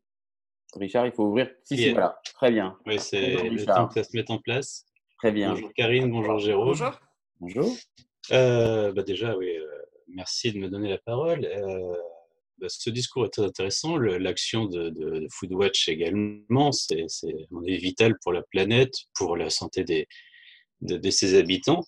Richard, 0.74 1.06
il 1.06 1.12
faut 1.12 1.24
ouvrir. 1.24 1.50
Si, 1.62 1.76
si, 1.76 1.90
voilà. 1.90 2.20
Très 2.34 2.50
bien. 2.50 2.78
Oui, 2.86 2.98
c'est 2.98 3.48
le 3.48 3.64
temps 3.64 3.88
que 3.88 3.94
ça 3.94 4.04
se 4.04 4.16
mette 4.16 4.30
en 4.30 4.38
place. 4.38 4.86
Très 5.18 5.32
bien. 5.32 5.50
Bonjour 5.50 5.72
Karine, 5.74 6.10
bonjour 6.10 6.38
Jérôme. 6.38 6.68
Bonjour. 6.68 7.00
Bonjour. 7.40 7.76
Euh, 8.32 8.92
bah 8.92 9.02
déjà, 9.02 9.36
oui, 9.36 9.56
euh, 9.56 9.82
merci 10.08 10.52
de 10.52 10.58
me 10.58 10.68
donner 10.68 10.88
la 10.88 10.98
parole. 10.98 11.44
Euh, 11.44 11.94
ce 12.66 12.90
discours 12.90 13.26
est 13.26 13.30
très 13.30 13.42
intéressant. 13.42 13.96
L'action 13.96 14.66
de, 14.66 14.90
de, 14.90 15.20
de, 15.20 15.26
Foodwatch 15.30 15.88
également, 15.88 16.72
c'est 16.72 17.06
vital 17.62 18.14
pour 18.22 18.32
la 18.32 18.42
planète, 18.42 18.94
pour 19.14 19.36
la 19.36 19.50
santé 19.50 19.84
des, 19.84 20.06
de, 20.80 21.10
ses 21.10 21.36
habitants. 21.36 21.84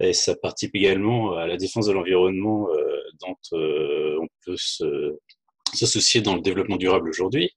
Et 0.00 0.12
ça 0.12 0.36
participe 0.36 0.74
également 0.74 1.32
à 1.32 1.46
la 1.46 1.56
défense 1.56 1.86
de 1.86 1.92
l'environnement 1.92 2.68
euh, 2.70 3.00
dont 3.20 3.36
euh, 3.54 4.18
on 4.20 4.26
peut 4.44 4.56
s'associer 5.72 6.20
dans 6.20 6.34
le 6.34 6.42
développement 6.42 6.76
durable 6.76 7.08
aujourd'hui. 7.08 7.50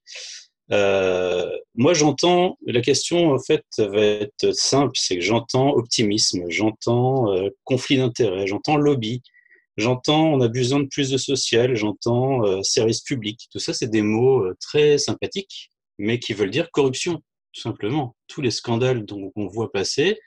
Euh, 0.72 1.50
moi, 1.74 1.94
j'entends, 1.94 2.56
la 2.64 2.80
question 2.80 3.32
en 3.32 3.38
fait 3.38 3.64
va 3.78 4.00
être 4.00 4.52
simple, 4.52 4.92
c'est 4.94 5.16
que 5.16 5.20
j'entends 5.22 5.74
optimisme, 5.74 6.44
j'entends 6.48 7.26
conflit 7.64 7.98
d'intérêts, 7.98 8.46
j'entends 8.46 8.76
lobby, 8.76 9.20
j'entends 9.80 10.32
on 10.32 10.40
a 10.40 10.48
besoin 10.48 10.80
de 10.80 10.86
plus 10.86 11.10
de 11.10 11.18
social, 11.18 11.74
j'entends 11.74 12.44
euh, 12.44 12.62
service 12.62 13.00
public. 13.00 13.48
Tout 13.50 13.58
ça, 13.58 13.72
c'est 13.74 13.90
des 13.90 14.02
mots 14.02 14.44
euh, 14.44 14.56
très 14.60 14.98
sympathiques, 14.98 15.70
mais 15.98 16.18
qui 16.18 16.34
veulent 16.34 16.50
dire 16.50 16.70
corruption, 16.70 17.22
tout 17.52 17.60
simplement. 17.60 18.16
Tous 18.28 18.40
les 18.40 18.50
scandales 18.50 19.04
dont 19.04 19.32
on 19.36 19.46
voit 19.46 19.72
passer, 19.72 20.18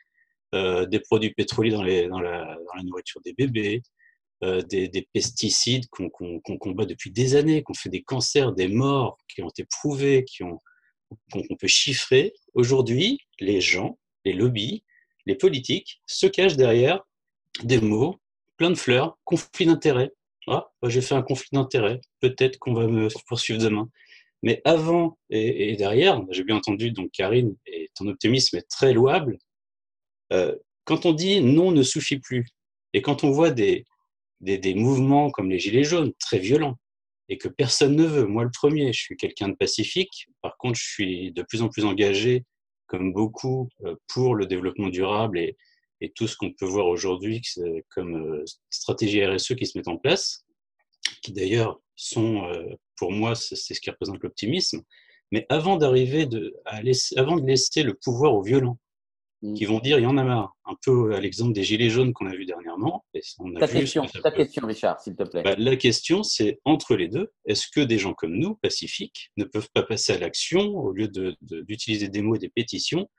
euh, 0.54 0.86
des 0.86 1.00
produits 1.00 1.34
pétroliers 1.34 1.72
dans, 1.72 1.82
la, 2.20 2.58
nourriture 2.84 3.22
des 3.26 3.34
bébés, 3.34 3.82
euh, 4.44 4.62
des, 4.62 4.88
des, 4.88 5.08
pesticides 5.12 5.88
qu'on 5.90 6.12
qu 6.12 6.42
qu 6.46 6.58
combat 6.60 6.86
depuis 6.86 7.10
des 7.10 7.36
années, 7.36 7.64
qu'on 7.64 7.74
fait 7.74 7.90
des 7.90 8.04
cancers, 8.04 8.52
des 8.54 8.68
morts 8.68 9.18
qui 9.28 9.42
ont 9.42 9.50
été 9.50 9.66
prouvés, 9.66 10.26
qu'on 10.38 10.60
qu 11.32 11.56
peut 11.60 11.68
chiffrer. 11.68 12.34
Aujourd'hui, 12.54 13.18
les 13.40 13.62
gens, 13.62 13.98
les 14.26 14.34
lobbies, 14.34 14.84
les 15.26 15.34
politiques 15.34 16.02
se 16.06 16.28
cachent 16.28 16.58
derrière 16.58 17.02
des 17.64 17.82
mots, 17.82 18.20
plein 18.58 18.70
de 18.70 18.76
fleurs, 18.76 19.18
conflit 19.24 19.66
d'intérêts. 19.66 20.12
Ah, 20.48 20.70
j'ai 20.84 21.02
fait 21.02 21.16
un 21.16 21.22
conflit 21.22 21.50
d'intérêts, 21.54 22.02
peut-être 22.20 22.60
qu'on 22.60 22.74
va 22.74 22.88
me 22.88 23.08
poursuivre 23.28 23.62
demain. 23.62 23.90
Mais 24.42 24.62
avant 24.66 25.18
et, 25.30 25.76
derrière, 25.78 26.22
j'ai 26.30 26.44
bien 26.44 26.58
entendu, 26.58 26.92
donc 26.92 27.12
Karine, 27.12 27.56
et 27.66 27.90
ton 27.96 28.08
optimisme 28.08 28.58
est 28.58 28.70
très 28.70 28.94
louable. 28.94 29.38
Euh, 30.34 30.56
quand 30.84 31.06
on 31.06 31.14
dit 31.14 31.42
non 31.42 31.72
ne 31.72 31.82
suffit 31.82 32.20
plus, 32.20 32.46
et 32.92 33.02
quand 33.02 33.24
on 33.24 33.32
voit 33.32 33.52
des, 33.52 33.86
des, 34.42 34.58
des, 34.58 34.74
mouvements 34.74 35.32
comme 35.32 35.50
les 35.50 35.60
Gilets 35.60 35.86
jaunes, 35.86 36.12
très 36.20 36.40
violents, 36.40 36.78
et 37.30 37.38
que 37.38 37.48
personne 37.48 37.96
ne 37.96 38.04
veut. 38.04 38.26
Moi, 38.26 38.44
le 38.44 38.52
premier, 38.52 38.92
je 38.92 39.02
suis 39.02 39.18
quelqu'un 39.18 39.50
de 39.50 39.56
pacifique. 39.56 40.28
Par 40.42 40.58
contre, 40.58 40.78
je 40.78 40.86
suis 40.86 41.32
de 41.32 41.42
plus 41.44 41.62
en 41.62 41.70
plus 41.70 41.86
engagé, 41.86 42.44
comme 42.88 43.14
beaucoup, 43.14 43.70
euh, 43.86 43.96
pour 44.10 44.36
le 44.36 44.46
développement 44.46 44.90
durable 44.90 45.40
et, 45.40 45.56
et 46.04 46.12
tout 46.12 46.28
ce 46.28 46.36
qu'on 46.36 46.52
peut 46.54 46.66
voir 46.66 46.88
aujourd'hui 46.88 47.42
comme 47.90 48.16
euh, 48.16 48.44
stratégie 48.70 49.26
RSE 49.26 49.56
qui 49.56 49.66
se 49.66 49.78
met 49.78 49.88
en 49.88 49.98
place, 49.98 50.46
qui 51.24 51.32
d'ailleurs 51.34 51.80
sont, 51.96 52.44
euh, 52.46 52.64
pour 52.98 53.12
moi, 53.12 53.34
c'est 53.36 53.56
ce 53.56 53.80
qui 53.82 53.90
représente 53.90 54.22
l'optimisme. 54.22 54.82
Mais 55.32 55.46
avant 55.50 55.78
d'arriver 55.78 56.26
de, 56.26 56.54
à 56.66 56.82
laisser, 56.84 57.18
avant 57.18 57.38
de 57.38 57.46
laisser 57.48 57.84
le 57.84 57.94
pouvoir 57.96 58.34
aux 58.36 58.44
violents, 58.44 58.78
Mm. 59.46 59.56
qui 59.56 59.66
vont 59.66 59.80
dire 59.80 60.00
il 60.00 60.04
y 60.04 60.06
en 60.06 60.18
a 60.18 60.24
marre. 60.24 60.56
Un 60.64 60.76
peu 60.86 61.14
à 61.14 61.20
l'exemple 61.20 61.52
des 61.52 61.64
gilets 61.64 61.90
jaunes 61.90 62.14
qu'on 62.14 62.28
a 62.28 62.34
vu 62.34 62.46
dernièrement. 62.46 63.04
Et 63.14 63.20
on 63.40 63.54
a 63.58 63.60
Ta 63.60 63.66
vu 63.66 63.80
question, 63.80 64.06
ta 64.06 64.32
question, 64.32 64.66
Richard, 64.66 65.02
s'il 65.02 65.18
te 65.18 65.24
plaît. 65.24 65.44
Bah, 65.44 65.56
la 65.58 65.76
question, 65.76 66.24
c'est 66.24 66.62
entre 66.64 66.96
les 66.96 67.10
deux, 67.10 67.30
est-ce 67.46 67.68
que 67.68 67.82
des 67.82 67.98
gens 68.00 68.14
comme 68.14 68.38
nous, 68.38 68.56
pacifiques, 68.56 69.32
ne 69.36 69.44
peuvent 69.44 69.68
pas 69.74 69.84
passer 69.84 70.14
à 70.14 70.18
l'action 70.18 70.62
au 70.78 70.94
lieu 70.94 71.10
de- 71.10 71.36
de- 71.42 71.60
d'utiliser 71.60 72.08
des 72.08 72.22
mots 72.22 72.36
et 72.36 72.40
des 72.40 72.48
pétitions 72.48 73.10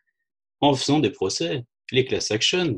en 0.62 0.72
faisant 0.72 0.98
des 0.98 1.10
procès, 1.10 1.64
les 1.92 2.04
class 2.04 2.30
action 2.30 2.76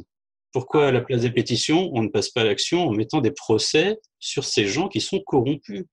Pourquoi 0.52 0.88
à 0.88 0.92
la 0.92 1.00
place 1.00 1.22
des 1.22 1.30
pétitions, 1.30 1.90
on 1.94 2.02
ne 2.02 2.08
passe 2.08 2.30
pas 2.30 2.42
à 2.42 2.44
l'action 2.44 2.86
en 2.86 2.92
mettant 2.92 3.20
des 3.20 3.30
procès 3.30 3.98
sur 4.18 4.44
ces 4.44 4.66
gens 4.66 4.88
qui 4.88 5.00
sont 5.00 5.20
corrompus? 5.20 5.84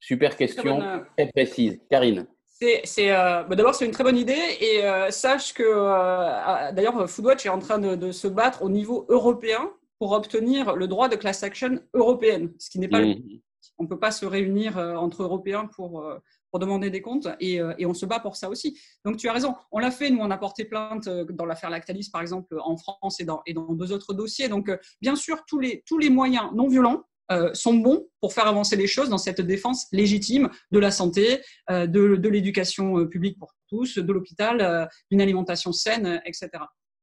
Super 0.00 0.36
question, 0.36 0.80
euh, 0.80 0.98
très 1.16 1.28
précise. 1.30 1.80
Karine. 1.90 2.26
C'est, 2.44 2.80
c'est, 2.84 3.10
euh, 3.10 3.42
bah, 3.44 3.54
d'abord, 3.54 3.74
c'est 3.74 3.84
une 3.84 3.90
très 3.90 4.04
bonne 4.04 4.16
idée 4.16 4.56
et 4.60 4.84
euh, 4.84 5.10
sache 5.10 5.52
que 5.52 5.62
euh, 5.62 6.72
d'ailleurs 6.72 7.08
Foodwatch 7.08 7.44
est 7.44 7.50
en 7.50 7.58
train 7.58 7.78
de, 7.78 7.96
de 7.96 8.12
se 8.12 8.28
battre 8.28 8.62
au 8.62 8.70
niveau 8.70 9.04
européen 9.08 9.70
pour 9.98 10.12
obtenir 10.12 10.74
le 10.74 10.88
droit 10.88 11.08
de 11.08 11.16
class 11.16 11.42
action 11.42 11.80
européenne, 11.92 12.52
ce 12.58 12.70
qui 12.70 12.78
n'est 12.78 12.88
pas 12.88 13.00
le 13.00 13.16
Mm. 13.16 13.40
On 13.78 13.84
ne 13.84 13.88
peut 13.88 13.98
pas 13.98 14.10
se 14.10 14.26
réunir 14.26 14.78
euh, 14.78 14.94
entre 14.96 15.22
Européens 15.22 15.66
pour, 15.66 16.02
euh, 16.02 16.18
pour 16.56 16.60
demander 16.66 16.88
des 16.88 17.02
comptes 17.02 17.28
et, 17.38 17.60
euh, 17.60 17.74
et 17.76 17.84
on 17.84 17.92
se 17.92 18.06
bat 18.06 18.18
pour 18.18 18.34
ça 18.34 18.48
aussi. 18.48 18.80
Donc 19.04 19.18
tu 19.18 19.28
as 19.28 19.32
raison, 19.34 19.54
on 19.72 19.78
l'a 19.78 19.90
fait, 19.90 20.08
nous 20.08 20.20
on 20.20 20.30
a 20.30 20.38
porté 20.38 20.64
plainte 20.64 21.06
euh, 21.06 21.26
dans 21.28 21.44
l'affaire 21.44 21.68
Lactalis 21.68 22.08
par 22.10 22.22
exemple 22.22 22.56
en 22.64 22.78
France 22.78 23.20
et 23.20 23.24
dans, 23.24 23.42
deux 23.74 23.92
autres 23.92 24.14
dossiers. 24.14 24.48
Donc 24.48 24.70
euh, 24.70 24.78
bien 25.02 25.16
sûr, 25.16 25.44
tous 25.46 25.58
les, 25.58 26.08
moyens 26.08 26.46
non 26.54 26.66
violents 26.66 27.04
sont 27.52 27.74
bons 27.74 28.06
pour 28.20 28.32
faire 28.32 28.46
avancer 28.46 28.76
les 28.76 28.86
choses 28.86 29.10
dans 29.10 29.18
cette 29.18 29.42
défense 29.42 29.86
légitime 29.92 30.48
de 30.70 30.78
la 30.78 30.90
santé, 30.92 31.42
de, 31.68 32.28
l'éducation 32.28 33.04
publique 33.06 33.36
pour 33.38 33.52
tous, 33.68 33.98
de 33.98 34.12
l'hôpital, 34.12 34.88
d'une 35.10 35.20
alimentation 35.20 35.72
saine, 35.72 36.22
etc. 36.24 36.50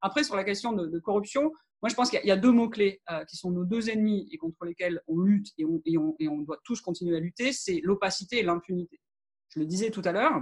Après, 0.01 0.23
sur 0.23 0.37
la 0.37 0.45
question 0.45 0.71
de, 0.71 0.99
corruption, 0.99 1.51
moi, 1.81 1.89
je 1.89 1.95
pense 1.95 2.09
qu'il 2.09 2.21
y 2.23 2.31
a- 2.31 2.37
deux 2.37 2.53
mots-clés 2.53 3.01
qui 3.27 3.35
sont 3.35 3.51
nos 3.51 3.65
deux 3.65 3.89
ennemis 3.89 4.29
et 4.31 4.37
contre 4.37 4.63
lesquels 4.63 5.01
on 5.07 5.19
lutte 5.19 5.49
et 5.57 5.65
on 5.65 6.37
doit 6.43 6.59
tous 6.63 6.79
continuer 6.79 7.17
à 7.17 7.19
lutter, 7.19 7.51
c'est 7.51 7.81
l'opacité 7.83 8.39
et 8.39 8.43
l'impunité. 8.43 9.01
Je 9.53 9.59
le 9.59 9.65
disais 9.65 9.91
tout 9.91 10.01
à 10.05 10.11
l'heure, 10.11 10.41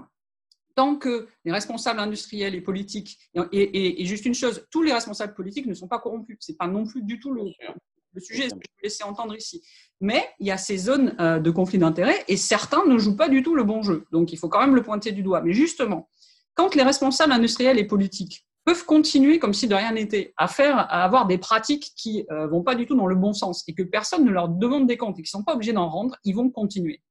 tant 0.76 0.96
que 0.96 1.28
les 1.44 1.52
responsables 1.52 2.00
industriels 2.00 2.56
et 2.56 2.62
politiques, 2.62 3.18
et, 3.52 3.62
et- 3.62 4.02
et 4.02 4.06
juste 4.06 4.26
une 4.26 4.34
chose, 4.34 4.66
tous 4.72 4.82
les 4.84 4.94
responsables 4.94 5.34
politiques 5.34 5.66
ne 5.66 5.74
sont 5.74 5.88
pas 5.88 6.00
corrompus. 6.00 6.38
C'est 6.40 6.58
pas 6.58 6.68
non 6.68 6.86
plus 6.86 7.02
du 7.04 7.20
tout 7.20 7.32
le, 7.34 7.44
le 8.14 8.22
sujet, 8.22 8.44
ce 8.50 8.56
que 8.56 8.62
je 8.62 8.76
vais 8.78 8.84
laisser 8.84 9.04
entendre 9.04 9.36
ici. 9.36 9.62
Mais 10.00 10.24
il 10.40 10.48
y 10.48 10.52
a 10.52 10.58
ces 10.58 10.78
zones 10.78 11.16
euh, 11.20 11.40
de 11.40 11.52
conflit 11.52 11.78
d'intérêts 11.78 12.24
et 12.28 12.38
certains 12.38 12.86
ne 12.86 12.98
jouent 12.98 13.18
pas 13.18 13.30
du 13.30 13.44
tout 13.44 13.54
le 13.56 13.64
bon 13.64 13.82
jeu. 13.84 14.06
Donc 14.12 14.32
il 14.34 14.38
faut 14.38 14.50
quand 14.50 14.62
même 14.62 14.76
le 14.76 14.82
pointer 14.84 15.12
du 15.12 15.24
doigt. 15.24 15.42
Mais 15.42 15.54
justement, 15.54 16.10
quand 16.56 16.74
les 16.76 16.84
responsables 16.84 17.32
industriels 17.34 17.78
et 17.80 17.86
politiques 17.86 18.46
peuvent 18.64 18.86
continuer 18.86 19.40
comme 19.40 19.54
si 19.54 19.68
de 19.68 19.74
rien 19.76 19.92
n'était 19.94 20.34
à 20.38 20.48
faire, 20.48 20.78
à 20.78 21.04
avoir 21.04 21.26
des 21.28 21.38
pratiques 21.38 21.92
qui 21.96 22.26
euh, 22.32 22.48
vont 22.48 22.64
pas 22.64 22.76
du 22.76 22.86
tout 22.86 22.96
dans 22.96 23.08
le 23.08 23.16
bon 23.16 23.34
sens 23.34 23.64
et 23.68 23.74
que 23.74 23.84
personne 23.84 24.24
ne 24.24 24.32
leur 24.32 24.50
demande 24.50 24.88
des 24.88 24.98
comptes 24.98 25.18
et 25.20 25.22
qu'ils 25.24 25.30
sont 25.30 25.44
pas 25.44 25.54
obligés 25.56 25.74
d'en 25.74 25.90
rendre, 25.90 26.16
ils 26.24 26.36
vont 26.36 26.50
continuer. 26.50 27.02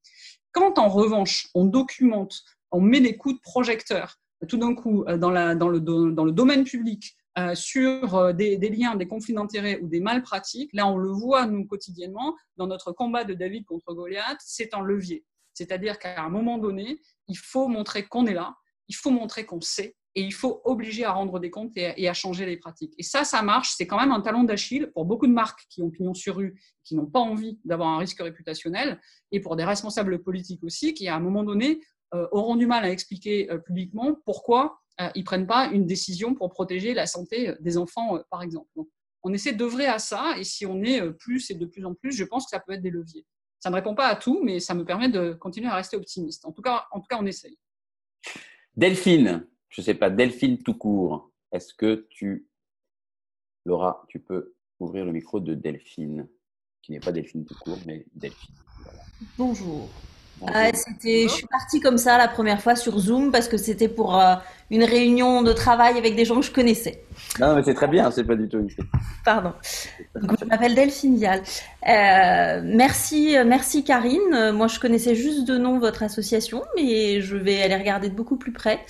Quand 0.53 0.79
en 0.79 0.89
revanche 0.89 1.49
on 1.55 1.65
documente, 1.65 2.43
on 2.71 2.81
met 2.81 3.01
des 3.01 3.17
coups 3.17 3.37
de 3.37 3.41
projecteur 3.41 4.21
tout 4.49 4.57
d'un 4.57 4.75
coup 4.75 5.05
euh, 5.07 5.17
dans, 5.19 5.31
le, 5.31 6.31
domaine 6.31 6.65
public 6.65 7.17
euh, 7.39 7.55
sur 7.55 8.15
euh, 8.15 8.33
des, 8.33 8.57
des 8.57 8.71
liens, 8.71 8.97
des 8.97 9.07
conflits 9.07 9.35
d'intérêts 9.35 9.79
ou 9.81 9.89
des 9.89 10.01
malpratiques, 10.01 10.71
là 10.73 10.87
on 10.87 10.97
le 10.97 11.11
voit 11.11 11.47
nous 11.47 11.67
quotidiennement 11.67 12.37
dans 12.57 12.67
notre 12.67 12.93
combat 12.93 13.25
de 13.25 13.35
David 13.35 13.65
contre 13.67 13.95
Goliath, 13.95 14.39
c'est 14.41 14.75
un 14.75 14.83
levier. 14.83 15.25
C'est-à-dire 15.53 15.99
qu'à 15.99 16.23
un 16.23 16.29
moment 16.29 16.59
donné, 16.59 17.01
il 17.29 17.37
faut 17.37 17.69
montrer 17.69 18.07
qu'on 18.07 18.27
est 18.27 18.35
là, 18.35 18.55
il 18.89 18.95
faut 18.95 19.11
montrer 19.11 19.45
qu'on 19.45 19.61
sait, 19.61 19.97
et 20.15 20.23
il 20.23 20.33
faut 20.35 20.61
obliger 20.65 21.05
à 21.05 21.13
rendre 21.13 21.39
des 21.39 21.51
comptes 21.51 21.73
et 21.77 22.09
à, 22.09 22.15
changer 22.15 22.45
les 22.45 22.57
pratiques. 22.57 22.95
Et 22.99 23.03
ça, 23.03 23.25
ça 23.25 23.43
marche. 23.43 23.75
C'est 23.77 23.87
quand 23.87 23.99
même 23.99 24.11
un 24.11 24.21
talon 24.21 24.43
d'Achille 24.43 24.91
pour 24.93 25.05
beaucoup 25.05 25.27
de 25.27 25.33
marques 25.33 25.67
qui 25.69 25.83
ont 25.83 25.91
pignon 25.91 26.15
sur 26.15 26.37
rue, 26.37 26.61
qui 26.85 26.97
n'ont 26.97 27.07
pas 27.07 27.21
envie 27.21 27.61
d'avoir 27.65 27.91
un 27.91 27.99
risque 27.99 28.21
réputationnel, 28.21 29.01
et 29.31 29.41
pour 29.41 29.57
des 29.57 29.65
responsables 29.65 30.23
politiques 30.23 30.65
aussi, 30.65 30.95
qui 30.95 31.07
à 31.07 31.15
un 31.15 31.21
moment 31.21 31.45
donné 31.45 31.81
euh, 32.15 32.27
auront 32.33 32.57
du 32.57 32.67
mal 32.67 32.85
à 32.85 32.91
expliquer 32.91 33.51
euh, 33.53 33.59
publiquement 33.59 34.17
pourquoi 34.25 34.81
euh, 35.01 35.09
ils 35.15 35.23
prennent 35.23 35.47
pas 35.47 35.69
une 35.69 35.87
décision 35.87 36.35
pour 36.35 36.51
protéger 36.51 36.93
la 36.93 37.07
santé 37.07 37.55
des 37.61 37.79
enfants, 37.79 38.19
par 38.31 38.43
exemple. 38.43 38.69
Donc, 38.75 38.89
on 39.23 39.33
essaie 39.33 39.53
d'œuvrer 39.53 39.87
à 39.87 39.99
ça, 39.99 40.35
et 40.39 40.45
si 40.45 40.67
on 40.67 40.83
est 40.83 41.03
plus 41.13 41.51
et 41.51 41.55
de 41.55 41.67
plus 41.67 41.85
en 41.85 41.95
plus, 41.95 42.13
je 42.13 42.25
pense 42.25 42.47
que 42.47 42.51
ça 42.51 42.61
peut 42.61 42.73
être 42.73 42.83
des 42.83 42.91
leviers. 42.91 43.25
Ça 43.61 43.69
ne 43.69 43.75
répond 43.75 43.95
pas 43.95 44.07
à 44.07 44.17
tout, 44.17 44.41
mais 44.43 44.59
ça 44.59 44.75
me 44.75 44.85
permet 44.85 45.11
de 45.11 45.35
continuer 45.35 45.69
à 45.69 45.75
rester 45.75 45.97
optimiste. 45.97 46.47
En 46.47 46.53
tout 46.53 46.63
cas, 46.63 46.87
en 46.91 47.01
tout 47.01 47.07
cas, 47.07 47.19
on 47.21 47.27
essaye. 47.27 47.59
Delphine, 48.75 49.47
je 49.71 49.81
ne 49.81 49.85
sais 49.85 49.95
pas, 49.95 50.11
Delphine 50.11 50.59
tout 50.59 50.75
court. 50.75 51.31
Est-ce 51.53 51.73
que 51.75 52.07
tu, 52.11 52.47
Laura, 53.65 54.05
tu 54.09 54.19
peux 54.19 54.55
ouvrir 54.81 55.05
le 55.05 55.13
micro 55.13 55.41
de 55.41 55.55
Delphine, 55.55 56.29
qui 56.83 56.93
n'est 56.93 57.01
pas 57.01 57.13
Delphine 57.13 57.45
tout 57.45 57.57
court, 57.61 57.79
mais 57.87 58.05
Delphine. 58.15 58.55
Voilà. 58.85 59.01
Bonjour. 59.39 59.89
Bonjour. 60.39 60.57
Ah, 60.57 60.73
c'était, 60.73 61.25
je 61.25 61.35
suis 61.35 61.47
partie 61.47 61.81
comme 61.81 61.99
ça 61.99 62.17
la 62.19 62.29
première 62.29 62.63
fois 62.63 62.75
sur 62.75 62.99
Zoom 62.99 63.31
parce 63.31 63.47
que 63.47 63.59
c'était 63.59 63.89
pour 63.89 64.19
euh, 64.19 64.37
une 64.71 64.85
réunion 64.85 65.43
de 65.43 65.53
travail 65.53 65.99
avec 65.99 66.17
des 66.17 66.25
gens 66.25 66.41
que 66.41 66.47
je 66.47 66.51
connaissais. 66.51 67.05
Non, 67.39 67.55
mais 67.55 67.63
c'est 67.63 67.75
très 67.75 67.89
bien, 67.89 68.11
c'est 68.11 68.25
pas 68.25 68.35
du 68.35 68.49
tout 68.49 68.59
une 68.59 68.69
Pardon. 69.25 69.53
Donc, 70.15 70.39
je 70.41 70.45
m'appelle 70.47 70.75
Delphine 70.75 71.17
Vial. 71.17 71.41
Euh, 71.89 72.61
merci, 72.65 73.37
merci 73.45 73.85
Karine. 73.85 74.53
Moi, 74.53 74.67
je 74.67 74.81
connaissais 74.81 75.15
juste 75.15 75.47
de 75.47 75.57
nom 75.59 75.79
votre 75.79 76.03
association, 76.03 76.63
mais 76.77 77.21
je 77.21 77.37
vais 77.37 77.63
aller 77.63 77.77
regarder 77.77 78.09
de 78.09 78.15
beaucoup 78.15 78.37
plus 78.37 78.53
près. 78.53 78.81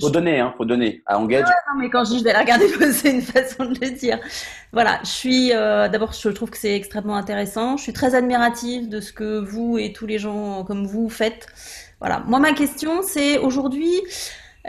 Faut 0.00 0.10
donner, 0.10 0.40
hein, 0.40 0.54
faut 0.56 0.64
donner. 0.64 1.02
À 1.06 1.18
Engage, 1.18 1.44
Non, 1.44 1.80
mais 1.80 1.90
quand 1.90 2.04
je 2.04 2.10
dis 2.10 2.18
je 2.18 2.24
vais 2.24 2.32
la 2.32 2.40
regarder, 2.40 2.66
c'est 2.92 3.10
une 3.10 3.22
façon 3.22 3.64
de 3.64 3.78
le 3.80 3.90
dire. 3.90 4.18
Voilà, 4.72 5.00
je 5.02 5.08
suis 5.08 5.52
euh, 5.52 5.88
d'abord, 5.88 6.12
je 6.12 6.28
trouve 6.28 6.50
que 6.50 6.58
c'est 6.58 6.74
extrêmement 6.74 7.16
intéressant. 7.16 7.76
Je 7.76 7.82
suis 7.82 7.92
très 7.92 8.14
admirative 8.14 8.88
de 8.88 9.00
ce 9.00 9.12
que 9.12 9.38
vous 9.38 9.78
et 9.78 9.92
tous 9.92 10.06
les 10.06 10.18
gens 10.18 10.64
comme 10.64 10.86
vous 10.86 11.08
faites. 11.08 11.46
Voilà. 12.00 12.22
Moi, 12.26 12.40
ma 12.40 12.52
question, 12.52 13.02
c'est 13.02 13.38
aujourd'hui, 13.38 14.00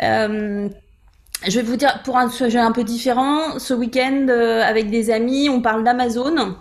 euh, 0.01 0.70
je 1.45 1.59
vais 1.59 1.65
vous 1.65 1.75
dire 1.75 2.01
pour 2.03 2.17
un 2.17 2.29
sujet 2.29 2.59
un 2.59 2.71
peu 2.71 2.83
différent. 2.83 3.59
Ce 3.59 3.73
week-end, 3.73 4.27
euh, 4.29 4.61
avec 4.63 4.89
des 4.89 5.11
amis, 5.11 5.49
on 5.49 5.61
parle 5.61 5.83
d'Amazon. 5.83 6.55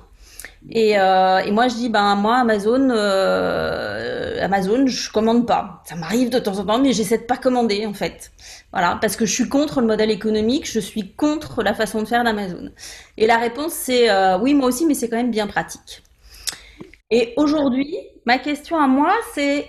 Et, 0.69 0.99
euh, 0.99 1.39
et 1.39 1.51
moi, 1.53 1.69
je 1.69 1.75
dis, 1.75 1.89
ben 1.89 2.17
moi, 2.17 2.39
Amazon, 2.39 2.91
euh, 2.91 4.43
Amazon, 4.43 4.87
je 4.87 5.11
commande 5.13 5.47
pas. 5.47 5.83
Ça 5.85 5.95
m'arrive 5.95 6.29
de 6.29 6.39
temps 6.39 6.59
en 6.59 6.65
temps, 6.65 6.79
mais 6.79 6.93
j'essaie 6.93 7.19
de 7.19 7.23
pas 7.23 7.37
commander 7.37 7.87
en 7.87 7.95
fait. 7.95 8.33
Voilà, 8.73 8.99
parce 9.01 9.17
que 9.17 9.27
je 9.27 9.33
suis 9.33 9.49
contre 9.49 9.81
le 9.81 9.87
modèle 9.87 10.11
économique, 10.11 10.69
je 10.69 10.81
suis 10.81 11.15
contre 11.15 11.63
la 11.63 11.73
façon 11.73 12.03
de 12.03 12.09
faire 12.09 12.25
d'Amazon. 12.25 12.71
Et 13.17 13.27
la 13.27 13.39
réponse, 13.39 13.73
c'est 13.73 14.11
euh, 14.11 14.39
oui, 14.39 14.55
moi 14.55 14.69
aussi, 14.69 14.87
mais 14.87 14.95
c'est 14.95 15.09
quand 15.09 15.17
même 15.17 15.31
bien 15.31 15.47
pratique. 15.47 16.03
Et 17.13 17.33
aujourd'hui, 17.37 17.97
ma 18.25 18.39
question 18.39 18.77
à 18.77 18.89
moi, 18.89 19.13
c'est 19.35 19.69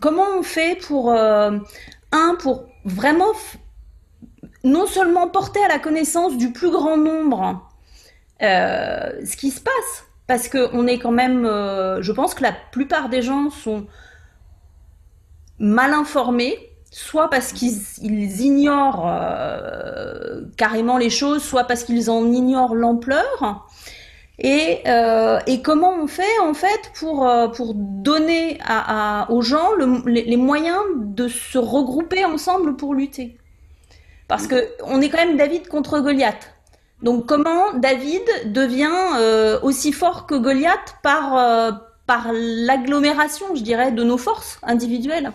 comment 0.00 0.26
on 0.38 0.42
fait 0.44 0.78
pour 0.78 1.12
un 1.12 2.34
pour 2.38 2.66
vraiment 2.84 3.32
non 4.64 4.86
seulement 4.86 5.28
porter 5.28 5.62
à 5.64 5.68
la 5.68 5.78
connaissance 5.78 6.36
du 6.36 6.52
plus 6.52 6.70
grand 6.70 6.96
nombre 6.96 7.66
euh, 8.42 9.10
ce 9.24 9.36
qui 9.36 9.50
se 9.50 9.60
passe, 9.60 10.04
parce 10.26 10.48
que 10.48 10.70
on 10.72 10.86
est 10.86 10.98
quand 10.98 11.10
même, 11.10 11.44
euh, 11.44 12.00
je 12.02 12.12
pense 12.12 12.34
que 12.34 12.42
la 12.42 12.52
plupart 12.52 13.08
des 13.10 13.20
gens 13.20 13.50
sont 13.50 13.86
mal 15.58 15.92
informés, 15.92 16.56
soit 16.90 17.28
parce 17.28 17.52
qu'ils 17.52 17.78
ils 18.00 18.40
ignorent 18.40 19.06
euh, 19.06 20.42
carrément 20.56 20.96
les 20.96 21.10
choses, 21.10 21.42
soit 21.42 21.64
parce 21.64 21.84
qu'ils 21.84 22.10
en 22.10 22.24
ignorent 22.32 22.74
l'ampleur. 22.74 23.66
Et, 24.42 24.82
comment 25.62 25.92
on 26.02 26.06
fait 26.06 26.38
en 26.42 26.54
fait 26.54 26.92
pour, 26.98 27.30
donner 27.74 28.58
aux 29.28 29.42
gens 29.42 29.72
le- 29.74 30.02
les, 30.06 30.24
les 30.24 30.36
moyens 30.38 30.80
de 30.96 31.28
se 31.28 31.58
regrouper 31.58 32.24
ensemble 32.24 32.76
pour 32.76 32.94
lutter? 32.94 33.36
Parce 34.30 34.46
que 34.46 34.68
on 34.84 35.00
est 35.00 35.10
quand 35.10 35.18
même 35.18 35.36
David 35.36 35.66
contre 35.66 35.98
Goliath. 35.98 36.54
Donc 37.02 37.26
comment 37.26 37.72
David 37.74 38.22
devient 38.52 39.16
euh, 39.18 39.58
aussi 39.62 39.90
fort 39.92 40.26
que 40.28 40.36
Goliath 40.36 40.94
par, 41.02 41.36
euh, 41.36 41.72
par 42.06 42.28
l'agglomération, 42.32 43.56
je 43.56 43.62
dirais, 43.62 43.90
de 43.90 44.04
nos 44.04 44.18
forces 44.18 44.60
individuelles? 44.62 45.32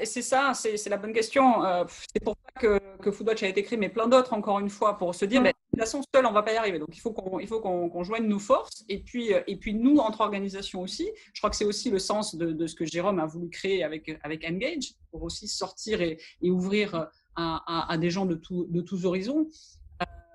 Et 0.00 0.06
c'est 0.06 0.22
ça, 0.22 0.52
c'est 0.52 0.88
la 0.88 0.96
bonne 0.96 1.12
question. 1.12 1.64
Euh, 1.64 1.84
c'est 2.12 2.24
pour 2.24 2.34
ça 2.44 2.60
que, 2.60 2.80
que 3.00 3.12
Foodwatch 3.12 3.44
a 3.44 3.46
été 3.46 3.60
écrit, 3.60 3.76
mais 3.76 3.88
plein 3.88 4.08
d'autres 4.08 4.32
encore 4.32 4.58
une 4.58 4.68
fois, 4.68 4.98
pour 4.98 5.14
se 5.14 5.24
dire, 5.24 5.40
Mm. 5.40 5.44
mais, 5.44 5.50
de 5.50 5.78
toute 5.78 5.80
façon, 5.86 6.02
seul, 6.12 6.26
on 6.26 6.32
va 6.32 6.42
pas 6.42 6.52
y 6.52 6.56
arriver. 6.56 6.80
Donc, 6.80 6.88
il 6.92 7.00
faut 7.00 7.12
qu'on 7.12 7.38
qu'on 7.46 7.88
qu'on 7.88 8.02
joigne 8.02 8.26
nos 8.26 8.40
forces. 8.40 8.84
Et 8.88 8.98
puis, 8.98 9.30
et 9.46 9.56
puis, 9.56 9.74
nous, 9.74 9.98
entre 9.98 10.22
organisations 10.22 10.80
aussi, 10.82 11.08
je 11.32 11.40
crois 11.40 11.50
que 11.50 11.56
c'est 11.56 11.64
aussi 11.64 11.90
le 11.90 12.00
sens 12.00 12.34
de, 12.34 12.50
de 12.50 12.66
ce 12.66 12.74
que 12.74 12.84
Jérôme 12.84 13.20
a 13.20 13.26
voulu 13.26 13.48
créer 13.48 13.84
avec, 13.84 14.18
avec 14.24 14.44
Engage, 14.44 14.94
pour 15.12 15.22
aussi 15.22 15.46
sortir 15.46 16.02
et, 16.02 16.18
et 16.42 16.50
ouvrir 16.50 17.08
à, 17.36 17.62
à, 17.66 17.92
à 17.92 17.98
des 17.98 18.10
gens 18.10 18.26
de, 18.26 18.34
tout, 18.34 18.66
de 18.68 18.80
tous 18.80 19.04
horizons. 19.04 19.46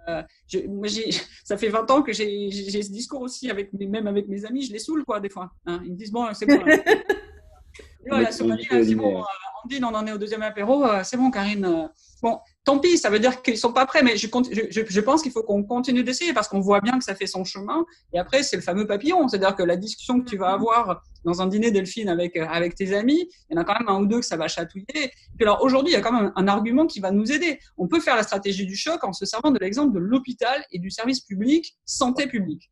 Euh, 0.09 0.23
je, 0.47 0.59
moi, 0.67 0.87
ça 1.43 1.57
fait 1.57 1.69
20 1.69 1.91
ans 1.91 2.01
que 2.01 2.13
j'ai 2.13 2.49
ce 2.51 2.91
discours 2.91 3.21
aussi, 3.21 3.49
avec, 3.51 3.73
même 3.73 4.07
avec 4.07 4.27
mes 4.27 4.45
amis, 4.45 4.63
je 4.63 4.71
les 4.71 4.79
saoule, 4.79 5.03
quoi, 5.03 5.19
des 5.19 5.29
fois. 5.29 5.51
hein. 5.65 5.81
Ils 5.83 5.91
me 5.91 5.97
disent, 5.97 6.11
bon, 6.11 6.27
c'est 6.33 6.45
là. 8.23 8.31
Somalie, 8.31 8.63
là, 8.71 8.83
c'est 8.83 8.95
bon, 8.95 9.03
lumière. 9.09 9.23
euh, 9.23 9.23
Andine, 9.65 9.83
on 9.85 9.93
en 9.93 10.07
est 10.07 10.13
au 10.13 10.17
deuxième 10.17 10.43
apéro, 10.43 10.85
euh, 10.85 11.01
c'est 11.03 11.17
bon, 11.17 11.29
Karine. 11.29 11.65
euh. 11.65 11.87
Bon, 12.21 12.39
tant 12.67 12.79
pis, 12.79 12.97
ça 12.97 13.09
veut 13.09 13.19
dire 13.19 13.41
qu'ils 13.41 13.57
sont 13.57 13.71
pas 13.71 13.85
prêts, 13.85 14.03
mais 14.03 14.17
je, 14.17 14.27
je, 14.27 14.81
je 14.85 14.99
pense 14.99 15.21
qu'il 15.23 15.31
faut 15.31 15.41
qu'on 15.41 15.63
continue 15.63 16.03
d'essayer 16.03 16.33
parce 16.33 16.49
qu'on 16.49 16.59
voit 16.59 16.81
bien 16.81 16.97
que 16.97 17.03
ça 17.05 17.15
fait 17.15 17.25
son 17.25 17.45
chemin. 17.45 17.85
Et 18.11 18.19
après, 18.19 18.43
c'est 18.43 18.57
le 18.57 18.61
fameux 18.61 18.85
papillon, 18.85 19.25
c'est-à-dire 19.29 19.55
que 19.55 19.63
la 19.63 19.77
discussion 19.77 20.19
que 20.19 20.29
tu 20.29 20.35
vas 20.35 20.49
avoir 20.49 21.01
dans 21.23 21.41
un 21.41 21.47
dîner 21.47 21.71
Delphine 21.71 22.09
avec 22.09 22.35
avec 22.35 22.75
tes 22.75 22.93
amis, 22.93 23.29
il 23.49 23.55
y 23.55 23.57
en 23.57 23.61
a 23.61 23.63
quand 23.63 23.79
même 23.79 23.87
un 23.87 24.01
ou 24.01 24.05
deux 24.05 24.19
que 24.19 24.25
ça 24.25 24.35
va 24.35 24.49
chatouiller. 24.49 24.85
Et 24.95 25.11
puis 25.37 25.43
alors 25.43 25.63
aujourd'hui, 25.63 25.93
il 25.93 25.95
y 25.95 25.97
a 25.97 26.01
quand 26.01 26.11
même 26.11 26.33
un 26.35 26.47
argument 26.49 26.87
qui 26.87 26.99
va 26.99 27.11
nous 27.11 27.31
aider. 27.31 27.57
On 27.77 27.87
peut 27.87 28.01
faire 28.01 28.17
la 28.17 28.23
stratégie 28.23 28.65
du 28.65 28.75
choc 28.75 29.01
en 29.05 29.13
se 29.13 29.25
servant 29.25 29.51
de 29.51 29.59
l'exemple 29.59 29.93
de 29.93 29.99
l'hôpital 29.99 30.61
et 30.73 30.79
du 30.79 30.91
service 30.91 31.21
public 31.21 31.77
santé 31.85 32.27
publique. 32.27 32.69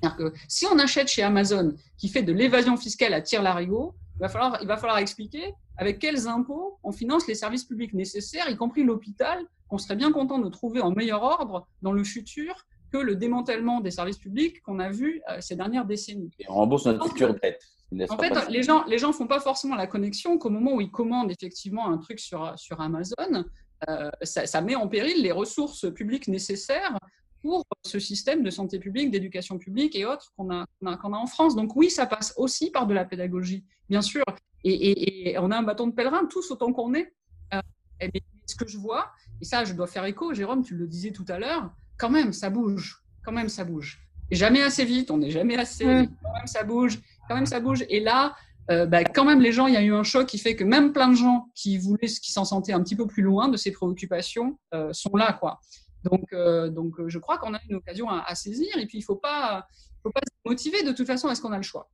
C'est-à-dire 0.00 0.16
que 0.16 0.38
si 0.48 0.64
on 0.72 0.78
achète 0.78 1.08
chez 1.08 1.22
Amazon 1.22 1.74
qui 1.98 2.08
fait 2.08 2.22
de 2.22 2.32
l'évasion 2.32 2.78
fiscale 2.78 3.12
à 3.12 3.20
tir 3.20 3.42
larigot, 3.42 3.94
il 4.16 4.20
va 4.20 4.28
falloir, 4.28 4.58
il 4.62 4.68
va 4.68 4.76
falloir 4.76 4.98
expliquer 4.98 5.54
avec 5.76 5.98
quels 5.98 6.28
impôts 6.28 6.78
on 6.82 6.92
finance 6.92 7.26
les 7.26 7.34
services 7.34 7.64
publics 7.64 7.94
nécessaires, 7.94 8.48
y 8.48 8.56
compris 8.56 8.84
l'hôpital, 8.84 9.38
qu'on 9.68 9.78
serait 9.78 9.96
bien 9.96 10.12
content 10.12 10.38
de 10.38 10.48
trouver 10.48 10.80
en 10.80 10.92
meilleur 10.92 11.22
ordre 11.22 11.66
dans 11.82 11.92
le 11.92 12.04
futur 12.04 12.54
que 12.92 12.98
le 12.98 13.16
démantèlement 13.16 13.80
des 13.80 13.90
services 13.90 14.18
publics 14.18 14.62
qu'on 14.62 14.78
a 14.78 14.88
vu 14.88 15.20
euh, 15.28 15.40
ces 15.40 15.56
dernières 15.56 15.84
décennies. 15.84 16.30
Et 16.38 16.44
on 16.48 16.54
rembourse 16.54 16.86
notre 16.86 17.08
future 17.08 17.34
dette. 17.34 17.60
En 18.08 18.18
fait, 18.18 18.48
les 18.48 18.62
gens 18.62 18.84
les 18.86 18.98
gens 18.98 19.12
font 19.12 19.26
pas 19.26 19.40
forcément 19.40 19.76
la 19.76 19.86
connexion 19.86 20.38
qu'au 20.38 20.50
moment 20.50 20.74
où 20.74 20.80
ils 20.80 20.90
commandent 20.90 21.30
effectivement 21.30 21.88
un 21.88 21.98
truc 21.98 22.18
sur, 22.18 22.52
sur 22.56 22.80
Amazon, 22.80 23.44
euh, 23.88 24.10
ça, 24.22 24.46
ça, 24.46 24.60
met 24.60 24.74
en 24.74 24.88
péril 24.88 25.22
les 25.22 25.32
ressources 25.32 25.92
publiques 25.92 26.26
nécessaires 26.28 26.98
pour 27.44 27.62
ce 27.82 27.98
système 27.98 28.42
de 28.42 28.48
santé 28.48 28.78
publique, 28.78 29.10
d'éducation 29.10 29.58
publique 29.58 29.94
et 29.96 30.06
autres 30.06 30.32
qu'on 30.34 30.50
a, 30.50 30.64
qu'on 30.80 31.12
a, 31.12 31.16
a, 31.16 31.20
en 31.20 31.26
France. 31.26 31.54
Donc 31.54 31.76
oui, 31.76 31.90
ça 31.90 32.06
passe 32.06 32.32
aussi 32.38 32.70
par 32.70 32.86
de 32.86 32.94
la 32.94 33.04
pédagogie, 33.04 33.66
bien 33.90 34.00
sûr. 34.00 34.24
Et, 34.64 34.72
et, 34.72 35.30
et 35.32 35.38
on 35.38 35.50
a 35.50 35.58
un 35.58 35.62
bâton 35.62 35.86
de 35.86 35.92
pèlerin, 35.92 36.24
tous 36.24 36.50
autant 36.50 36.72
qu'on 36.72 36.94
est. 36.94 37.12
Euh, 37.52 37.60
mais 38.00 38.22
ce 38.46 38.54
que 38.56 38.66
je 38.66 38.78
vois, 38.78 39.12
et 39.42 39.44
ça, 39.44 39.62
je 39.66 39.74
dois 39.74 39.86
faire 39.86 40.06
écho, 40.06 40.32
Jérôme, 40.32 40.62
tu 40.62 40.74
le 40.74 40.86
disais 40.86 41.10
tout 41.10 41.26
à 41.28 41.38
l'heure, 41.38 41.70
quand 41.98 42.08
même, 42.08 42.32
ça 42.32 42.48
bouge. 42.48 43.04
Quand 43.22 43.32
même, 43.32 43.50
ça 43.50 43.64
bouge. 43.64 44.00
Et 44.30 44.36
jamais 44.36 44.62
assez 44.62 44.86
vite, 44.86 45.10
on 45.10 45.18
n'est 45.18 45.30
jamais 45.30 45.58
assez. 45.58 45.84
Mmh. 45.84 46.08
Quand 46.22 46.32
même, 46.32 46.46
ça 46.46 46.64
bouge. 46.64 46.98
Quand 47.28 47.34
même, 47.34 47.44
ça 47.44 47.60
bouge. 47.60 47.84
Et 47.90 48.00
là, 48.00 48.34
euh, 48.70 48.86
bah, 48.86 49.04
quand 49.04 49.26
même, 49.26 49.42
les 49.42 49.52
gens, 49.52 49.66
il 49.66 49.74
y 49.74 49.76
a 49.76 49.82
eu 49.82 49.92
un 49.92 50.02
choc 50.02 50.26
qui 50.26 50.38
fait 50.38 50.56
que 50.56 50.64
même 50.64 50.94
plein 50.94 51.08
de 51.08 51.14
gens 51.14 51.50
qui 51.54 51.76
voulaient, 51.76 52.08
qui 52.08 52.32
s'en 52.32 52.46
sentaient 52.46 52.72
un 52.72 52.82
petit 52.82 52.96
peu 52.96 53.06
plus 53.06 53.22
loin 53.22 53.48
de 53.48 53.58
ces 53.58 53.70
préoccupations, 53.70 54.58
euh, 54.72 54.94
sont 54.94 55.14
là, 55.14 55.34
quoi. 55.34 55.60
Donc, 56.04 56.32
euh, 56.32 56.68
donc 56.68 56.94
je 57.06 57.18
crois 57.18 57.38
qu'on 57.38 57.54
a 57.54 57.60
une 57.68 57.76
occasion 57.76 58.08
à, 58.08 58.24
à, 58.26 58.34
saisir 58.34 58.76
et 58.76 58.86
puis 58.86 58.98
il 58.98 59.00
ne 59.00 59.04
faut 59.04 59.16
pas, 59.16 59.66
faut 60.02 60.10
pas 60.10 60.20
se 60.20 60.48
motiver 60.48 60.82
de 60.82 60.92
toute 60.92 61.06
façon, 61.06 61.30
est-ce 61.30 61.40
qu'on 61.40 61.52
a 61.52 61.56
le 61.56 61.62
choix? 61.62 61.88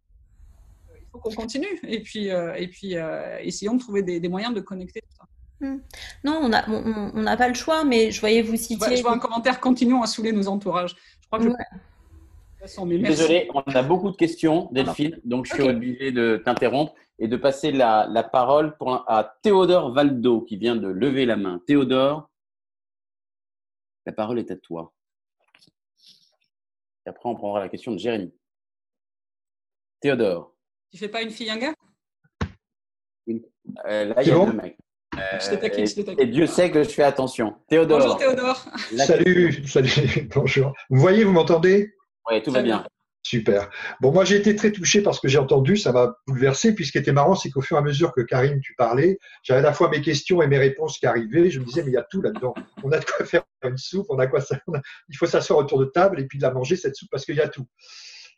Il 0.94 1.06
faut 1.12 1.18
qu'on 1.18 1.34
continue 1.34 1.80
et 1.86 2.02
puis, 2.02 2.30
euh, 2.30 2.54
et 2.54 2.68
puis 2.68 2.96
euh, 2.96 3.38
essayons 3.40 3.74
de 3.74 3.80
trouver 3.80 4.02
des, 4.02 4.20
des, 4.20 4.28
moyens 4.28 4.54
de 4.54 4.60
connecter 4.60 5.00
tout 5.00 5.16
ça. 5.16 5.24
Mmh. 5.60 5.80
Non, 6.24 6.40
on 6.42 6.48
n'a 6.48 6.64
on, 6.68 7.12
on 7.14 7.36
pas 7.36 7.48
le 7.48 7.54
choix, 7.54 7.84
mais 7.84 8.10
je 8.10 8.20
voyais 8.20 8.42
vous 8.42 8.56
citer. 8.56 8.84
Je 8.84 8.88
vois, 8.88 8.96
je 8.96 9.02
vois 9.02 9.12
un 9.12 9.18
commentaire 9.18 9.60
continuons 9.60 10.02
à 10.02 10.06
saouler 10.06 10.32
nos 10.32 10.48
entourages. 10.48 10.96
Je 11.20 11.26
crois 11.26 11.38
que 11.38 11.48
ouais. 11.48 11.54
je... 12.56 12.60
façon, 12.60 12.86
Désolé, 12.86 13.48
on 13.54 13.60
a 13.60 13.82
beaucoup 13.82 14.10
de 14.10 14.16
questions, 14.16 14.68
Delphine, 14.72 15.12
Alors. 15.12 15.20
donc 15.24 15.46
je 15.46 15.54
suis 15.54 15.62
okay. 15.62 15.70
obligé 15.70 16.12
de 16.12 16.40
t'interrompre 16.44 16.94
et 17.18 17.28
de 17.28 17.36
passer 17.36 17.70
la, 17.70 18.06
la 18.10 18.22
parole 18.22 18.76
pour, 18.78 19.04
à 19.06 19.36
Théodore 19.42 19.92
Valdo 19.92 20.40
qui 20.40 20.56
vient 20.56 20.76
de 20.76 20.88
lever 20.88 21.26
la 21.26 21.36
main. 21.36 21.60
Théodore, 21.66 22.29
la 24.06 24.12
parole 24.12 24.38
est 24.38 24.50
à 24.50 24.56
toi. 24.56 24.92
Et 27.06 27.08
après, 27.08 27.28
on 27.28 27.34
prendra 27.34 27.60
la 27.60 27.68
question 27.68 27.92
de 27.92 27.98
Jérémy. 27.98 28.32
Théodore. 30.00 30.54
Tu 30.90 30.98
fais 30.98 31.08
pas 31.08 31.22
une 31.22 31.30
fille, 31.30 31.50
un 31.50 31.58
gars? 31.58 31.74
Une... 33.26 33.42
euh, 33.86 34.06
Là, 34.06 34.22
il 34.22 34.28
y 34.28 34.30
a 34.30 34.34
bon 34.34 34.46
deux 34.46 34.52
mecs. 34.52 34.78
Euh, 35.18 35.38
et, 35.62 36.22
et, 36.22 36.26
Dieu 36.26 36.46
sait 36.46 36.70
que 36.70 36.82
je 36.84 36.88
fais 36.88 37.02
attention. 37.02 37.56
Théodore. 37.68 37.98
Bonjour 37.98 38.16
Théodore. 38.16 38.64
Salut, 38.96 39.66
salut, 39.66 40.28
bonjour. 40.34 40.72
Vous 40.88 41.00
voyez, 41.00 41.24
vous 41.24 41.32
m'entendez? 41.32 41.94
Oui, 42.30 42.42
tout 42.42 42.52
va 42.52 42.62
bien. 42.62 42.86
Super. 43.22 43.68
Bon, 44.00 44.12
moi 44.12 44.24
j'ai 44.24 44.36
été 44.36 44.56
très 44.56 44.72
touché 44.72 45.02
parce 45.02 45.20
que 45.20 45.28
j'ai 45.28 45.38
entendu, 45.38 45.76
ça 45.76 45.92
m'a 45.92 46.16
bouleversé. 46.26 46.74
Puis 46.74 46.86
ce 46.86 46.92
qui 46.92 46.98
était 46.98 47.12
marrant, 47.12 47.34
c'est 47.34 47.50
qu'au 47.50 47.60
fur 47.60 47.76
et 47.76 47.80
à 47.80 47.82
mesure 47.82 48.12
que 48.12 48.22
Karine, 48.22 48.60
tu 48.60 48.74
parlais, 48.76 49.18
j'avais 49.42 49.60
à 49.60 49.62
la 49.62 49.72
fois 49.72 49.90
mes 49.90 50.00
questions 50.00 50.40
et 50.42 50.46
mes 50.46 50.58
réponses 50.58 50.98
qui 50.98 51.06
arrivaient. 51.06 51.50
Je 51.50 51.60
me 51.60 51.64
disais, 51.64 51.82
mais 51.82 51.90
il 51.90 51.94
y 51.94 51.98
a 51.98 52.06
tout 52.10 52.22
là-dedans. 52.22 52.54
On 52.82 52.90
a 52.92 52.98
de 52.98 53.04
quoi 53.04 53.24
faire 53.26 53.42
une 53.62 53.76
soupe, 53.76 54.06
on 54.08 54.18
a 54.18 54.26
quoi 54.26 54.40
ça. 54.40 54.56
A... 54.56 54.80
Il 55.08 55.16
faut 55.16 55.26
s'asseoir 55.26 55.58
autour 55.58 55.78
de 55.78 55.84
table 55.84 56.18
et 56.20 56.26
puis 56.26 56.38
de 56.38 56.42
la 56.42 56.50
manger 56.50 56.76
cette 56.76 56.96
soupe 56.96 57.10
parce 57.10 57.24
qu'il 57.24 57.36
y 57.36 57.40
a 57.40 57.48
tout. 57.48 57.66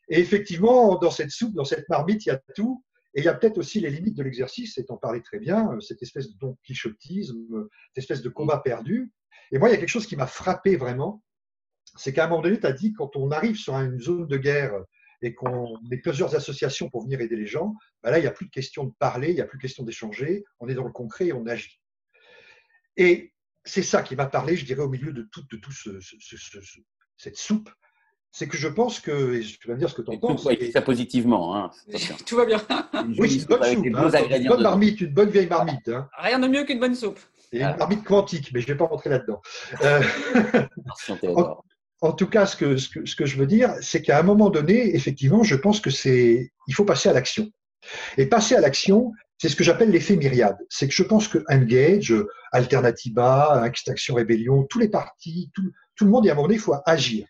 Et 0.08 0.18
effectivement, 0.18 0.98
dans 0.98 1.10
cette 1.10 1.30
soupe, 1.30 1.54
dans 1.54 1.64
cette 1.64 1.88
marmite, 1.88 2.26
il 2.26 2.30
y 2.30 2.32
a 2.32 2.40
tout. 2.54 2.84
Et 3.14 3.20
il 3.20 3.24
y 3.24 3.28
a 3.28 3.34
peut-être 3.34 3.58
aussi 3.58 3.78
les 3.78 3.90
limites 3.90 4.16
de 4.16 4.22
l'exercice, 4.22 4.78
et 4.78 4.86
t'en 4.86 4.96
parlais 4.96 5.20
très 5.20 5.38
bien, 5.38 5.68
cette 5.80 6.02
espèce 6.02 6.30
de 6.30 6.38
don 6.38 6.56
quichotisme, 6.64 7.68
cette 7.94 8.04
espèce 8.04 8.22
de 8.22 8.30
combat 8.30 8.58
perdu. 8.58 9.12
Et 9.52 9.58
moi, 9.58 9.68
il 9.68 9.72
y 9.72 9.74
a 9.74 9.78
quelque 9.78 9.90
chose 9.90 10.06
qui 10.06 10.16
m'a 10.16 10.26
frappé 10.26 10.76
vraiment, 10.76 11.22
c'est 11.96 12.12
qu'à 12.12 12.24
un 12.24 12.28
moment 12.28 12.42
donné, 12.42 12.58
tu 12.58 12.66
as 12.66 12.72
dit, 12.72 12.92
quand 12.92 13.16
on 13.16 13.30
arrive 13.30 13.56
sur 13.56 13.74
une 13.74 14.00
zone 14.00 14.26
de 14.26 14.36
guerre 14.36 14.72
et 15.20 15.34
qu'on 15.34 15.78
met 15.88 15.98
plusieurs 15.98 16.34
associations 16.34 16.90
pour 16.90 17.04
venir 17.04 17.20
aider 17.20 17.36
les 17.36 17.46
gens, 17.46 17.74
ben 18.02 18.10
là, 18.10 18.18
il 18.18 18.22
n'y 18.22 18.28
a 18.28 18.32
plus 18.32 18.46
de 18.46 18.50
question 18.50 18.84
de 18.84 18.92
parler, 18.98 19.30
il 19.30 19.34
n'y 19.34 19.40
a 19.40 19.46
plus 19.46 19.58
de 19.58 19.62
question 19.62 19.84
d'échanger, 19.84 20.44
on 20.58 20.68
est 20.68 20.74
dans 20.74 20.84
le 20.84 20.92
concret 20.92 21.26
et 21.26 21.32
on 21.32 21.46
agit. 21.46 21.80
Et 22.96 23.32
c'est 23.64 23.82
ça 23.82 24.02
qui 24.02 24.16
m'a 24.16 24.26
parlé, 24.26 24.56
je 24.56 24.64
dirais, 24.64 24.82
au 24.82 24.88
milieu 24.88 25.12
de 25.12 25.22
toute 25.30 25.50
de 25.50 25.56
tout 25.56 25.72
ce, 25.72 26.00
ce, 26.00 26.16
ce, 26.36 26.58
cette 27.16 27.36
soupe, 27.36 27.70
c'est 28.32 28.48
que 28.48 28.56
je 28.56 28.68
pense 28.68 28.98
que, 28.98 29.34
et 29.34 29.42
tu 29.42 29.68
vas 29.68 29.74
me 29.74 29.78
dire 29.78 29.90
ce 29.90 29.94
que 29.94 30.02
tu 30.02 30.10
en 30.10 30.18
penses. 30.18 30.44
Oui, 30.46 30.72
ça 30.72 30.80
positivement. 30.80 31.54
Hein, 31.54 31.70
tout 32.26 32.36
va 32.36 32.46
bien. 32.46 32.60
oui, 33.18 33.30
c'est 33.30 33.40
une 33.40 33.44
bonne 33.44 33.62
soupe, 33.62 33.86
hein, 33.94 34.36
une 34.38 34.48
bonne 34.48 34.62
marmite, 34.62 35.00
une 35.02 35.12
bonne 35.12 35.28
vieille 35.28 35.48
marmite. 35.48 35.88
Hein. 35.88 36.08
Rien 36.18 36.38
de 36.38 36.48
mieux 36.48 36.64
qu'une 36.64 36.80
bonne 36.80 36.94
soupe. 36.94 37.20
Et 37.52 37.62
une 37.62 37.76
marmite 37.76 38.02
quantique, 38.04 38.50
mais 38.54 38.60
je 38.60 38.68
ne 38.68 38.72
vais 38.72 38.78
pas 38.78 38.86
rentrer 38.86 39.10
là-dedans. 39.10 39.42
Euh, 39.82 40.02
en, 41.22 41.62
en, 42.02 42.12
tout 42.12 42.26
cas, 42.26 42.46
ce 42.46 42.56
que, 42.56 42.76
je 43.26 43.36
veux 43.36 43.46
dire, 43.46 43.74
c'est 43.80 44.02
qu'à 44.02 44.18
un 44.18 44.22
moment 44.22 44.50
donné, 44.50 44.94
effectivement, 44.94 45.42
je 45.42 45.54
pense 45.54 45.80
que 45.80 45.90
c'est, 45.90 46.52
il 46.66 46.74
faut 46.74 46.84
passer 46.84 47.08
à 47.08 47.12
l'action. 47.12 47.48
Et 48.16 48.26
passer 48.26 48.54
à 48.54 48.60
l'action, 48.60 49.12
c'est 49.38 49.48
ce 49.48 49.56
que 49.56 49.64
j'appelle 49.64 49.90
l'effet 49.90 50.16
myriade. 50.16 50.56
C'est 50.68 50.86
que 50.86 50.94
je 50.94 51.02
pense 51.02 51.28
que 51.28 51.38
Engage, 51.48 52.14
Alternativa, 52.52 53.62
Extinction 53.66 54.14
Rébellion, 54.14 54.64
tous 54.64 54.78
les 54.78 54.88
partis, 54.88 55.50
tout, 55.54 56.04
le 56.04 56.10
monde, 56.10 56.24
y 56.24 56.28
a 56.28 56.32
un 56.32 56.34
moment 56.34 56.48
donné, 56.48 56.58
il 56.58 56.60
faut 56.60 56.74
agir. 56.86 57.26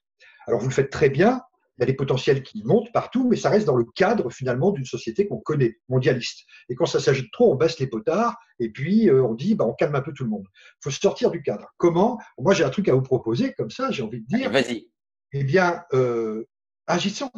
Alors 0.46 0.60
vous 0.60 0.68
le 0.68 0.74
faites 0.74 0.90
très 0.90 1.08
bien, 1.08 1.40
il 1.78 1.80
y 1.80 1.84
a 1.84 1.86
des 1.86 1.94
potentiels 1.94 2.42
qui 2.42 2.62
montent 2.64 2.92
partout, 2.92 3.26
mais 3.28 3.36
ça 3.36 3.48
reste 3.48 3.66
dans 3.66 3.76
le 3.76 3.86
cadre 3.94 4.30
finalement 4.30 4.72
d'une 4.72 4.84
société 4.84 5.26
qu'on 5.26 5.40
connaît, 5.40 5.78
mondialiste. 5.88 6.40
Et 6.68 6.74
quand 6.74 6.86
ça 6.86 7.00
s'agit 7.00 7.22
de 7.22 7.30
trop, 7.32 7.52
on 7.52 7.56
baisse 7.56 7.78
les 7.78 7.86
potards 7.86 8.36
et 8.58 8.70
puis 8.70 9.08
euh, 9.08 9.24
on 9.24 9.34
dit 9.34 9.54
bah, 9.54 9.64
on 9.64 9.72
calme 9.72 9.94
un 9.94 10.02
peu 10.02 10.12
tout 10.12 10.24
le 10.24 10.30
monde. 10.30 10.46
Il 10.52 10.84
faut 10.84 10.90
sortir 10.90 11.30
du 11.30 11.42
cadre. 11.42 11.72
Comment? 11.78 12.18
Moi 12.38 12.52
j'ai 12.52 12.64
un 12.64 12.70
truc 12.70 12.88
à 12.88 12.94
vous 12.94 13.02
proposer, 13.02 13.54
comme 13.54 13.70
ça 13.70 13.90
j'ai 13.90 14.02
envie 14.02 14.20
de 14.20 14.26
dire. 14.26 14.50
Vas-y. 14.50 14.88
Eh 15.32 15.44
bien, 15.44 15.82
euh, 15.94 16.44
agissons. 16.86 17.30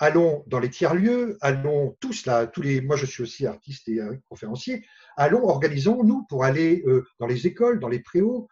Allons 0.00 0.44
dans 0.46 0.60
les 0.60 0.70
tiers-lieux, 0.70 1.38
allons 1.40 1.96
tous 2.00 2.26
là, 2.26 2.46
tous 2.46 2.62
les. 2.62 2.80
Moi 2.80 2.96
je 2.96 3.06
suis 3.06 3.22
aussi 3.22 3.46
artiste 3.46 3.88
et 3.88 4.00
euh, 4.00 4.16
conférencier. 4.28 4.84
Allons, 5.16 5.44
organisons-nous 5.44 6.24
pour 6.28 6.44
aller 6.44 6.84
dans 7.18 7.26
les 7.26 7.46
écoles, 7.48 7.80
dans 7.80 7.88
les 7.88 7.98
préaux, 7.98 8.48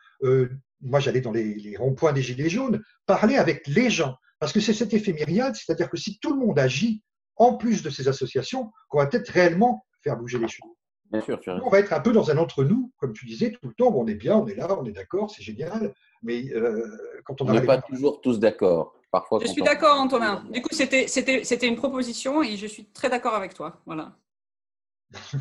moi 0.80 0.98
j'allais 0.98 1.20
dans 1.20 1.30
les, 1.30 1.54
les 1.54 1.76
ronds-points 1.76 2.12
des 2.12 2.22
Gilets 2.22 2.48
jaunes, 2.48 2.82
parler 3.06 3.36
avec 3.36 3.66
les 3.68 3.90
gens. 3.90 4.16
Parce 4.38 4.52
que 4.52 4.60
c'est 4.60 4.74
cet 4.74 4.92
effet 4.92 5.12
myriade, 5.12 5.54
c'est-à-dire 5.54 5.88
que 5.88 5.96
si 5.96 6.18
tout 6.18 6.32
le 6.32 6.44
monde 6.44 6.58
agit, 6.58 7.02
en 7.36 7.54
plus 7.54 7.82
de 7.82 7.90
ces 7.90 8.08
associations, 8.08 8.70
qu'on 8.88 8.98
va 8.98 9.06
peut-être 9.06 9.28
réellement 9.28 9.84
faire 10.02 10.16
bouger 10.16 10.38
les 10.38 10.48
choses. 10.48 10.70
Bien 11.10 11.20
sûr, 11.20 11.38
tu 11.38 11.50
on 11.50 11.68
va 11.68 11.78
être 11.78 11.92
un 11.92 12.00
peu 12.00 12.12
dans 12.12 12.30
un 12.30 12.38
entre-nous, 12.38 12.92
comme 12.98 13.12
tu 13.12 13.26
disais, 13.26 13.52
tout 13.52 13.68
le 13.68 13.74
temps, 13.74 13.92
on 13.94 14.06
est 14.06 14.14
bien, 14.14 14.36
on 14.36 14.46
est 14.46 14.56
là, 14.56 14.76
on 14.78 14.84
est 14.84 14.92
d'accord, 14.92 15.30
c'est 15.30 15.42
génial, 15.42 15.94
mais 16.22 16.52
euh, 16.52 16.84
quand 17.24 17.40
on 17.42 17.52
n'est 17.52 17.64
pas 17.64 17.80
toujours 17.80 18.20
tous 18.20 18.40
d'accord. 18.40 18.94
Parfois, 19.12 19.38
je 19.40 19.46
suis 19.46 19.62
d'accord, 19.62 20.00
Antonin. 20.00 20.44
Du 20.50 20.60
coup, 20.60 20.70
c'était 20.72 21.66
une 21.66 21.76
proposition 21.76 22.42
et 22.42 22.56
je 22.56 22.66
suis 22.66 22.86
très 22.86 23.08
d'accord 23.08 23.34
avec 23.34 23.54
toi. 23.54 23.80
Voilà. 23.86 24.16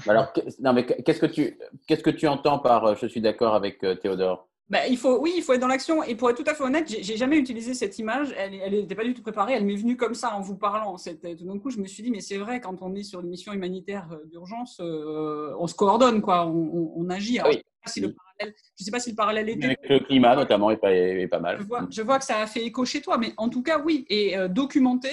Alors, 0.08 0.32
non, 0.60 0.74
mais 0.74 0.86
qu'est-ce 0.86 1.20
que 1.20 1.26
tu 1.26 1.58
qu'est-ce 1.88 2.04
que 2.04 2.12
tu 2.12 2.28
entends 2.28 2.60
par 2.60 2.86
euh, 2.86 2.96
je 3.02 3.08
suis 3.08 3.22
d'accord 3.22 3.56
avec 3.56 3.84
euh, 3.84 3.96
Théodore? 3.96 4.48
Bah, 4.68 4.88
il 4.88 4.98
faut, 4.98 5.20
oui, 5.20 5.34
il 5.38 5.44
faut 5.44 5.54
être 5.54 5.62
dans 5.62 5.68
l'action. 5.68 6.04
Et 6.04 6.16
pour 6.16 6.30
être 6.30 6.38
tout 6.44 6.50
à 6.50 6.56
fait 6.56 6.64
honnête, 6.64 6.88
j'ai 6.88 7.18
jamais 7.18 7.38
utilisé 7.38 7.76
cette 7.76 8.00
image. 8.00 8.34
Elle 8.38 8.72
n'était 8.72 8.96
pas 8.96 9.04
du 9.04 9.14
tout 9.14 9.22
préparée. 9.22 9.54
Elle 9.54 9.66
m'est 9.66 9.76
venue 9.76 9.96
comme 9.96 10.16
ça 10.16 10.34
en 10.36 10.42
vous 10.42 10.56
parlant. 10.56 10.96
Tout 10.96 11.46
d'un 11.46 11.60
coup, 11.60 11.70
je 11.70 11.78
me 11.78 11.86
suis 11.86 12.02
dit, 12.02 12.10
mais 12.10 12.22
c'est 12.22 12.38
vrai, 12.38 12.60
quand 12.60 12.82
on 12.82 12.96
est 12.96 13.04
sur 13.04 13.20
une 13.22 13.30
mission 13.30 13.54
humanitaire 13.54 14.10
d'urgence, 14.26 14.80
euh, 14.82 15.54
on 15.60 15.68
se 15.68 15.76
coordonne, 15.76 16.22
quoi. 16.22 16.48
On, 16.48 16.54
on, 16.74 16.94
on 16.96 17.10
agit. 17.12 17.38
Alors, 17.38 17.52
oui. 17.54 17.62
je 17.96 18.06
ne 18.06 18.12
sais, 18.76 18.92
pas 18.92 19.00
si 19.00 19.12
le 19.12 19.16
parallèle 19.16 19.50
était. 19.50 19.66
Avec 19.66 19.88
le 19.88 20.00
climat, 20.00 20.36
notamment, 20.36 20.72
est 20.72 20.78
pas, 20.78 20.92
est 20.92 21.28
pas 21.28 21.40
mal. 21.40 21.60
Je 21.60 21.66
vois, 21.66 21.88
je 21.92 22.02
vois, 22.02 22.18
que 22.18 22.26
ça 22.26 22.40
a 22.40 22.48
fait 22.48 22.66
écho 22.66 22.86
chez 22.86 23.02
toi, 23.02 23.20
mais 23.20 23.34
en 23.38 23.50
tout 23.50 23.62
cas, 23.62 23.80
oui. 23.80 24.08
Et 24.10 24.36
euh, 24.36 24.48
documenter. 24.48 25.10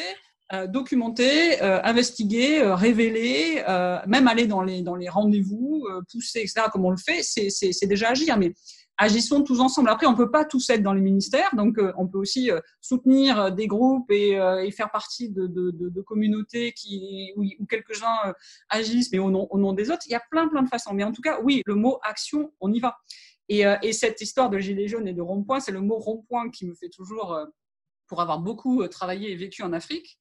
Euh, 0.52 0.66
documenter, 0.66 1.62
euh, 1.62 1.80
investiguer, 1.82 2.60
euh, 2.60 2.74
révéler, 2.74 3.62
même 4.06 4.28
aller 4.28 4.46
dans 4.46 4.60
les, 4.60 4.82
dans 4.82 4.96
les 4.96 5.08
rendez-vous, 5.08 5.86
pousser, 6.12 6.40
etc., 6.40 6.62
comme 6.70 6.84
on 6.84 6.90
le 6.90 6.98
fait, 6.98 7.22
c'est 7.22 7.86
déjà 7.86 8.10
agir. 8.10 8.36
Mais 8.36 8.52
agissons 8.98 9.42
tous 9.42 9.60
ensemble. 9.60 9.88
Après, 9.88 10.06
on 10.06 10.14
peut 10.14 10.30
pas 10.30 10.44
tous 10.44 10.68
être 10.70 10.82
dans 10.82 10.92
les 10.92 11.00
ministères, 11.00 11.54
donc 11.54 11.78
euh, 11.78 11.92
on 11.96 12.06
peut 12.06 12.18
aussi 12.18 12.50
euh, 12.50 12.60
soutenir 12.80 13.52
des 13.52 13.66
groupes 13.66 14.10
et, 14.10 14.38
euh, 14.38 14.70
faire 14.70 14.90
partie 14.90 15.30
de, 15.30 16.00
communautés 16.02 16.72
qui, 16.72 17.32
où, 17.36 17.66
quelques-uns 17.66 18.34
agissent, 18.68 19.12
mais 19.12 19.18
au 19.18 19.30
nom, 19.30 19.72
des 19.72 19.90
autres. 19.90 20.02
Il 20.06 20.12
y 20.12 20.16
a 20.16 20.22
plein, 20.30 20.48
plein 20.48 20.62
de 20.62 20.68
façons. 20.68 20.94
Mais 20.94 21.04
en 21.04 21.12
tout 21.12 21.22
cas, 21.22 21.40
oui, 21.42 21.62
le 21.66 21.74
mot 21.74 21.98
action, 22.02 22.52
on 22.60 22.72
y 22.72 22.80
va. 22.80 22.96
Et, 23.48 23.66
euh, 23.66 23.76
et 23.82 23.92
cette 23.92 24.20
histoire 24.20 24.50
de 24.50 24.58
gilet 24.58 24.88
jaune 24.88 25.08
et 25.08 25.12
de 25.12 25.20
rond-point, 25.20 25.60
c'est 25.60 25.72
le 25.72 25.80
mot 25.80 25.98
rond-point 25.98 26.50
qui 26.50 26.66
me 26.66 26.74
fait 26.74 26.88
toujours, 26.88 27.34
euh, 27.34 27.44
pour 28.06 28.20
avoir 28.20 28.40
beaucoup 28.40 28.82
euh, 28.82 28.88
travaillé 28.88 29.30
et 29.32 29.36
vécu 29.36 29.62
en 29.62 29.72
Afrique. 29.72 30.18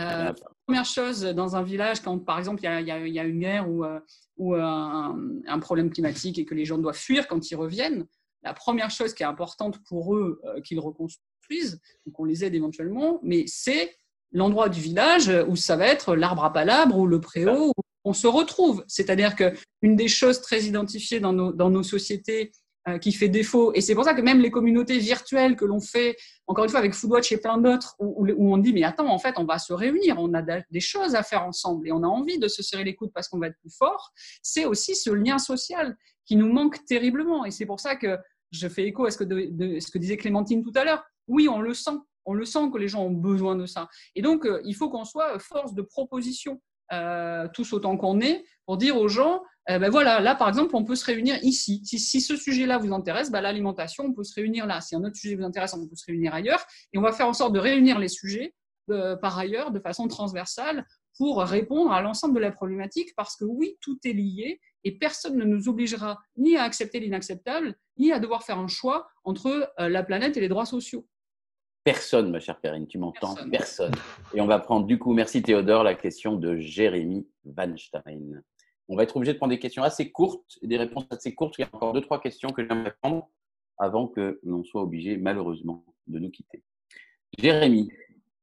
Euh, 0.00 0.32
première 0.66 0.84
chose 0.84 1.22
dans 1.22 1.56
un 1.56 1.62
village, 1.62 2.00
quand 2.00 2.18
par 2.18 2.38
exemple 2.38 2.60
il 2.62 2.64
y 2.64 2.90
a, 2.90 3.06
y 3.06 3.10
y 3.10 3.18
une 3.18 3.38
guerre 3.38 3.70
ou, 3.70 3.84
euh, 3.84 4.00
ou 4.36 4.54
un, 4.54 5.16
un 5.46 5.58
problème 5.60 5.90
climatique 5.90 6.38
et 6.38 6.44
que 6.44 6.54
les 6.54 6.64
gens 6.64 6.78
doivent 6.78 6.96
fuir 6.96 7.28
quand 7.28 7.50
ils 7.50 7.54
reviennent, 7.54 8.06
la 8.42 8.54
première 8.54 8.90
chose 8.90 9.14
qui 9.14 9.22
est 9.22 9.26
importante 9.26 9.78
pour 9.84 10.16
eux 10.16 10.40
euh, 10.44 10.60
qu'ils 10.60 10.80
reconstruisent, 10.80 11.80
ou 12.06 12.10
qu'on 12.10 12.24
les 12.24 12.44
aide 12.44 12.54
éventuellement, 12.54 13.20
mais 13.22 13.44
c'est 13.46 13.96
l'endroit 14.32 14.68
du 14.68 14.80
village 14.80 15.30
où 15.48 15.54
ça 15.54 15.76
va 15.76 15.86
être 15.86 16.16
l'arbre 16.16 16.44
à 16.44 16.52
palabre 16.52 16.98
ou 16.98 17.06
le 17.06 17.20
préau 17.20 17.68
où 17.68 17.72
on 18.04 18.12
se 18.12 18.26
retrouve. 18.26 18.84
C'est-à-dire 18.88 19.36
que 19.36 19.54
une 19.82 19.96
des 19.96 20.08
choses 20.08 20.40
très 20.40 20.62
identifiées 20.64 21.20
dans 21.20 21.32
nos, 21.32 21.52
dans 21.52 21.70
nos 21.70 21.82
sociétés 21.82 22.50
euh, 22.50 22.63
qui 23.00 23.12
fait 23.12 23.28
défaut, 23.28 23.72
et 23.74 23.80
c'est 23.80 23.94
pour 23.94 24.04
ça 24.04 24.12
que 24.12 24.20
même 24.20 24.40
les 24.40 24.50
communautés 24.50 24.98
virtuelles 24.98 25.56
que 25.56 25.64
l'on 25.64 25.80
fait, 25.80 26.16
encore 26.46 26.64
une 26.64 26.70
fois 26.70 26.80
avec 26.80 26.92
Foodwatch 26.92 27.32
et 27.32 27.38
plein 27.38 27.56
d'autres, 27.56 27.96
où, 27.98 28.52
on 28.52 28.58
dit 28.58 28.74
mais 28.74 28.84
attends, 28.84 29.08
en 29.08 29.18
fait, 29.18 29.34
on 29.38 29.44
va 29.44 29.58
se 29.58 29.72
réunir, 29.72 30.16
on 30.18 30.34
a 30.34 30.42
des 30.42 30.80
choses 30.80 31.14
à 31.14 31.22
faire 31.22 31.44
ensemble 31.44 31.88
et 31.88 31.92
on 31.92 32.02
a 32.02 32.06
envie 32.06 32.38
de 32.38 32.46
se 32.46 32.62
serrer 32.62 32.84
les 32.84 32.94
coudes 32.94 33.10
parce 33.14 33.28
qu'on 33.28 33.38
va 33.38 33.46
être 33.46 33.58
plus 33.58 33.74
fort, 33.74 34.12
c'est 34.42 34.66
aussi 34.66 34.94
ce 34.96 35.10
lien 35.10 35.38
social 35.38 35.96
qui 36.26 36.36
nous 36.36 36.52
manque 36.52 36.84
terriblement. 36.84 37.44
Et 37.44 37.50
c'est 37.50 37.66
pour 37.66 37.80
ça 37.80 37.96
que 37.96 38.18
je 38.50 38.68
fais 38.68 38.84
écho 38.84 39.04
à 39.06 39.10
ce 39.10 39.18
que, 39.18 39.24
ce 39.24 39.90
que 39.90 39.98
disait 39.98 40.16
Clémentine 40.16 40.62
tout 40.62 40.72
à 40.74 40.84
l'heure. 40.84 41.04
Oui, 41.26 41.48
on 41.48 41.60
le 41.60 41.74
sent. 41.74 41.98
On 42.26 42.32
le 42.32 42.44
sent 42.46 42.70
que 42.72 42.78
les 42.78 42.88
gens 42.88 43.04
ont 43.04 43.10
besoin 43.10 43.54
de 43.54 43.66
ça. 43.66 43.88
Et 44.14 44.22
donc, 44.22 44.46
euh, 44.46 44.62
il 44.64 44.74
faut 44.74 44.88
qu'on 44.88 45.04
soit 45.04 45.38
force 45.38 45.74
de 45.74 45.82
proposition, 45.82 46.62
euh, 46.92 47.48
tous 47.52 47.72
autant 47.72 47.96
qu'on 47.96 48.20
est, 48.20 48.44
pour 48.66 48.76
dire 48.76 48.96
aux 48.96 49.08
gens, 49.08 49.42
euh, 49.70 49.78
ben 49.78 49.90
voilà, 49.90 50.20
là, 50.20 50.34
par 50.34 50.48
exemple, 50.48 50.76
on 50.76 50.84
peut 50.84 50.94
se 50.94 51.06
réunir 51.06 51.38
ici. 51.42 51.80
Si, 51.84 51.98
si 51.98 52.20
ce 52.20 52.36
sujet-là 52.36 52.78
vous 52.78 52.92
intéresse, 52.92 53.30
ben, 53.30 53.40
l'alimentation, 53.40 54.04
on 54.04 54.12
peut 54.12 54.24
se 54.24 54.34
réunir 54.34 54.66
là. 54.66 54.80
Si 54.80 54.94
un 54.94 55.02
autre 55.04 55.16
sujet 55.16 55.36
vous 55.36 55.44
intéresse, 55.44 55.74
on 55.74 55.86
peut 55.86 55.96
se 55.96 56.04
réunir 56.06 56.34
ailleurs. 56.34 56.64
Et 56.92 56.98
on 56.98 57.02
va 57.02 57.12
faire 57.12 57.28
en 57.28 57.32
sorte 57.32 57.54
de 57.54 57.58
réunir 57.58 57.98
les 57.98 58.08
sujets 58.08 58.54
euh, 58.90 59.16
par 59.16 59.38
ailleurs 59.38 59.70
de 59.70 59.80
façon 59.80 60.06
transversale 60.08 60.84
pour 61.16 61.40
répondre 61.40 61.92
à 61.92 62.02
l'ensemble 62.02 62.34
de 62.34 62.40
la 62.40 62.50
problématique 62.50 63.14
parce 63.16 63.36
que 63.36 63.44
oui, 63.44 63.78
tout 63.80 63.98
est 64.04 64.12
lié 64.12 64.60
et 64.82 64.98
personne 64.98 65.36
ne 65.36 65.44
nous 65.44 65.68
obligera 65.68 66.18
ni 66.36 66.56
à 66.56 66.64
accepter 66.64 67.00
l'inacceptable, 67.00 67.76
ni 67.98 68.12
à 68.12 68.18
devoir 68.18 68.42
faire 68.42 68.58
un 68.58 68.68
choix 68.68 69.08
entre 69.22 69.72
euh, 69.80 69.88
la 69.88 70.02
planète 70.02 70.36
et 70.36 70.40
les 70.40 70.48
droits 70.48 70.66
sociaux. 70.66 71.06
Personne, 71.84 72.30
ma 72.30 72.40
chère 72.40 72.58
Perrine, 72.60 72.86
tu 72.86 72.96
m'entends? 72.96 73.34
Personne. 73.50 73.92
Et 74.32 74.40
on 74.40 74.46
va 74.46 74.58
prendre 74.58 74.86
du 74.86 74.98
coup, 74.98 75.12
merci 75.12 75.42
Théodore, 75.42 75.82
la 75.84 75.94
question 75.94 76.34
de 76.34 76.56
Jérémy 76.56 77.28
Weinstein. 77.44 78.42
On 78.88 78.96
va 78.96 79.02
être 79.02 79.14
obligé 79.18 79.34
de 79.34 79.38
prendre 79.38 79.52
des 79.52 79.58
questions 79.58 79.82
assez 79.82 80.10
courtes 80.10 80.58
et 80.62 80.66
des 80.66 80.78
réponses 80.78 81.04
assez 81.10 81.34
courtes. 81.34 81.56
Il 81.58 81.60
y 81.60 81.64
a 81.64 81.68
encore 81.70 81.92
deux, 81.92 82.00
trois 82.00 82.22
questions 82.22 82.48
que 82.48 82.66
j'aimerais 82.66 82.94
prendre 83.02 83.28
avant 83.76 84.08
que 84.08 84.40
l'on 84.44 84.64
soit 84.64 84.80
obligé, 84.80 85.18
malheureusement, 85.18 85.84
de 86.06 86.18
nous 86.18 86.30
quitter. 86.30 86.62
Jérémy, 87.36 87.92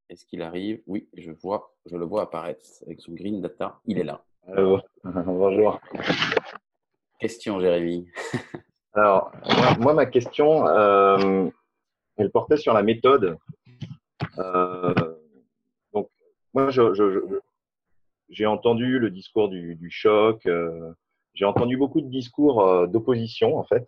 est-ce 0.08 0.24
qu'il 0.24 0.42
arrive? 0.42 0.80
Oui, 0.86 1.08
je 1.16 1.32
vois, 1.32 1.74
je 1.86 1.96
le 1.96 2.04
vois 2.04 2.22
apparaître 2.22 2.64
avec 2.86 3.00
son 3.00 3.12
green 3.12 3.40
data. 3.40 3.80
Il 3.86 3.98
est 3.98 4.04
là. 4.04 4.24
Allô, 4.46 4.78
bonjour. 5.04 5.80
Question, 7.18 7.58
Jérémy. 7.58 8.06
Alors, 8.94 9.32
moi, 9.56 9.76
moi, 9.80 9.94
ma 9.94 10.06
question, 10.06 10.68
euh, 10.68 11.48
elle 12.16 12.30
portait 12.30 12.56
sur 12.56 12.74
la 12.74 12.82
méthode. 12.82 13.36
Euh, 14.38 14.94
donc, 15.92 16.08
moi, 16.54 16.70
j'ai 18.28 18.46
entendu 18.46 18.98
le 18.98 19.10
discours 19.10 19.48
du, 19.48 19.90
choc. 19.90 20.44
euh, 20.46 20.92
j'ai 21.34 21.44
entendu 21.44 21.76
beaucoup 21.76 22.00
de 22.00 22.08
discours 22.08 22.66
euh, 22.66 22.86
d'opposition, 22.86 23.56
en 23.56 23.64
fait. 23.64 23.86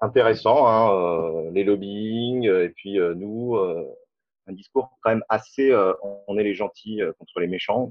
Intéressant, 0.00 0.66
hein, 0.66 1.50
les 1.52 1.64
lobbying, 1.64 2.44
et 2.44 2.68
puis 2.70 2.98
nous, 2.98 3.56
un 3.56 4.52
discours 4.52 4.98
quand 5.00 5.10
même 5.10 5.24
assez. 5.30 5.72
on 6.26 6.36
est 6.36 6.42
les 6.42 6.54
gentils 6.54 7.00
contre 7.18 7.40
les 7.40 7.46
méchants. 7.46 7.90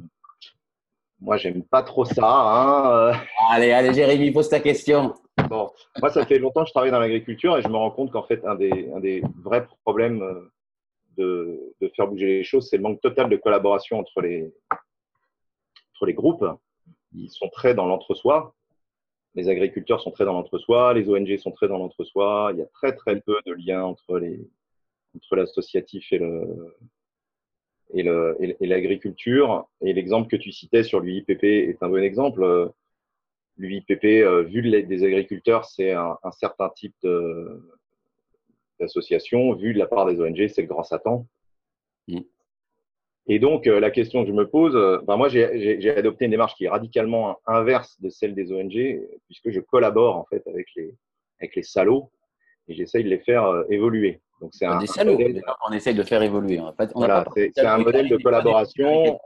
Moi, 1.24 1.38
j'aime 1.38 1.64
pas 1.64 1.84
trop 1.84 2.04
ça. 2.04 2.28
Hein, 2.28 2.92
euh. 2.92 3.14
Allez, 3.50 3.72
allez, 3.72 3.94
Jérémy, 3.94 4.32
pose 4.32 4.50
ta 4.50 4.60
question. 4.60 5.14
Bon, 5.48 5.72
moi, 6.02 6.10
ça 6.10 6.26
fait 6.26 6.38
longtemps 6.38 6.64
que 6.64 6.68
je 6.68 6.74
travaille 6.74 6.92
dans 6.92 7.00
l'agriculture 7.00 7.58
et 7.58 7.62
je 7.62 7.70
me 7.70 7.78
rends 7.78 7.92
compte 7.92 8.12
qu'en 8.12 8.24
fait, 8.24 8.44
un 8.46 8.56
des, 8.56 8.92
un 8.94 9.00
des 9.00 9.24
vrais 9.42 9.66
problèmes 9.86 10.22
euh, 10.22 10.52
de, 11.16 11.74
de 11.80 11.88
faire 11.96 12.08
bouger 12.08 12.26
les 12.26 12.44
choses, 12.44 12.70
c'est 12.70 12.76
le 12.76 12.84
manque 12.84 13.00
total 13.00 13.30
de 13.30 13.38
collaboration 13.38 14.00
entre 14.00 14.20
les, 14.20 14.54
entre 15.94 16.06
les 16.06 16.14
groupes. 16.14 16.46
Ils 17.16 17.30
sont 17.30 17.48
très 17.48 17.74
dans 17.74 17.86
l'entre-soi. 17.86 18.54
Les 19.34 19.48
agriculteurs 19.48 20.02
sont 20.02 20.12
très 20.12 20.26
dans 20.26 20.34
l'entre-soi, 20.34 20.94
les 20.94 21.08
ONG 21.08 21.38
sont 21.38 21.52
très 21.52 21.70
dans 21.70 21.78
l'entre-soi. 21.78 22.50
Il 22.52 22.60
y 22.60 22.62
a 22.62 22.68
très, 22.68 22.94
très 22.98 23.22
peu 23.22 23.38
de 23.46 23.54
liens 23.54 23.84
entre 23.84 24.20
les, 24.20 24.46
entre 25.16 25.38
l'associatif 25.38 26.12
et 26.12 26.18
le, 26.18 26.76
et 27.94 28.04
le- 28.04 28.36
et 28.40 28.56
et 28.60 28.68
l'agriculture. 28.68 29.68
Et 29.82 29.94
l'exemple 29.94 30.28
que 30.30 30.36
tu 30.36 30.52
citais 30.52 30.84
sur 30.84 31.00
l'UIPP 31.00 31.44
est 31.44 31.82
un 31.82 31.90
bon 31.90 32.04
exemple. 32.04 32.72
L'UIPP, 33.58 34.06
euh, 34.24 34.42
vu 34.44 34.62
de 34.62 34.70
l'aide 34.70 34.88
des 34.88 35.04
agriculteurs, 35.04 35.66
c'est 35.66 35.92
un, 35.92 36.18
un 36.24 36.32
certain 36.32 36.70
type 36.70 36.96
d'association. 38.80 39.54
Vu 39.54 39.74
de 39.74 39.80
la 39.80 39.86
part 39.88 40.06
des 40.06 40.20
ONG, 40.20 40.48
c'est 40.48 40.62
le 40.62 40.68
grand 40.68 40.84
Satan. 40.84 41.28
Et 43.28 43.40
donc, 43.40 43.68
euh, 43.68 43.80
la 43.80 43.90
question 43.90 44.24
que 44.24 44.28
je 44.28 44.34
me 44.34 44.50
pose, 44.50 44.76
euh, 44.76 45.00
ben 45.08 45.16
moi, 45.16 45.30
j'ai 45.30 45.90
adopté 45.92 46.26
une 46.26 46.32
démarche 46.32 46.56
qui 46.56 46.66
est 46.66 46.70
radicalement 46.70 47.40
inverse 47.46 48.00
de 48.02 48.10
celle 48.10 48.36
des 48.36 48.52
ONG, 48.52 49.00
puisque 49.28 49.50
je 49.50 49.62
collabore 49.62 50.18
en 50.18 50.26
fait 50.26 50.46
avec 50.48 50.68
les, 50.76 50.94
avec 51.40 51.56
les 51.56 51.64
salauds 51.64 52.12
et 52.68 52.74
j'essaye 52.76 53.04
de 53.04 53.10
les 53.10 53.20
faire 53.20 53.46
euh, 53.46 53.64
évoluer. 53.70 54.22
Donc, 54.42 54.52
c'est 54.54 54.66
un, 54.66 54.78
Des 54.80 54.90
un 54.90 54.94
salauds, 54.94 55.14
modèle- 55.18 55.42
on 55.70 55.72
essaye 55.74 55.96
de 55.96 56.04
faire 56.04 56.22
évoluer. 56.22 56.58
N'a 56.58 56.74
voilà, 56.96 57.24
c'est 57.36 57.66
un 57.66 57.78
modèle 57.78 58.10
de 58.10 58.18
collaboration. 58.18 59.20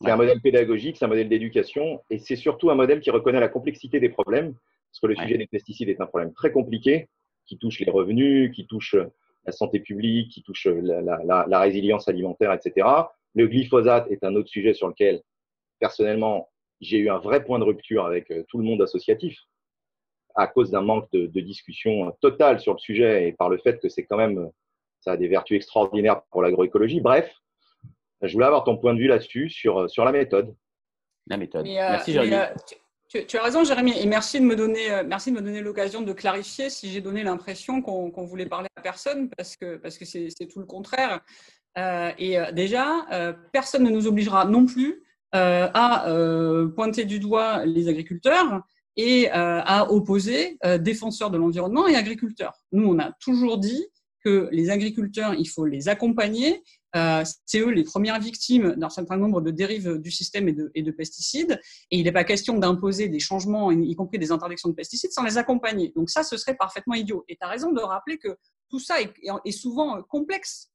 C'est 0.00 0.10
un 0.10 0.16
modèle 0.16 0.40
pédagogique, 0.40 0.96
c'est 0.96 1.04
un 1.04 1.08
modèle 1.08 1.28
d'éducation 1.28 2.02
et 2.10 2.18
c'est 2.18 2.36
surtout 2.36 2.70
un 2.70 2.74
modèle 2.74 3.00
qui 3.00 3.10
reconnaît 3.10 3.40
la 3.40 3.48
complexité 3.48 4.00
des 4.00 4.08
problèmes, 4.10 4.52
parce 4.90 5.00
que 5.00 5.06
le 5.08 5.16
sujet 5.16 5.38
des 5.38 5.46
pesticides 5.46 5.88
est 5.88 6.00
un 6.00 6.06
problème 6.06 6.32
très 6.32 6.52
compliqué 6.52 7.08
qui 7.46 7.58
touche 7.58 7.80
les 7.80 7.90
revenus, 7.90 8.52
qui 8.54 8.66
touche 8.66 8.94
la 9.44 9.52
santé 9.52 9.80
publique, 9.80 10.30
qui 10.30 10.42
touche 10.42 10.66
la, 10.66 11.00
la- 11.02 11.20
la- 11.24 11.46
la 11.48 11.58
résilience 11.60 12.06
alimentaire, 12.08 12.52
etc. 12.52 12.86
Le 13.34 13.48
glyphosate 13.48 14.08
est 14.10 14.22
un 14.24 14.36
autre 14.36 14.48
sujet 14.48 14.74
sur 14.74 14.86
lequel, 14.88 15.20
personnellement, 15.80 16.48
j'ai 16.80 16.98
eu 16.98 17.10
un 17.10 17.18
vrai 17.18 17.42
point 17.44 17.58
de 17.58 17.64
rupture 17.64 18.04
avec 18.06 18.30
euh, 18.30 18.44
tout 18.48 18.58
le 18.58 18.64
monde 18.64 18.82
associatif 18.82 19.38
à 20.34 20.46
cause 20.46 20.70
d'un 20.70 20.82
manque 20.82 21.10
de, 21.12 21.26
de 21.26 21.40
discussion 21.40 22.14
totale 22.20 22.60
sur 22.60 22.72
le 22.74 22.78
sujet 22.78 23.28
et 23.28 23.32
par 23.32 23.48
le 23.48 23.58
fait 23.58 23.80
que 23.80 23.88
c'est 23.88 24.04
quand 24.04 24.16
même, 24.16 24.50
ça 25.00 25.12
a 25.12 25.16
des 25.16 25.28
vertus 25.28 25.56
extraordinaires 25.56 26.22
pour 26.30 26.42
l'agroécologie. 26.42 27.00
Bref, 27.00 27.32
je 28.22 28.32
voulais 28.32 28.46
avoir 28.46 28.64
ton 28.64 28.76
point 28.76 28.94
de 28.94 28.98
vue 28.98 29.08
là-dessus, 29.08 29.50
sur, 29.50 29.90
sur 29.90 30.04
la 30.04 30.12
méthode. 30.12 30.54
La 31.28 31.36
méthode. 31.36 31.64
Mais, 31.64 31.80
euh, 31.80 31.98
mais, 32.06 32.34
euh, 32.34 32.46
tu, 33.08 33.36
as 33.36 33.42
raison, 33.42 33.64
Jérémy, 33.64 33.92
et 34.00 34.06
merci 34.06 34.40
de 34.40 34.44
me 34.44 34.56
donner, 34.56 34.90
euh, 34.90 35.02
merci 35.06 35.30
de 35.30 35.36
me 35.36 35.42
donner 35.42 35.60
l'occasion 35.60 36.00
de 36.00 36.12
clarifier 36.12 36.70
si 36.70 36.90
j'ai 36.90 37.00
donné 37.00 37.22
l'impression 37.22 37.82
qu'on 37.82 38.10
qu'on 38.10 38.24
voulait 38.24 38.46
parler 38.46 38.68
à 38.76 38.80
personne, 38.80 39.28
parce 39.36 39.56
que 39.56 39.76
parce 39.76 39.98
que 39.98 40.04
c'est 40.04 40.28
c'est 40.30 40.46
tout 40.46 40.60
le 40.60 40.66
contraire. 40.66 41.20
Euh, 41.78 42.10
et 42.18 42.38
euh, 42.38 42.52
déjà, 42.52 43.06
euh, 43.12 43.32
personne 43.52 43.84
ne 43.84 43.90
nous 43.90 44.06
obligera 44.06 44.44
non 44.44 44.66
plus 44.66 45.02
euh, 45.34 45.68
à 45.72 46.08
euh, 46.08 46.68
pointer 46.68 47.04
du 47.04 47.18
doigt 47.18 47.64
les 47.64 47.88
agriculteurs 47.88 48.62
et 48.96 49.28
euh, 49.28 49.60
à 49.64 49.90
opposer 49.90 50.58
euh, 50.64 50.78
défenseurs 50.78 51.30
de 51.30 51.38
l'environnement 51.38 51.88
et 51.88 51.96
agriculteurs. 51.96 52.54
Nous, 52.72 52.86
on 52.86 52.98
a 52.98 53.12
toujours 53.20 53.58
dit 53.58 53.86
que 54.24 54.48
les 54.52 54.70
agriculteurs, 54.70 55.34
il 55.34 55.48
faut 55.48 55.66
les 55.66 55.88
accompagner. 55.88 56.62
Euh, 56.94 57.24
c'est 57.46 57.58
eux 57.60 57.70
les 57.70 57.82
premières 57.84 58.20
victimes 58.20 58.74
d'un 58.76 58.90
certain 58.90 59.16
nombre 59.16 59.40
de 59.40 59.50
dérives 59.50 59.98
du 59.98 60.10
système 60.10 60.48
et 60.48 60.52
de, 60.52 60.70
et 60.74 60.82
de 60.82 60.90
pesticides. 60.90 61.58
Et 61.90 61.98
il 61.98 62.04
n'est 62.04 62.12
pas 62.12 62.24
question 62.24 62.58
d'imposer 62.58 63.08
des 63.08 63.18
changements, 63.18 63.72
y 63.72 63.94
compris 63.96 64.18
des 64.18 64.30
interdictions 64.30 64.68
de 64.68 64.74
pesticides, 64.74 65.10
sans 65.10 65.24
les 65.24 65.38
accompagner. 65.38 65.92
Donc 65.96 66.10
ça, 66.10 66.22
ce 66.22 66.36
serait 66.36 66.54
parfaitement 66.54 66.94
idiot. 66.94 67.24
Et 67.28 67.36
tu 67.36 67.44
as 67.44 67.48
raison 67.48 67.72
de 67.72 67.80
rappeler 67.80 68.18
que 68.18 68.36
tout 68.70 68.78
ça 68.78 69.00
est, 69.00 69.12
est 69.44 69.52
souvent 69.52 70.02
complexe. 70.02 70.70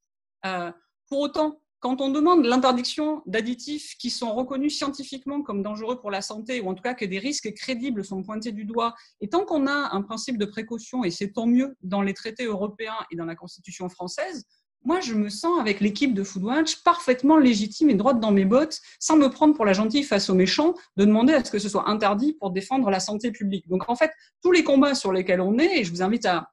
Euh, 0.45 0.71
pour 1.07 1.19
autant, 1.19 1.61
quand 1.79 2.01
on 2.01 2.09
demande 2.09 2.45
l'interdiction 2.45 3.21
d'additifs 3.25 3.95
qui 3.97 4.09
sont 4.09 4.33
reconnus 4.33 4.77
scientifiquement 4.77 5.41
comme 5.41 5.61
dangereux 5.61 5.99
pour 5.99 6.11
la 6.11 6.21
santé, 6.21 6.61
ou 6.61 6.69
en 6.69 6.73
tout 6.73 6.83
cas 6.83 6.93
que 6.93 7.05
des 7.05 7.19
risques 7.19 7.53
crédibles 7.53 8.03
sont 8.03 8.23
pointés 8.23 8.51
du 8.51 8.65
doigt, 8.65 8.95
et 9.21 9.29
tant 9.29 9.45
qu'on 9.45 9.67
a 9.67 9.89
un 9.93 10.01
principe 10.01 10.37
de 10.37 10.45
précaution, 10.45 11.03
et 11.03 11.11
c'est 11.11 11.31
tant 11.33 11.45
mieux 11.45 11.75
dans 11.81 12.01
les 12.01 12.13
traités 12.13 12.45
européens 12.45 12.97
et 13.11 13.15
dans 13.15 13.25
la 13.25 13.35
Constitution 13.35 13.89
française, 13.89 14.45
moi, 14.83 15.01
je 15.01 15.15
me 15.15 15.27
sens 15.27 15.59
avec 15.59 15.81
l'équipe 15.81 16.13
de 16.13 16.23
Foodwatch 16.23 16.81
parfaitement 16.83 17.37
légitime 17.37 17.89
et 17.89 17.95
droite 17.95 18.21
dans 18.21 18.31
mes 18.31 18.45
bottes, 18.45 18.79
sans 18.99 19.17
me 19.17 19.27
prendre 19.27 19.53
pour 19.53 19.65
la 19.65 19.73
gentille 19.73 20.03
face 20.03 20.29
aux 20.29 20.33
méchants, 20.33 20.75
de 20.95 21.03
demander 21.03 21.33
à 21.33 21.43
ce 21.43 21.51
que 21.51 21.59
ce 21.59 21.67
soit 21.67 21.89
interdit 21.89 22.33
pour 22.39 22.51
défendre 22.51 22.89
la 22.89 23.01
santé 23.01 23.31
publique. 23.31 23.67
Donc, 23.67 23.89
en 23.89 23.95
fait, 23.95 24.11
tous 24.41 24.51
les 24.51 24.63
combats 24.63 24.95
sur 24.95 25.11
lesquels 25.11 25.41
on 25.41 25.57
est, 25.57 25.79
et 25.79 25.83
je 25.83 25.91
vous 25.91 26.03
invite 26.03 26.25
à, 26.25 26.51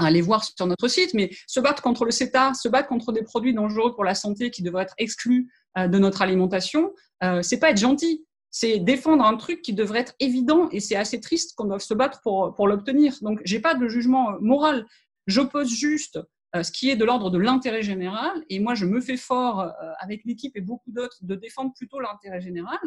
à 0.00 0.06
aller 0.06 0.20
voir 0.20 0.44
sur 0.44 0.66
notre 0.66 0.88
site, 0.88 1.14
mais 1.14 1.30
se 1.46 1.60
battre 1.60 1.82
contre 1.82 2.04
le 2.04 2.10
CETA, 2.10 2.54
se 2.54 2.68
battre 2.68 2.88
contre 2.88 3.12
des 3.12 3.22
produits 3.22 3.54
dangereux 3.54 3.94
pour 3.94 4.04
la 4.04 4.14
santé 4.14 4.50
qui 4.50 4.62
devraient 4.62 4.84
être 4.84 4.94
exclus 4.98 5.50
euh, 5.78 5.88
de 5.88 5.98
notre 5.98 6.22
alimentation, 6.22 6.92
euh, 7.22 7.42
c'est 7.42 7.58
pas 7.58 7.70
être 7.70 7.78
gentil. 7.78 8.26
c'est 8.50 8.78
défendre 8.80 9.24
un 9.24 9.36
truc 9.36 9.62
qui 9.62 9.72
devrait 9.72 10.00
être 10.00 10.14
évident 10.18 10.68
et 10.72 10.80
c'est 10.80 10.96
assez 10.96 11.20
triste 11.20 11.54
qu'on 11.56 11.66
doive 11.66 11.80
se 11.80 11.94
battre 11.94 12.20
pour, 12.22 12.66
l'obtenir. 12.66 13.14
Donc, 13.22 13.40
j'ai 13.44 13.60
pas 13.60 13.74
de 13.74 13.86
jugement 13.88 14.32
moral. 14.40 14.86
J'oppose 15.26 15.68
juste 15.68 16.18
euh, 16.56 16.64
ce 16.64 16.72
qui 16.72 16.90
est 16.90 16.96
de 16.96 17.04
l'ordre 17.04 17.30
de 17.30 17.38
l'intérêt 17.38 17.82
général. 17.82 18.44
Et 18.48 18.58
moi, 18.58 18.74
je 18.74 18.84
me 18.86 19.00
fais 19.00 19.16
fort 19.16 19.60
euh, 19.60 19.70
avec 20.00 20.22
l'équipe 20.24 20.56
et 20.56 20.60
beaucoup 20.60 20.90
d'autres 20.90 21.18
de 21.22 21.36
défendre 21.36 21.72
plutôt 21.74 22.00
l'intérêt 22.00 22.40
général. 22.40 22.80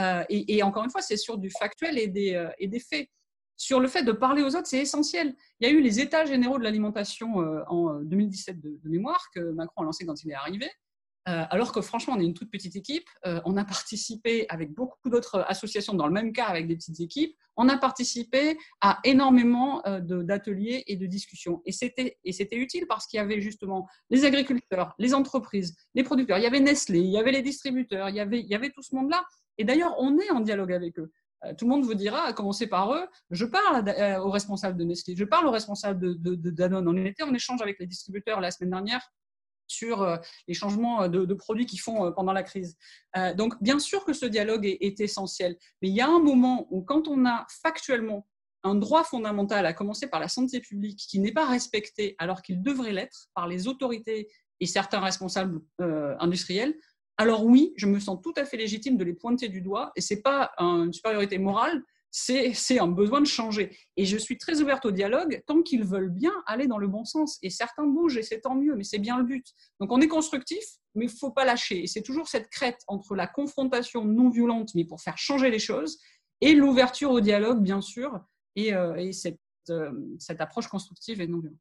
Euh, 0.00 0.22
et, 0.28 0.62
encore 0.62 0.84
une 0.84 0.90
fois, 0.90 1.00
c'est 1.00 1.16
sur 1.16 1.38
du 1.38 1.50
factuel 1.50 1.98
et 1.98 2.08
des 2.08 2.80
faits. 2.80 3.08
Sur 3.56 3.80
le 3.80 3.88
fait 3.88 4.02
de 4.02 4.12
parler 4.12 4.42
aux 4.42 4.54
autres, 4.54 4.66
c'est 4.66 4.78
essentiel. 4.78 5.34
Il 5.60 5.68
y 5.68 5.70
a 5.70 5.72
eu 5.72 5.80
les 5.80 6.00
états 6.00 6.24
généraux 6.24 6.58
de 6.58 6.64
l'alimentation 6.64 7.36
en 7.68 8.00
2017 8.00 8.60
de, 8.60 8.78
de, 8.82 8.88
mémoire 8.88 9.30
que 9.34 9.40
Macron 9.52 9.82
a 9.82 9.84
lancé 9.84 10.04
quand 10.04 10.22
il 10.22 10.30
est 10.30 10.34
arrivé. 10.34 10.68
Euh, 11.28 11.44
alors 11.50 11.72
que 11.72 11.80
franchement, 11.80 12.14
on 12.16 12.20
est 12.20 12.24
une 12.24 12.34
toute 12.34 12.50
petite 12.50 12.76
équipe. 12.76 13.08
Euh, 13.26 13.40
on 13.44 13.56
a 13.56 13.64
participé 13.64 14.46
avec 14.48 14.72
beaucoup 14.72 15.10
d'autres 15.10 15.44
associations 15.48 15.94
dans 15.94 16.06
le 16.06 16.12
même 16.12 16.32
cas 16.32 16.44
avec 16.44 16.68
des 16.68 16.76
petites 16.76 17.00
équipes. 17.00 17.36
On 17.56 17.68
a 17.68 17.76
participé 17.76 18.56
à 18.80 19.00
énormément 19.02 19.84
euh, 19.86 20.00
d'ateliers 20.00 20.84
et 20.86 20.96
de 20.96 21.06
discussions. 21.06 21.62
Et 21.64 21.72
c'était 21.72 22.16
utile 22.56 22.86
parce 22.86 23.06
qu'il 23.06 23.18
y 23.18 23.20
avait 23.20 23.40
justement 23.40 23.88
les 24.08 24.24
agriculteurs, 24.24 24.94
les 24.98 25.14
entreprises, 25.14 25.74
les 25.94 26.04
producteurs. 26.04 26.38
Il 26.38 26.44
y 26.44 26.46
avait 26.46 26.60
Nestlé, 26.60 27.00
il 27.00 27.10
y 27.10 27.18
avait 27.18 27.32
les 27.32 27.42
distributeurs, 27.42 28.08
il 28.08 28.14
y 28.14 28.20
avait, 28.20 28.40
il 28.40 28.46
y 28.46 28.54
avait 28.54 28.70
tout 28.70 28.82
ce 28.82 28.94
monde-là. 28.94 29.24
Et 29.58 29.64
d'ailleurs, 29.64 29.96
on 29.98 30.18
est 30.18 30.30
en 30.30 30.40
dialogue 30.40 30.72
avec 30.72 30.98
eux. 30.98 31.10
Tout 31.58 31.66
le 31.66 31.70
monde 31.70 31.84
vous 31.84 31.94
dira, 31.94 32.22
à 32.22 32.32
commencer 32.32 32.66
par 32.66 32.92
eux, 32.92 33.06
je 33.30 33.44
parle 33.44 33.84
aux 34.20 34.30
responsables 34.30 34.78
de 34.78 34.84
Nestlé, 34.84 35.14
je 35.16 35.24
parle 35.24 35.46
aux 35.46 35.50
responsables 35.50 36.00
de, 36.00 36.14
de, 36.14 36.34
de 36.34 36.50
Danone. 36.50 36.88
On 36.88 37.04
était 37.04 37.22
en 37.22 37.34
échange 37.34 37.62
avec 37.62 37.78
les 37.78 37.86
distributeurs 37.86 38.40
la 38.40 38.50
semaine 38.50 38.70
dernière 38.70 39.12
sur 39.66 40.02
euh, 40.02 40.16
les 40.48 40.54
changements 40.54 41.02
euh, 41.02 41.08
de, 41.08 41.34
produits 41.34 41.66
qu'ils 41.66 41.80
font 41.80 42.06
euh, 42.06 42.10
pendant 42.10 42.32
la 42.32 42.42
crise. 42.42 42.76
donc, 43.36 43.60
bien 43.62 43.78
sûr 43.78 44.04
que 44.04 44.12
ce 44.12 44.26
dialogue 44.26 44.66
est, 44.66 45.00
essentiel, 45.00 45.56
mais 45.82 45.88
il 45.88 45.94
y 45.94 46.00
a 46.00 46.08
un 46.08 46.20
moment 46.20 46.66
où, 46.70 46.82
quand 46.82 47.08
on 47.08 47.26
a 47.26 47.46
factuellement 47.62 48.26
un 48.62 48.74
droit 48.74 49.04
fondamental, 49.04 49.64
à 49.64 49.72
commencer 49.72 50.08
par 50.08 50.20
la 50.20 50.28
santé 50.28 50.60
publique, 50.60 50.98
qui 50.98 51.20
n'est 51.20 51.32
pas 51.32 51.46
respecté 51.46 52.14
alors 52.18 52.42
qu'il 52.42 52.62
devrait 52.62 52.92
l'être 52.92 53.28
par 53.34 53.46
les 53.46 53.68
autorités 53.68 54.28
et 54.58 54.66
certains 54.66 55.00
responsables 55.00 55.60
industriels, 55.78 56.74
alors 57.18 57.44
oui, 57.44 57.72
je 57.76 57.86
me 57.86 57.98
sens 57.98 58.20
tout 58.22 58.34
à 58.36 58.44
fait 58.44 58.56
légitime 58.56 58.96
de 58.96 59.04
les 59.04 59.14
pointer 59.14 59.48
du 59.48 59.60
doigt, 59.60 59.92
et 59.96 60.00
ce 60.00 60.14
n'est 60.14 60.20
pas 60.20 60.52
une 60.58 60.92
supériorité 60.92 61.38
morale, 61.38 61.82
c'est 62.10 62.78
un 62.78 62.88
besoin 62.88 63.20
de 63.20 63.26
changer. 63.26 63.76
Et 63.96 64.06
je 64.06 64.16
suis 64.16 64.38
très 64.38 64.62
ouverte 64.62 64.86
au 64.86 64.90
dialogue 64.90 65.42
tant 65.46 65.62
qu'ils 65.62 65.84
veulent 65.84 66.10
bien 66.10 66.32
aller 66.46 66.66
dans 66.66 66.78
le 66.78 66.88
bon 66.88 67.04
sens. 67.04 67.38
Et 67.42 67.50
certains 67.50 67.86
bougent 67.86 68.16
et 68.16 68.22
c'est 68.22 68.40
tant 68.40 68.54
mieux, 68.54 68.74
mais 68.74 68.84
c'est 68.84 68.98
bien 68.98 69.18
le 69.18 69.24
but. 69.24 69.46
Donc 69.80 69.92
on 69.92 70.00
est 70.00 70.08
constructif, 70.08 70.64
mais 70.94 71.04
il 71.04 71.12
ne 71.12 71.14
faut 71.14 71.30
pas 71.30 71.44
lâcher. 71.44 71.82
Et 71.82 71.86
c'est 71.86 72.00
toujours 72.00 72.26
cette 72.28 72.48
crête 72.48 72.80
entre 72.86 73.14
la 73.14 73.26
confrontation 73.26 74.04
non 74.06 74.30
violente, 74.30 74.70
mais 74.74 74.86
pour 74.86 75.02
faire 75.02 75.18
changer 75.18 75.50
les 75.50 75.58
choses, 75.58 75.98
et 76.40 76.54
l'ouverture 76.54 77.10
au 77.10 77.20
dialogue, 77.20 77.62
bien 77.62 77.82
sûr, 77.82 78.18
et, 78.56 78.74
euh, 78.74 79.12
cette, 79.12 79.38
euh, 79.70 79.92
cette, 80.18 80.40
approche 80.40 80.68
constructive 80.68 81.20
et 81.20 81.26
non 81.26 81.40
violente. 81.40 81.58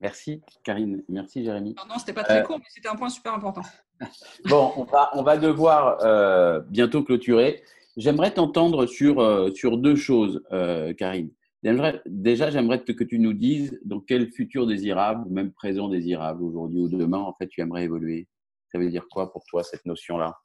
Merci 0.00 0.42
Karine, 0.62 1.02
merci 1.08 1.42
Jérémy. 1.42 1.74
Pardon, 1.74 1.94
c'était 1.98 2.12
pas 2.12 2.24
très 2.24 2.40
euh, 2.40 2.42
court, 2.42 2.58
mais 2.58 2.66
c'était 2.68 2.88
un 2.88 2.96
point 2.96 3.08
super 3.08 3.34
important. 3.34 3.62
bon, 4.44 4.72
on 4.76 4.84
va, 4.84 5.10
on 5.14 5.22
va 5.22 5.36
devoir 5.38 6.62
bientôt 6.68 7.02
clôturer. 7.02 7.62
J'aimerais 7.96 8.30
t'entendre 8.30 8.84
sur, 8.84 9.20
euh, 9.20 9.50
sur 9.54 9.78
deux 9.78 9.96
choses, 9.96 10.42
euh, 10.52 10.92
Karine. 10.92 11.30
Déjà, 11.62 12.50
j'aimerais 12.50 12.84
que 12.84 13.04
tu 13.04 13.18
nous 13.18 13.32
dises 13.32 13.80
dans 13.84 14.00
quel 14.00 14.30
futur 14.30 14.66
désirable, 14.66 15.26
ou 15.26 15.32
même 15.32 15.50
présent 15.50 15.88
désirable, 15.88 16.44
aujourd'hui 16.44 16.80
ou 16.80 16.88
demain, 16.88 17.18
en 17.18 17.34
fait, 17.34 17.48
tu 17.48 17.60
aimerais 17.62 17.84
évoluer. 17.84 18.28
Ça 18.70 18.78
veut 18.78 18.90
dire 18.90 19.06
quoi 19.10 19.32
pour 19.32 19.44
toi, 19.46 19.64
cette 19.64 19.84
notion-là? 19.86 20.36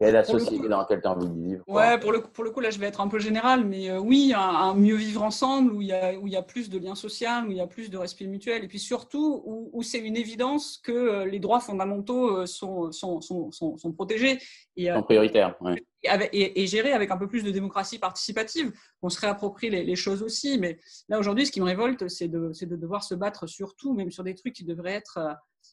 Est 0.00 0.12
la 0.12 0.24
société 0.24 0.66
dans 0.68 0.78
laquelle 0.78 1.00
tu 1.00 1.06
as 1.06 1.12
envie 1.12 1.28
de 1.28 1.48
vivre 1.48 1.64
Ouais, 1.68 1.98
pour 1.98 2.12
le, 2.12 2.22
pour 2.22 2.42
le 2.42 2.50
coup, 2.50 2.60
là, 2.60 2.70
je 2.70 2.78
vais 2.78 2.86
être 2.86 3.00
un 3.00 3.08
peu 3.08 3.18
général, 3.18 3.64
mais 3.66 3.90
euh, 3.90 3.98
oui, 3.98 4.32
un, 4.34 4.74
mieux 4.74 4.94
vivre 4.94 5.22
ensemble, 5.22 5.72
où 5.72 5.82
il, 5.82 5.88
y 5.88 5.92
a, 5.92 6.18
où 6.18 6.26
il 6.26 6.32
y 6.32 6.36
a 6.36 6.42
plus 6.42 6.70
de 6.70 6.78
liens 6.78 6.94
sociaux, 6.94 7.28
où 7.46 7.50
il 7.50 7.58
y 7.58 7.60
a 7.60 7.66
plus 7.66 7.90
de 7.90 7.98
respect 7.98 8.26
mutuel, 8.26 8.64
et 8.64 8.68
puis 8.68 8.78
surtout, 8.78 9.42
où, 9.44 9.70
où 9.72 9.82
c'est 9.82 9.98
une 9.98 10.16
évidence 10.16 10.78
que 10.82 10.92
euh, 10.92 11.26
les 11.26 11.38
droits 11.38 11.60
fondamentaux 11.60 12.38
euh, 12.38 12.46
sont, 12.46 12.90
sont, 12.92 13.20
sont, 13.20 13.50
sont, 13.50 13.92
protégés. 13.92 14.38
Et, 14.76 14.90
sont 14.90 15.02
prioritaires, 15.02 15.56
et, 16.02 16.62
et, 16.62 16.66
gérés 16.66 16.92
avec 16.92 17.10
un 17.10 17.18
peu 17.18 17.28
plus 17.28 17.44
de 17.44 17.50
démocratie 17.50 17.98
participative. 17.98 18.72
On 19.02 19.10
se 19.10 19.20
réapproprie 19.20 19.68
les, 19.68 19.84
les 19.84 19.96
choses 19.96 20.22
aussi, 20.22 20.58
mais 20.58 20.78
là, 21.10 21.18
aujourd'hui, 21.18 21.44
ce 21.44 21.52
qui 21.52 21.60
me 21.60 21.66
révolte, 21.66 22.08
c'est 22.08 22.28
de, 22.28 22.52
de 22.58 22.76
devoir 22.76 23.04
se 23.04 23.14
battre 23.14 23.46
sur 23.46 23.76
tout, 23.76 23.92
même 23.92 24.10
sur 24.10 24.24
des 24.24 24.34
trucs 24.34 24.54
qui 24.54 24.64
devraient 24.64 24.94
être 24.94 25.18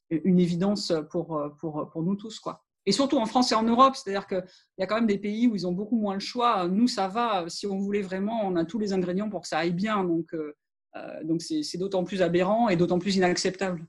une 0.10 0.40
évidence 0.40 0.92
pour, 1.12 1.42
pour, 1.60 1.90
pour 1.90 2.04
nous 2.04 2.16
tous, 2.16 2.40
quoi 2.40 2.66
et 2.88 2.94
surtout 2.94 3.18
en 3.18 3.26
France 3.26 3.52
et 3.52 3.56
en 3.56 3.64
Europe. 3.64 3.96
C'est-à-dire 3.96 4.26
qu'il 4.26 4.44
y 4.80 4.84
a 4.84 4.88
quand 4.88 4.96
même 4.96 5.06
des 5.06 5.20
pays 5.20 5.46
où 5.46 5.56
ils 5.56 5.68
ont 5.68 5.74
beaucoup 5.74 5.98
moins 5.98 6.14
le 6.14 6.22
choix. 6.22 6.68
Nous, 6.68 6.88
ça 6.88 7.10
va. 7.10 7.44
Si 7.50 7.68
on 7.68 7.78
voulait 7.78 8.02
vraiment, 8.02 8.42
on 8.46 8.56
a 8.56 8.64
tous 8.64 8.80
les 8.80 8.94
ingrédients 8.94 9.30
pour 9.30 9.42
que 9.42 9.48
ça 9.48 9.60
aille 9.60 9.74
bien. 9.74 10.04
Donc, 10.06 10.34
euh, 10.34 10.56
euh, 10.96 11.24
donc 11.26 11.42
c'est 11.42 11.78
d'autant 11.78 12.06
plus 12.06 12.22
aberrant 12.22 12.70
et 12.70 12.78
d'autant 12.78 12.98
plus 12.98 13.18
inacceptable. 13.18 13.86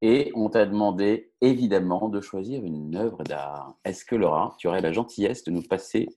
Et 0.00 0.30
on 0.34 0.48
t'a 0.48 0.64
demandé 0.64 1.32
évidemment 1.40 2.08
de 2.08 2.20
choisir 2.20 2.64
une 2.64 2.96
œuvre 2.96 3.24
d'art. 3.24 3.76
Est-ce 3.84 4.04
que 4.04 4.14
Laura, 4.14 4.54
tu 4.58 4.68
aurais 4.68 4.80
la 4.80 4.92
gentillesse 4.92 5.42
de 5.44 5.50
nous 5.50 5.62
passer 5.62 6.08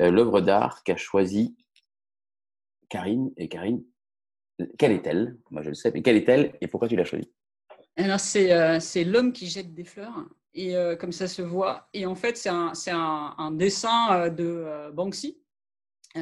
euh, 0.00 0.10
l'œuvre 0.10 0.40
d'art 0.40 0.82
qu'a 0.82 0.96
choisie 0.96 1.56
Karine 2.88 3.32
Et 3.36 3.48
Karine, 3.48 3.84
quelle 4.78 4.92
est-elle? 4.92 5.38
Moi, 5.50 5.62
je 5.62 5.68
le 5.68 5.74
sais, 5.74 5.92
mais 5.94 6.02
quelle 6.02 6.16
est-elle 6.16 6.58
et 6.60 6.66
pourquoi 6.66 6.88
tu 6.88 6.96
l'as 6.96 7.04
choisie? 7.04 7.32
Alors, 7.96 8.20
c'est 8.20 9.04
L'homme 9.04 9.32
qui 9.32 9.46
jette 9.46 9.72
des 9.72 9.84
fleurs 9.84 10.26
et 10.54 10.76
euh, 10.76 10.96
comme 10.96 11.12
ça 11.12 11.28
se 11.28 11.42
voit. 11.42 11.88
Et 11.92 12.06
en 12.06 12.14
fait, 12.14 12.36
c'est 12.36 12.50
un, 12.50 13.50
dessin 13.52 14.12
euh, 14.12 14.30
de 14.30 14.44
euh, 14.44 14.90
Banksy, 14.90 15.38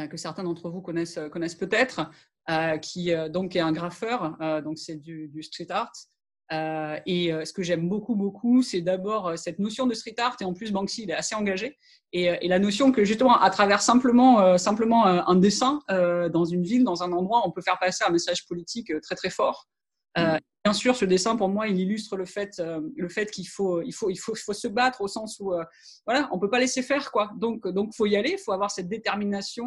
que 0.08 0.16
certains 0.16 0.44
d'entre 0.44 0.70
vous 0.70 0.80
connaissent, 0.80 1.18
peut-être, 1.58 2.08
qui 2.80 3.10
donc 3.30 3.56
est 3.56 3.60
un 3.60 3.72
graffeur, 3.72 4.38
donc 4.62 4.78
c'est 4.78 4.94
du, 4.94 5.42
street 5.42 5.66
art. 5.68 5.90
et 7.06 7.32
ce 7.44 7.52
que 7.52 7.64
j'aime 7.64 7.88
beaucoup, 7.88 8.14
beaucoup, 8.14 8.62
c'est 8.62 8.82
d'abord 8.82 9.36
cette 9.36 9.58
notion 9.58 9.88
de 9.88 9.94
street 9.94 10.14
art, 10.18 10.36
et 10.40 10.44
en 10.44 10.54
plus 10.54 10.70
Banksy, 10.70 11.06
est 11.08 11.12
assez 11.12 11.34
engagé, 11.34 11.76
et, 12.12 12.26
et 12.26 12.46
la 12.46 12.60
notion 12.60 12.92
que 12.92 13.02
justement, 13.02 13.36
à 13.36 13.50
travers 13.50 13.82
simplement, 13.82 14.56
simplement 14.58 15.06
un 15.06 15.34
dessin 15.34 15.80
dans 15.88 16.44
une 16.44 16.62
ville, 16.62 16.84
dans 16.84 17.02
un 17.02 17.10
endroit, 17.10 17.42
on 17.44 17.50
peut 17.50 17.62
faire 17.62 17.80
passer 17.80 18.04
un 18.06 18.12
message 18.12 18.46
politique 18.46 18.92
très, 19.02 19.16
très 19.16 19.30
fort. 19.30 19.66
Euh, 20.18 20.38
bien 20.64 20.72
sûr, 20.72 20.96
ce 20.96 21.04
dessin, 21.04 21.36
pour 21.36 21.48
moi, 21.48 21.68
il 21.68 21.78
illustre 21.78 22.16
le 22.16 22.26
fait, 22.26 22.58
euh, 22.58 22.80
le 22.96 23.08
fait 23.08 23.30
qu'il 23.30 23.48
faut, 23.48 23.82
il 23.82 23.92
faut, 23.92 24.10
il 24.10 24.16
faut, 24.16 24.34
il 24.34 24.40
faut 24.40 24.52
se 24.52 24.68
battre 24.68 25.00
au 25.00 25.08
sens 25.08 25.38
où, 25.40 25.52
euh, 25.52 25.64
voilà, 26.06 26.28
on 26.32 26.38
peut 26.38 26.50
pas 26.50 26.58
laisser 26.58 26.82
faire, 26.82 27.12
quoi. 27.12 27.30
Donc, 27.36 27.66
donc, 27.68 27.94
faut 27.94 28.06
y 28.06 28.16
aller, 28.16 28.32
il 28.32 28.38
faut 28.38 28.52
avoir 28.52 28.70
cette 28.70 28.88
détermination, 28.88 29.66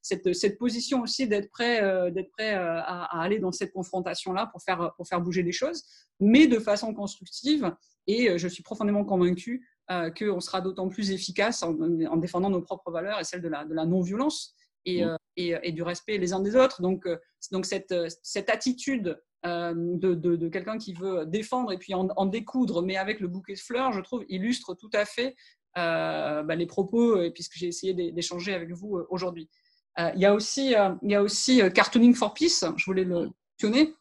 cette, 0.00 0.32
cette 0.34 0.58
position 0.58 1.02
aussi 1.02 1.26
d'être 1.26 1.50
prêt, 1.50 1.80
d'être 2.12 2.30
prêt 2.30 2.54
à, 2.54 2.82
à, 2.82 3.22
aller 3.22 3.38
dans 3.38 3.52
cette 3.52 3.72
confrontation-là 3.72 4.48
pour 4.52 4.62
faire, 4.62 4.92
pour 4.96 5.06
faire 5.06 5.20
bouger 5.20 5.42
les 5.42 5.52
choses, 5.52 5.82
mais 6.20 6.46
de 6.46 6.58
façon 6.58 6.94
constructive. 6.94 7.74
Et 8.06 8.38
je 8.38 8.48
suis 8.48 8.62
profondément 8.62 9.04
convaincue 9.04 9.66
qu'on 9.88 10.40
sera 10.40 10.60
d'autant 10.60 10.88
plus 10.88 11.10
efficace 11.10 11.62
en, 11.62 11.76
en, 11.80 12.16
défendant 12.16 12.50
nos 12.50 12.62
propres 12.62 12.92
valeurs 12.92 13.18
et 13.20 13.24
celles 13.24 13.42
de 13.42 13.48
la, 13.48 13.64
de 13.64 13.74
la 13.74 13.84
non-violence. 13.84 14.54
Et, 14.86 15.04
mmh. 15.04 15.16
et, 15.36 15.54
et, 15.62 15.72
du 15.72 15.82
respect 15.82 16.16
les 16.16 16.32
uns 16.32 16.40
des 16.40 16.56
autres. 16.56 16.80
Donc, 16.80 17.06
donc 17.52 17.66
cette, 17.66 17.94
cette 18.22 18.48
attitude 18.48 19.20
euh, 19.46 19.72
de, 19.74 20.48
quelqu'un 20.48 20.78
qui 20.78 20.92
veut 20.92 21.24
défendre 21.26 21.72
et 21.72 21.78
puis 21.78 21.94
en, 21.94 22.26
découdre, 22.26 22.82
mais 22.82 22.96
avec 22.96 23.20
le 23.20 23.28
bouquet 23.28 23.54
de 23.54 23.58
fleurs, 23.58 23.92
je 23.92 24.00
trouve, 24.00 24.24
illustre 24.28 24.74
tout 24.74 24.90
à 24.92 25.04
fait 25.04 25.34
euh, 25.78 26.42
bah, 26.42 26.54
les 26.56 26.66
propos, 26.66 27.20
et 27.22 27.30
puisque 27.30 27.54
j'ai 27.54 27.68
essayé 27.68 27.94
d'échanger 28.12 28.52
avec 28.54 28.70
vous 28.72 28.98
euh, 28.98 29.06
aujourd'hui. 29.10 29.48
il 29.98 30.20
y 30.20 30.26
a 30.26 30.34
aussi, 30.34 30.74
il 31.02 31.10
y 31.10 31.14
a 31.14 31.22
aussi 31.22 31.62
Cartooning 31.74 32.14
for 32.14 32.34
Peace, 32.34 32.64
je 32.76 32.84
voulais 32.84 33.04
le 33.04 33.30
mentionner. 33.60 33.94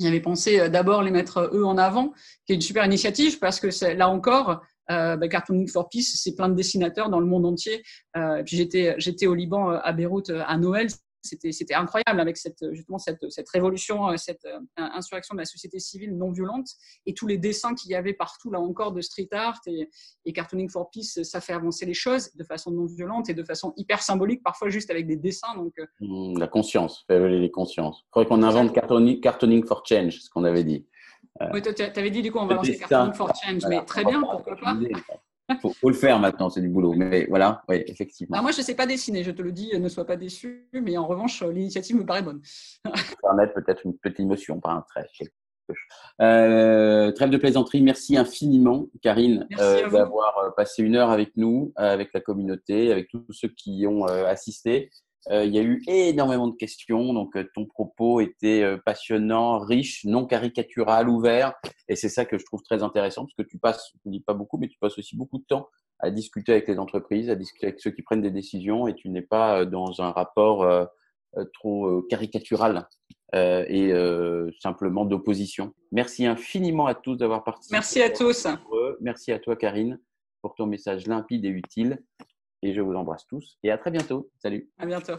J'avais 0.00 0.20
pensé 0.20 0.68
d'abord 0.70 1.02
les 1.02 1.12
mettre 1.12 1.50
eux 1.52 1.64
en 1.64 1.78
avant, 1.78 2.12
qui 2.46 2.52
est 2.52 2.56
une 2.56 2.60
super 2.60 2.84
initiative 2.84 3.38
parce 3.38 3.60
que 3.60 3.68
là 3.94 4.08
encore, 4.08 4.60
euh, 4.90 5.16
bah, 5.16 5.28
Cartooning 5.28 5.68
for 5.68 5.88
Peace, 5.88 6.12
c'est 6.14 6.34
plein 6.34 6.48
de 6.48 6.54
dessinateurs 6.54 7.08
dans 7.08 7.20
le 7.20 7.26
monde 7.26 7.46
entier. 7.46 7.82
Euh, 8.16 8.42
puis 8.42 8.56
j'étais 8.56 9.26
au 9.26 9.34
Liban 9.34 9.70
à 9.70 9.92
Beyrouth 9.92 10.30
à 10.30 10.56
Noël 10.58 10.88
c'était 11.24 11.74
incroyable 11.74 12.20
avec 12.20 12.36
cette, 12.36 12.64
justement 12.72 12.98
cette, 12.98 13.30
cette 13.30 13.48
révolution, 13.48 14.10
euh, 14.10 14.16
cette 14.16 14.44
euh, 14.44 14.58
insurrection 14.76 15.34
de 15.34 15.40
la 15.40 15.44
société 15.44 15.78
civile 15.78 16.16
non 16.16 16.30
violente 16.30 16.68
et 17.06 17.14
tous 17.14 17.26
les 17.26 17.38
dessins 17.38 17.74
qu'il 17.74 17.90
y 17.90 17.94
avait 17.94 18.12
partout, 18.12 18.50
là 18.50 18.60
encore, 18.60 18.92
de 18.92 19.00
street 19.00 19.28
art 19.32 19.60
et, 19.66 19.88
et, 20.24 20.32
Cartooning 20.32 20.68
for 20.68 20.90
Peace, 20.90 21.22
ça 21.22 21.40
fait 21.40 21.52
avancer 21.52 21.86
les 21.86 21.94
choses 21.94 22.32
de 22.34 22.44
façon 22.44 22.70
non 22.70 22.86
violente 22.86 23.28
et 23.30 23.34
de 23.34 23.42
façon 23.42 23.72
hyper 23.76 24.02
symbolique, 24.02 24.42
parfois 24.42 24.68
juste 24.68 24.90
avec 24.90 25.06
des 25.06 25.16
dessins. 25.16 25.54
Donc, 25.56 25.72
euh. 25.78 25.86
mmh, 26.00 26.38
la 26.38 26.48
conscience, 26.48 27.04
faire 27.06 27.26
les 27.26 27.50
consciences. 27.50 28.04
Il 28.04 28.10
faudrait 28.12 28.28
qu'on 28.28 28.42
invente 28.42 28.72
cartooning, 28.74 29.20
cartooning, 29.20 29.64
for 29.64 29.82
Change, 29.86 30.20
ce 30.20 30.30
qu'on 30.30 30.44
avait 30.44 30.64
dit. 30.64 30.86
oui, 31.52 31.62
tu 31.62 31.82
avais 31.82 32.10
dit 32.10 32.22
du 32.22 32.30
coup 32.30 32.38
on 32.38 32.46
va 32.46 32.54
lancer 32.56 32.78
Cartooning 32.78 33.14
for 33.14 33.32
Change, 33.34 33.62
mais 33.68 33.84
très 33.84 34.04
bien, 34.04 34.20
pourquoi 34.20 34.56
pas 34.56 34.76
il 35.48 35.56
faut, 35.60 35.88
le 35.88 35.94
faire 35.94 36.18
maintenant, 36.18 36.48
c'est 36.48 36.60
du 36.60 36.68
boulot. 36.68 36.94
Mais 36.94 37.26
voilà, 37.28 37.62
oui, 37.68 37.82
effectivement. 37.86 38.40
moi, 38.42 38.52
je 38.52 38.58
ne 38.58 38.62
sais 38.62 38.74
pas 38.74 38.86
dessiner, 38.86 39.22
je 39.22 39.30
te 39.30 39.42
le 39.42 39.52
dis, 39.52 39.78
ne 39.78 39.88
sois 39.88 40.06
pas 40.06 40.16
déçu. 40.16 40.68
Mais 40.72 40.96
en 40.96 41.06
revanche, 41.06 41.42
l'initiative 41.42 41.96
me 41.96 42.06
paraît 42.06 42.22
bonne. 42.22 42.40
permettre 43.22 43.54
peut-être 43.54 43.84
une 43.84 43.96
petite 43.98 44.20
émotion, 44.20 44.60
pas 44.60 44.72
un 44.72 44.82
trait. 44.82 45.08
Euh, 46.20 47.10
trêve 47.12 47.30
de 47.30 47.36
plaisanterie, 47.36 47.82
merci 47.82 48.16
infiniment, 48.16 48.86
Karine, 49.02 49.48
euh, 49.58 49.88
d'avoir 49.90 50.38
euh, 50.38 50.50
passé 50.50 50.82
une 50.82 50.96
heure 50.96 51.10
avec 51.10 51.36
nous, 51.36 51.72
euh, 51.78 51.92
avec 51.92 52.10
la 52.12 52.20
communauté, 52.20 52.92
avec 52.92 53.08
tous 53.08 53.24
ceux 53.30 53.48
qui 53.48 53.78
y 53.78 53.86
ont 53.86 54.06
euh, 54.06 54.26
assisté. 54.26 54.90
Euh, 55.30 55.44
il 55.44 55.54
y 55.54 55.58
a 55.58 55.62
eu 55.62 55.82
énormément 55.86 56.48
de 56.48 56.56
questions, 56.56 57.14
donc 57.14 57.36
euh, 57.36 57.44
ton 57.54 57.64
propos 57.66 58.20
était 58.20 58.62
euh, 58.62 58.76
passionnant, 58.84 59.58
riche, 59.58 60.04
non 60.04 60.26
caricatural, 60.26 61.08
ouvert, 61.08 61.54
et 61.88 61.96
c'est 61.96 62.08
ça 62.08 62.24
que 62.24 62.38
je 62.38 62.44
trouve 62.44 62.62
très 62.62 62.82
intéressant, 62.82 63.22
parce 63.22 63.34
que 63.34 63.42
tu 63.42 63.58
passes, 63.58 63.92
tu 64.02 64.10
dis 64.10 64.20
pas 64.20 64.34
beaucoup, 64.34 64.58
mais 64.58 64.68
tu 64.68 64.78
passes 64.78 64.98
aussi 64.98 65.16
beaucoup 65.16 65.38
de 65.38 65.44
temps 65.48 65.68
à 66.00 66.10
discuter 66.10 66.52
avec 66.52 66.68
les 66.68 66.78
entreprises, 66.78 67.30
à 67.30 67.36
discuter 67.36 67.68
avec 67.68 67.80
ceux 67.80 67.90
qui 67.90 68.02
prennent 68.02 68.22
des 68.22 68.30
décisions, 68.30 68.86
et 68.86 68.94
tu 68.94 69.08
n'es 69.08 69.22
pas 69.22 69.64
dans 69.64 70.02
un 70.02 70.10
rapport 70.10 70.86
euh, 71.36 71.44
trop 71.52 72.02
caricatural 72.02 72.88
euh, 73.34 73.64
et 73.68 73.92
euh, 73.92 74.50
simplement 74.60 75.04
d'opposition. 75.04 75.74
Merci 75.90 76.26
infiniment 76.26 76.86
à 76.86 76.94
tous 76.94 77.16
d'avoir 77.16 77.42
participé. 77.42 77.74
Merci 77.74 78.02
à 78.02 78.10
tous. 78.10 78.46
Merci 79.00 79.32
à 79.32 79.40
toi, 79.40 79.56
Karine, 79.56 79.98
pour 80.42 80.54
ton 80.54 80.66
message 80.66 81.08
limpide 81.08 81.44
et 81.44 81.48
utile. 81.48 82.04
Et 82.64 82.72
je 82.72 82.80
vous 82.80 82.94
embrasse 82.94 83.26
tous 83.26 83.58
et 83.62 83.70
à 83.70 83.76
très 83.76 83.90
bientôt. 83.90 84.30
Salut. 84.38 84.70
À 84.78 84.86
bientôt. 84.86 85.18